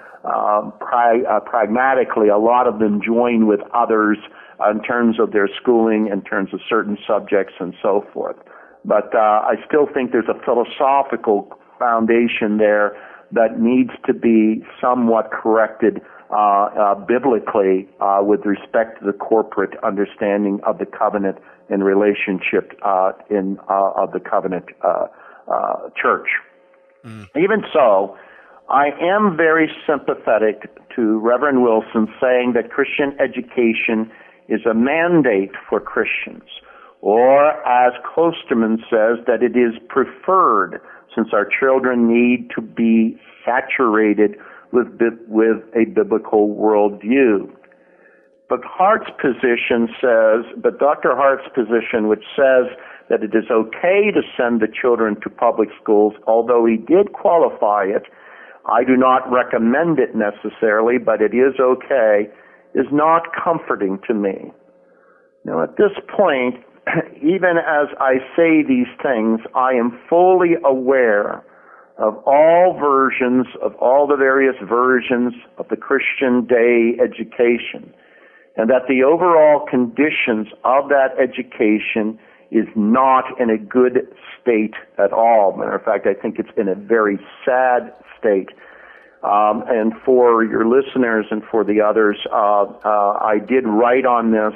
pri- 0.80 1.24
uh, 1.24 1.40
pragmatically 1.42 2.30
a 2.30 2.38
lot 2.38 2.68
of 2.68 2.80
them 2.80 3.02
join 3.02 3.48
with 3.48 3.60
others 3.74 4.18
in 4.72 4.82
terms 4.84 5.20
of 5.20 5.32
their 5.32 5.50
schooling, 5.62 6.10
in 6.12 6.22
terms 6.22 6.54
of 6.54 6.60
certain 6.70 6.98
subjects 7.08 7.54
and 7.60 7.74
so 7.82 8.06
forth. 8.14 8.38
But 8.86 9.14
uh, 9.16 9.20
I 9.20 9.56
still 9.68 9.88
think 9.94 10.12
there's 10.12 10.30
a 10.30 10.40
philosophical 10.44 11.58
foundation 11.80 12.58
there 12.58 12.96
that 13.32 13.60
needs 13.60 13.92
to 14.06 14.14
be 14.14 14.64
somewhat 14.80 15.32
corrected 15.32 16.02
uh, 16.30 16.36
uh, 16.36 16.96
biblically 16.96 17.88
uh, 18.00 18.20
with 18.22 18.46
respect 18.46 19.00
to 19.00 19.06
the 19.06 19.14
corporate 19.14 19.72
understanding 19.84 20.60
of 20.66 20.78
the 20.78 20.86
covenant 20.86 21.38
and 21.70 21.84
relationship 21.84 22.78
uh, 22.84 23.12
in 23.30 23.58
of 23.70 24.12
the 24.12 24.20
covenant 24.20 24.66
uh, 25.48 25.90
church. 26.00 26.28
Mm. 27.06 27.28
Even 27.36 27.64
so, 27.74 28.18
I 28.70 28.90
am 29.02 29.36
very 29.36 29.70
sympathetic 29.88 30.70
to 30.96 31.20
Reverend 31.20 31.64
Wilson 31.64 32.08
saying 32.22 32.54
that 32.56 32.72
Christian 32.72 33.16
education 33.20 34.12
is 34.48 34.62
a 34.70 34.74
mandate 34.74 35.52
for 35.70 35.80
Christians, 35.80 36.50
or 37.02 37.52
as 37.68 37.94
Kloosterman 38.04 38.78
says, 38.90 39.24
that 39.28 39.44
it 39.44 39.58
is 39.58 39.74
preferred 39.90 40.82
since 41.16 41.30
our 41.34 41.48
children 41.60 42.08
need 42.08 42.50
to 42.56 42.62
be 42.62 43.20
saturated 43.46 44.36
with, 44.72 44.88
with 45.28 45.58
a 45.76 45.86
biblical 45.94 46.50
worldview. 46.50 47.52
But 48.50 48.62
Hart's 48.66 49.10
position 49.22 49.88
says, 50.02 50.46
but 50.62 50.80
Dr. 50.80 51.16
Hart's 51.16 51.48
position, 51.56 52.08
which 52.08 52.24
says 52.36 52.66
that 53.14 53.22
it 53.22 53.38
is 53.38 53.46
okay 53.52 54.10
to 54.10 54.22
send 54.36 54.60
the 54.60 54.68
children 54.68 55.16
to 55.22 55.30
public 55.30 55.70
schools, 55.80 56.14
although 56.26 56.66
he 56.66 56.78
did 56.78 57.14
qualify 57.14 57.84
it, 57.84 58.10
I 58.66 58.84
do 58.84 58.98
not 58.98 59.30
recommend 59.30 60.00
it 60.00 60.16
necessarily, 60.16 60.98
but 60.98 61.22
it 61.22 61.36
is 61.36 61.54
okay, 61.60 62.28
is 62.74 62.88
not 62.92 63.30
comforting 63.38 64.00
to 64.08 64.16
me. 64.16 64.52
Now, 65.46 65.62
at 65.62 65.78
this 65.78 65.94
point, 66.10 66.56
even 67.18 67.62
as 67.62 67.94
I 68.00 68.18
say 68.36 68.64
these 68.66 68.90
things, 69.04 69.42
I 69.54 69.74
am 69.74 70.00
fully 70.10 70.56
aware 70.66 71.46
of 72.00 72.18
all 72.26 72.76
versions, 72.82 73.46
of 73.62 73.76
all 73.76 74.08
the 74.08 74.18
various 74.18 74.56
versions 74.68 75.36
of 75.60 75.68
the 75.70 75.78
Christian 75.78 76.48
day 76.48 76.98
education, 76.98 77.94
and 78.58 78.72
that 78.72 78.88
the 78.88 79.04
overall 79.04 79.68
conditions 79.70 80.48
of 80.66 80.90
that 80.90 81.14
education 81.22 82.18
is 82.54 82.68
not 82.76 83.26
in 83.40 83.50
a 83.50 83.58
good 83.58 84.08
state 84.40 84.76
at 84.98 85.12
all. 85.12 85.58
Matter 85.58 85.76
of 85.76 85.84
fact, 85.84 86.06
I 86.06 86.14
think 86.14 86.38
it's 86.38 86.52
in 86.56 86.68
a 86.68 86.76
very 86.76 87.18
sad 87.44 87.94
state. 88.20 88.50
Um, 89.24 89.64
and 89.68 89.94
for 90.06 90.44
your 90.44 90.68
listeners 90.68 91.26
and 91.32 91.44
for 91.50 91.64
the 91.64 91.82
others, 91.82 92.18
uh, 92.32 92.64
uh, 92.64 93.20
I 93.22 93.40
did 93.40 93.66
write 93.66 94.06
on 94.06 94.32
this 94.32 94.54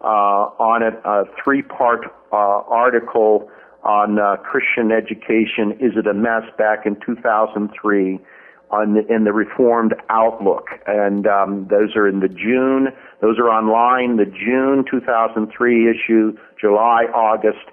uh, 0.00 0.48
on 0.58 0.82
a, 0.82 0.96
a 1.08 1.24
three-part 1.42 2.06
uh, 2.32 2.36
article 2.36 3.50
on 3.84 4.18
uh, 4.18 4.36
Christian 4.36 4.90
education. 4.90 5.72
Is 5.80 5.92
it 5.96 6.06
a 6.06 6.14
mess? 6.14 6.44
Back 6.56 6.86
in 6.86 6.96
2003 7.04 8.18
on 8.70 8.94
the, 8.94 9.04
in 9.12 9.24
the 9.24 9.32
Reformed 9.32 9.94
Outlook, 10.10 10.68
and 10.86 11.26
um, 11.26 11.66
those 11.70 11.96
are 11.96 12.06
in 12.06 12.20
the 12.20 12.28
June. 12.28 12.92
Those 13.20 13.36
are 13.38 13.48
online. 13.48 14.16
The 14.16 14.26
June 14.26 14.84
2003 14.90 15.90
issue, 15.90 16.36
July, 16.60 17.06
August, 17.14 17.66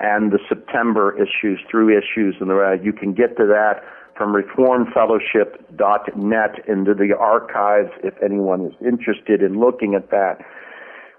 and 0.00 0.32
the 0.32 0.40
September 0.48 1.16
issues, 1.16 1.60
through 1.70 1.96
issues, 1.96 2.34
and 2.40 2.50
the, 2.50 2.58
uh, 2.58 2.72
you 2.82 2.92
can 2.92 3.12
get 3.12 3.36
to 3.36 3.46
that 3.46 3.84
from 4.16 4.34
reformedfellowship.net 4.34 6.68
into 6.68 6.94
the 6.94 7.14
archives 7.18 7.90
if 8.02 8.14
anyone 8.22 8.66
is 8.66 8.74
interested 8.84 9.40
in 9.42 9.60
looking 9.60 9.94
at 9.94 10.10
that. 10.10 10.40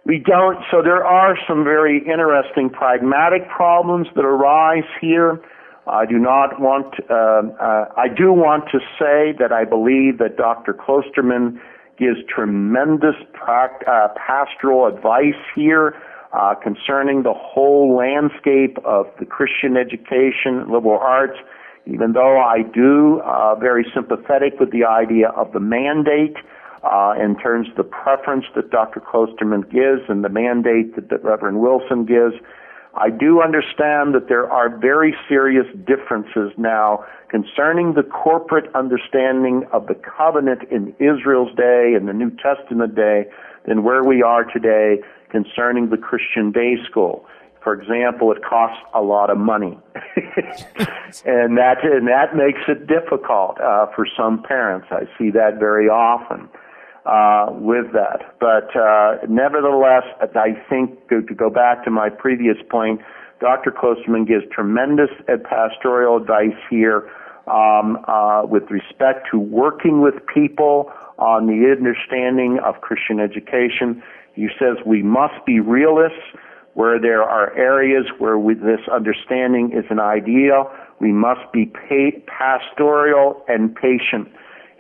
We 0.05 0.19
don't, 0.19 0.57
so 0.71 0.82
there 0.84 1.05
are 1.05 1.38
some 1.47 1.63
very 1.63 1.99
interesting 1.99 2.69
pragmatic 2.69 3.47
problems 3.49 4.07
that 4.15 4.25
arise 4.25 4.84
here. 4.99 5.39
I 5.88 6.05
do 6.05 6.19
not 6.19 6.61
want, 6.61 6.93
uh, 7.09 7.41
uh, 7.59 7.86
I 7.97 8.07
do 8.07 8.32
want 8.32 8.65
to 8.71 8.79
say 8.99 9.34
that 9.39 9.51
I 9.51 9.65
believe 9.65 10.19
that 10.19 10.38
Dr. 10.38 10.73
Kloosterman 10.73 11.59
gives 11.97 12.19
tremendous 12.27 13.15
uh, 13.47 14.07
pastoral 14.15 14.86
advice 14.86 15.41
here 15.55 15.95
uh, 16.34 16.55
concerning 16.55 17.23
the 17.23 17.34
whole 17.34 17.95
landscape 17.95 18.77
of 18.86 19.07
the 19.19 19.25
Christian 19.25 19.75
education, 19.75 20.71
liberal 20.71 20.99
arts, 20.99 21.38
even 21.86 22.13
though 22.13 22.39
I 22.39 22.61
do 22.61 23.21
uh, 23.25 23.55
very 23.55 23.86
sympathetic 23.93 24.59
with 24.59 24.71
the 24.71 24.86
idea 24.86 25.29
of 25.29 25.51
the 25.51 25.59
mandate 25.59 26.38
uh, 26.84 27.13
in 27.21 27.38
terms 27.38 27.69
of 27.69 27.75
the 27.75 27.84
preference 27.84 28.45
that 28.55 28.71
Dr. 28.71 29.01
Kloosterman 29.01 29.69
gives 29.69 30.07
and 30.09 30.23
the 30.23 30.29
mandate 30.29 30.95
that, 30.95 31.09
that 31.09 31.23
Reverend 31.23 31.59
Wilson 31.59 32.05
gives. 32.05 32.36
I 32.95 33.09
do 33.09 33.41
understand 33.41 34.13
that 34.15 34.27
there 34.27 34.49
are 34.51 34.69
very 34.69 35.15
serious 35.29 35.65
differences 35.87 36.51
now 36.57 37.05
concerning 37.29 37.93
the 37.93 38.03
corporate 38.03 38.73
understanding 38.75 39.63
of 39.71 39.87
the 39.87 39.95
covenant 39.95 40.63
in 40.69 40.93
Israel's 40.99 41.55
day 41.55 41.93
and 41.95 42.07
the 42.07 42.13
New 42.13 42.31
Testament 42.31 42.95
day 42.95 43.25
than 43.65 43.83
where 43.83 44.03
we 44.03 44.21
are 44.21 44.43
today 44.43 45.01
concerning 45.29 45.89
the 45.89 45.97
Christian 45.97 46.51
day 46.51 46.75
school. 46.89 47.25
For 47.63 47.73
example, 47.73 48.31
it 48.31 48.43
costs 48.43 48.83
a 48.93 49.01
lot 49.01 49.29
of 49.29 49.37
money, 49.37 49.79
and 51.25 51.57
that 51.57 51.77
and 51.83 52.07
that 52.07 52.35
makes 52.35 52.61
it 52.67 52.87
difficult 52.87 53.61
uh, 53.61 53.85
for 53.95 54.07
some 54.17 54.41
parents. 54.41 54.87
I 54.89 55.03
see 55.17 55.29
that 55.29 55.59
very 55.59 55.87
often 55.87 56.49
uh, 57.06 57.47
with 57.52 57.91
that. 57.93 58.36
But 58.39 58.76
uh, 58.76 59.26
nevertheless, 59.28 60.04
I 60.22 60.54
think 60.70 61.08
to, 61.10 61.22
go 61.22 61.49
back 61.49 61.84
to 61.86 61.91
my 61.91 62.10
previous 62.10 62.58
point, 62.70 63.02
Dr. 63.39 63.72
Kloosterman 63.72 64.28
gives 64.28 64.43
tremendous 64.52 65.10
pastoral 65.49 66.18
advice 66.18 66.58
here 66.70 67.10
um, 67.47 67.97
uh, 68.08 68.43
with 68.45 68.70
respect 68.70 69.28
to 69.32 69.39
working 69.39 70.02
with 70.02 70.14
people 70.32 70.91
on 71.18 71.47
the 71.47 71.76
understanding 71.76 72.60
of 72.64 72.82
Christian 72.82 73.20
education. 73.20 74.04
He 74.34 74.47
says 74.60 74.78
we 74.86 75.02
must 75.02 75.45
be 75.45 75.60
realists 75.60 76.38
where 76.74 76.99
there 77.02 77.24
are 77.24 77.56
areas 77.58 78.06
where 78.18 78.38
we, 78.38 78.54
this 78.54 78.80
understanding 78.93 79.72
is 79.74 79.86
an 79.89 79.99
ideal. 79.99 80.72
We 80.99 81.12
must 81.12 81.52
be 81.52 81.66
pastoral 82.28 83.43
and 83.47 83.76
patient. 83.76 84.30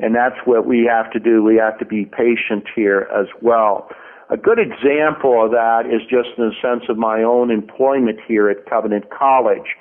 And 0.01 0.15
that's 0.15 0.35
what 0.45 0.65
we 0.65 0.89
have 0.89 1.11
to 1.11 1.19
do. 1.19 1.43
We 1.43 1.57
have 1.57 1.77
to 1.79 1.85
be 1.85 2.05
patient 2.05 2.65
here 2.75 3.07
as 3.13 3.27
well. 3.41 3.89
A 4.29 4.37
good 4.37 4.59
example 4.59 5.43
of 5.45 5.51
that 5.51 5.83
is 5.85 6.01
just 6.03 6.29
in 6.37 6.49
the 6.49 6.55
sense 6.61 6.83
of 6.89 6.97
my 6.97 7.21
own 7.21 7.51
employment 7.51 8.19
here 8.27 8.49
at 8.49 8.65
Covenant 8.65 9.09
College. 9.09 9.75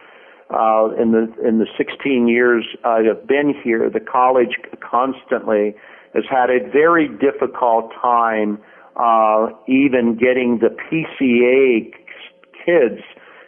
Uh, 0.50 0.90
in 1.00 1.12
the 1.12 1.32
in 1.46 1.58
the 1.58 1.66
16 1.78 2.26
years 2.26 2.66
I 2.84 3.02
have 3.02 3.28
been 3.28 3.54
here, 3.62 3.88
the 3.88 4.00
college 4.00 4.56
constantly 4.80 5.76
has 6.14 6.24
had 6.28 6.50
a 6.50 6.68
very 6.72 7.06
difficult 7.06 7.92
time 8.02 8.58
uh, 8.96 9.50
even 9.68 10.16
getting 10.18 10.58
the 10.58 10.68
PCA 10.68 11.92
kids, 12.66 13.00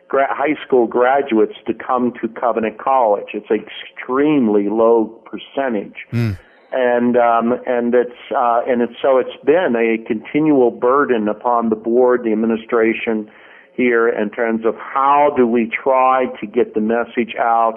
gra- 0.09 0.33
high 0.33 0.55
school 0.65 0.87
graduates, 0.87 1.55
to 1.67 1.75
come 1.75 2.13
to 2.23 2.29
Covenant 2.29 2.79
College. 2.79 3.35
It's 3.35 3.51
an 3.51 3.67
extremely 3.67 4.69
low 4.69 5.07
percentage. 5.27 6.07
Mm. 6.13 6.39
And 6.75 7.17
um, 7.17 7.53
and 7.67 7.95
it's 7.95 8.19
uh, 8.35 8.63
and 8.67 8.81
it's 8.81 8.95
so 9.03 9.19
it's 9.19 9.37
been 9.45 9.75
a 9.77 10.03
continual 10.07 10.71
burden 10.71 11.29
upon 11.29 11.69
the 11.69 11.77
board, 11.77 12.23
the 12.25 12.33
administration 12.33 13.31
here, 13.75 14.09
in 14.09 14.31
terms 14.31 14.65
of 14.65 14.75
how 14.77 15.35
do 15.37 15.47
we 15.47 15.71
try 15.71 16.27
to 16.41 16.47
get 16.47 16.75
the 16.75 16.81
message 16.81 17.35
out 17.39 17.75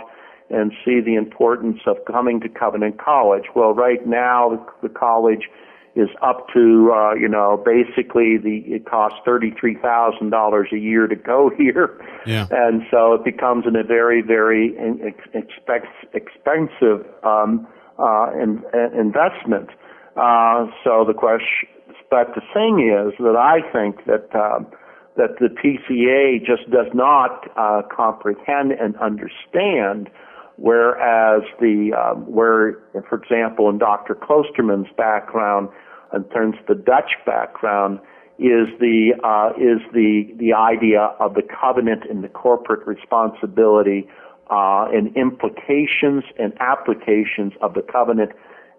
and 0.49 0.71
see 0.85 1.01
the 1.01 1.15
importance 1.15 1.79
of 1.87 1.97
coming 2.05 2.39
to 2.39 2.49
Covenant 2.49 2.97
College. 3.03 3.45
Well, 3.55 3.73
right 3.73 4.05
now 4.07 4.65
the 4.81 4.89
college 4.89 5.49
is 5.95 6.09
up 6.21 6.47
to 6.53 6.91
uh, 6.93 7.13
you 7.15 7.27
know 7.27 7.61
basically 7.65 8.37
the 8.37 8.63
it 8.67 8.85
costs 8.85 9.17
thirty 9.25 9.53
three 9.59 9.75
thousand 9.75 10.29
dollars 10.29 10.67
a 10.73 10.77
year 10.77 11.07
to 11.07 11.15
go 11.15 11.49
here, 11.57 11.99
yeah. 12.25 12.47
and 12.51 12.83
so 12.91 13.13
it 13.13 13.23
becomes 13.23 13.65
in 13.65 13.75
a 13.75 13.83
very 13.83 14.21
very 14.21 14.75
expensive 15.33 15.89
expensive 16.13 17.05
um, 17.23 17.67
uh, 17.99 18.31
in, 18.33 18.63
investment. 18.97 19.69
Uh, 20.15 20.67
so 20.83 21.03
the 21.05 21.13
question, 21.15 21.69
but 22.09 22.33
the 22.35 22.41
thing 22.53 22.79
is 22.79 23.13
that 23.19 23.35
I 23.35 23.61
think 23.71 24.05
that. 24.05 24.33
Uh, 24.33 24.59
that 25.17 25.39
the 25.39 25.47
PCA 25.47 26.45
just 26.45 26.69
does 26.69 26.91
not 26.93 27.49
uh, 27.55 27.83
comprehend 27.89 28.73
and 28.73 28.97
understand 28.97 30.09
whereas 30.57 31.43
the 31.59 31.93
um, 31.93 32.31
where, 32.31 32.79
for 33.09 33.21
example, 33.21 33.69
in 33.69 33.77
Dr. 33.77 34.15
Kloosterman's 34.15 34.91
background, 34.97 35.69
in 36.13 36.23
terms 36.25 36.55
of 36.59 36.67
the 36.67 36.81
Dutch 36.81 37.11
background 37.25 37.99
is 38.37 38.67
the 38.79 39.13
uh, 39.23 39.51
is 39.57 39.81
the 39.93 40.33
the 40.37 40.53
idea 40.53 41.13
of 41.19 41.33
the 41.33 41.41
covenant 41.43 42.03
and 42.09 42.23
the 42.23 42.29
corporate 42.29 42.85
responsibility 42.87 44.07
uh, 44.49 44.87
and 44.93 45.15
implications 45.15 46.23
and 46.37 46.53
applications 46.59 47.53
of 47.61 47.73
the 47.73 47.81
covenant 47.81 48.31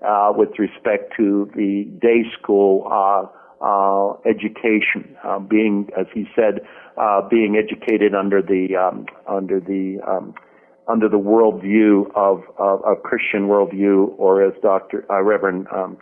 uh, 0.07 0.33
with 0.35 0.51
respect 0.59 1.13
to 1.17 1.51
the 1.55 1.85
day 2.01 2.23
school 2.39 2.87
uh, 2.91 3.27
uh, 3.65 4.13
education, 4.29 5.17
uh, 5.25 5.39
being 5.39 5.89
as 5.99 6.07
he 6.13 6.27
said, 6.35 6.61
being 7.31 7.57
educated 7.57 8.15
under 8.15 8.43
the 8.43 8.77
um, 8.77 9.07
under 9.27 9.59
the 9.61 9.99
um, 10.07 10.35
under 10.89 11.09
the 11.09 11.19
worldview 11.19 12.07
of, 12.15 12.43
of, 12.59 12.85
of 12.85 13.03
Christian 13.03 13.49
worldview, 13.49 14.15
or 14.19 14.45
as 14.45 14.53
Dr. 14.63 15.05
Reverend 15.09 15.67
um, 15.75 15.99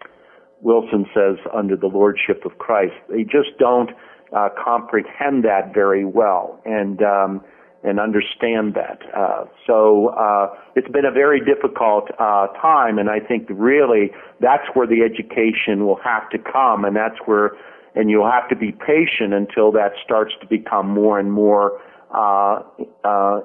Wilson 0.60 1.06
says, 1.14 1.36
under 1.54 1.76
the 1.76 1.86
lordship 1.86 2.44
of 2.44 2.58
Christ. 2.58 2.94
They 3.08 3.22
just 3.22 3.56
don't 3.58 3.90
uh, 4.34 4.48
comprehend 4.62 5.44
that 5.44 5.72
very 5.72 6.04
well 6.04 6.60
and 6.64 7.02
um, 7.02 7.44
and 7.84 8.00
understand 8.00 8.74
that. 8.74 9.02
Uh, 9.14 9.44
so 9.66 10.08
uh, 10.08 10.48
it's 10.74 10.88
been 10.88 11.04
a 11.04 11.10
very 11.12 11.38
difficult 11.38 12.08
uh, 12.18 12.46
time, 12.60 12.98
and 12.98 13.10
I 13.10 13.20
think 13.20 13.46
really 13.50 14.10
that's 14.40 14.64
where 14.72 14.86
the 14.86 15.02
education 15.02 15.86
will 15.86 16.00
have 16.02 16.28
to 16.30 16.38
come, 16.38 16.84
and 16.84 16.96
that's 16.96 17.18
where 17.26 17.52
and 17.94 18.10
you'll 18.10 18.28
have 18.28 18.48
to 18.48 18.56
be 18.56 18.72
patient 18.72 19.32
until 19.32 19.70
that 19.70 19.92
starts 20.04 20.32
to 20.40 20.46
become 20.48 20.88
more 20.88 21.20
and 21.20 21.30
more 21.30 21.80
uh, 22.12 22.60
uh, 23.04 23.40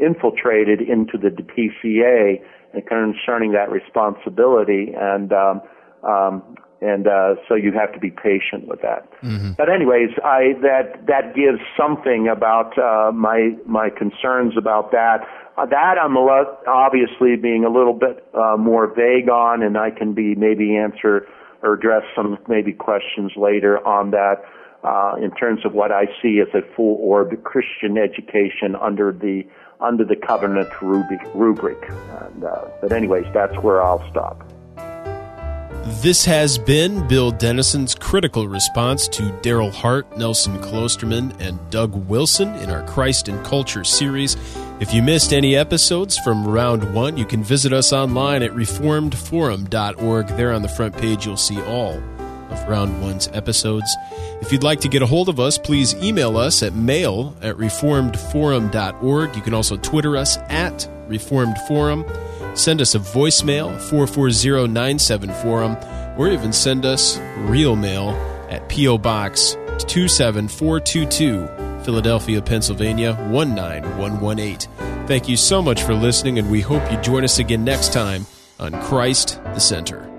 infiltrated 0.00 0.80
into 0.80 1.18
the 1.18 1.28
PCA 1.28 2.40
and 2.72 2.86
concerning 2.86 3.52
that 3.52 3.70
responsibility 3.70 4.94
and. 4.96 5.32
Um, 5.32 5.60
um, 6.02 6.56
and 6.80 7.06
uh, 7.06 7.34
so 7.48 7.54
you 7.54 7.72
have 7.72 7.92
to 7.92 7.98
be 7.98 8.10
patient 8.10 8.66
with 8.66 8.80
that. 8.82 9.06
Mm-hmm. 9.22 9.52
But 9.52 9.68
anyways, 9.68 10.10
I 10.24 10.54
that 10.62 11.06
that 11.06 11.34
gives 11.34 11.60
something 11.76 12.28
about 12.28 12.78
uh, 12.78 13.12
my 13.12 13.56
my 13.66 13.90
concerns 13.90 14.54
about 14.56 14.90
that. 14.92 15.26
Uh, 15.58 15.66
that 15.66 15.96
I'm 16.02 16.16
a 16.16 16.24
lot, 16.24 16.66
obviously 16.66 17.36
being 17.36 17.64
a 17.64 17.70
little 17.70 17.92
bit 17.92 18.24
uh, 18.34 18.56
more 18.56 18.86
vague 18.86 19.28
on, 19.28 19.62
and 19.62 19.76
I 19.76 19.90
can 19.90 20.14
be 20.14 20.34
maybe 20.34 20.76
answer 20.76 21.26
or 21.62 21.74
address 21.74 22.02
some 22.16 22.38
maybe 22.48 22.72
questions 22.72 23.32
later 23.36 23.86
on 23.86 24.10
that. 24.12 24.42
Uh, 24.82 25.14
in 25.22 25.30
terms 25.32 25.60
of 25.66 25.74
what 25.74 25.92
I 25.92 26.06
see 26.22 26.40
as 26.40 26.48
a 26.54 26.62
full 26.74 26.96
orb 27.02 27.44
Christian 27.44 27.98
education 27.98 28.74
under 28.80 29.12
the 29.12 29.44
under 29.78 30.06
the 30.06 30.16
covenant 30.16 30.70
rubric. 30.80 31.90
And, 31.90 32.44
uh, 32.44 32.64
but 32.80 32.90
anyways, 32.90 33.26
that's 33.34 33.56
where 33.58 33.82
I'll 33.82 34.08
stop. 34.10 34.42
This 35.82 36.26
has 36.26 36.58
been 36.58 37.08
Bill 37.08 37.30
Dennison's 37.30 37.94
critical 37.94 38.46
response 38.46 39.08
to 39.08 39.22
Darryl 39.40 39.72
Hart, 39.72 40.16
Nelson 40.18 40.58
Kloosterman, 40.58 41.34
and 41.40 41.58
Doug 41.70 41.94
Wilson 42.06 42.54
in 42.56 42.70
our 42.70 42.82
Christ 42.82 43.28
and 43.28 43.42
Culture 43.46 43.82
series. 43.82 44.36
If 44.78 44.92
you 44.92 45.02
missed 45.02 45.32
any 45.32 45.56
episodes 45.56 46.18
from 46.18 46.46
round 46.46 46.94
one, 46.94 47.16
you 47.16 47.24
can 47.24 47.42
visit 47.42 47.72
us 47.72 47.94
online 47.94 48.42
at 48.42 48.50
reformedforum.org. 48.50 50.26
There 50.28 50.52
on 50.52 50.62
the 50.62 50.68
front 50.68 50.96
page, 50.98 51.24
you'll 51.24 51.38
see 51.38 51.60
all 51.62 51.94
of 52.50 52.68
round 52.68 53.00
one's 53.00 53.28
episodes. 53.28 53.94
If 54.42 54.52
you'd 54.52 54.62
like 54.62 54.80
to 54.80 54.88
get 54.88 55.00
a 55.00 55.06
hold 55.06 55.30
of 55.30 55.40
us, 55.40 55.56
please 55.56 55.94
email 55.96 56.36
us 56.36 56.62
at 56.62 56.74
mail 56.74 57.34
at 57.40 57.56
reformedforum.org. 57.56 59.36
You 59.36 59.42
can 59.42 59.54
also 59.54 59.76
Twitter 59.78 60.16
us 60.16 60.36
at 60.48 60.88
reformedforum. 61.08 62.06
Send 62.54 62.80
us 62.80 62.94
a 62.94 62.98
voicemail, 62.98 63.80
440 63.80 64.68
97 64.68 65.32
Forum, 65.34 65.76
or 66.16 66.28
even 66.28 66.52
send 66.52 66.84
us 66.84 67.18
real 67.38 67.76
mail 67.76 68.10
at 68.50 68.68
P.O. 68.68 68.98
Box 68.98 69.56
27422, 69.86 71.46
Philadelphia, 71.84 72.42
Pennsylvania 72.42 73.14
19118. 73.30 75.06
Thank 75.06 75.28
you 75.28 75.36
so 75.36 75.62
much 75.62 75.82
for 75.82 75.94
listening, 75.94 76.38
and 76.38 76.50
we 76.50 76.60
hope 76.60 76.90
you 76.90 77.00
join 77.00 77.24
us 77.24 77.38
again 77.38 77.64
next 77.64 77.92
time 77.92 78.26
on 78.58 78.72
Christ 78.82 79.42
the 79.44 79.58
Center. 79.58 80.09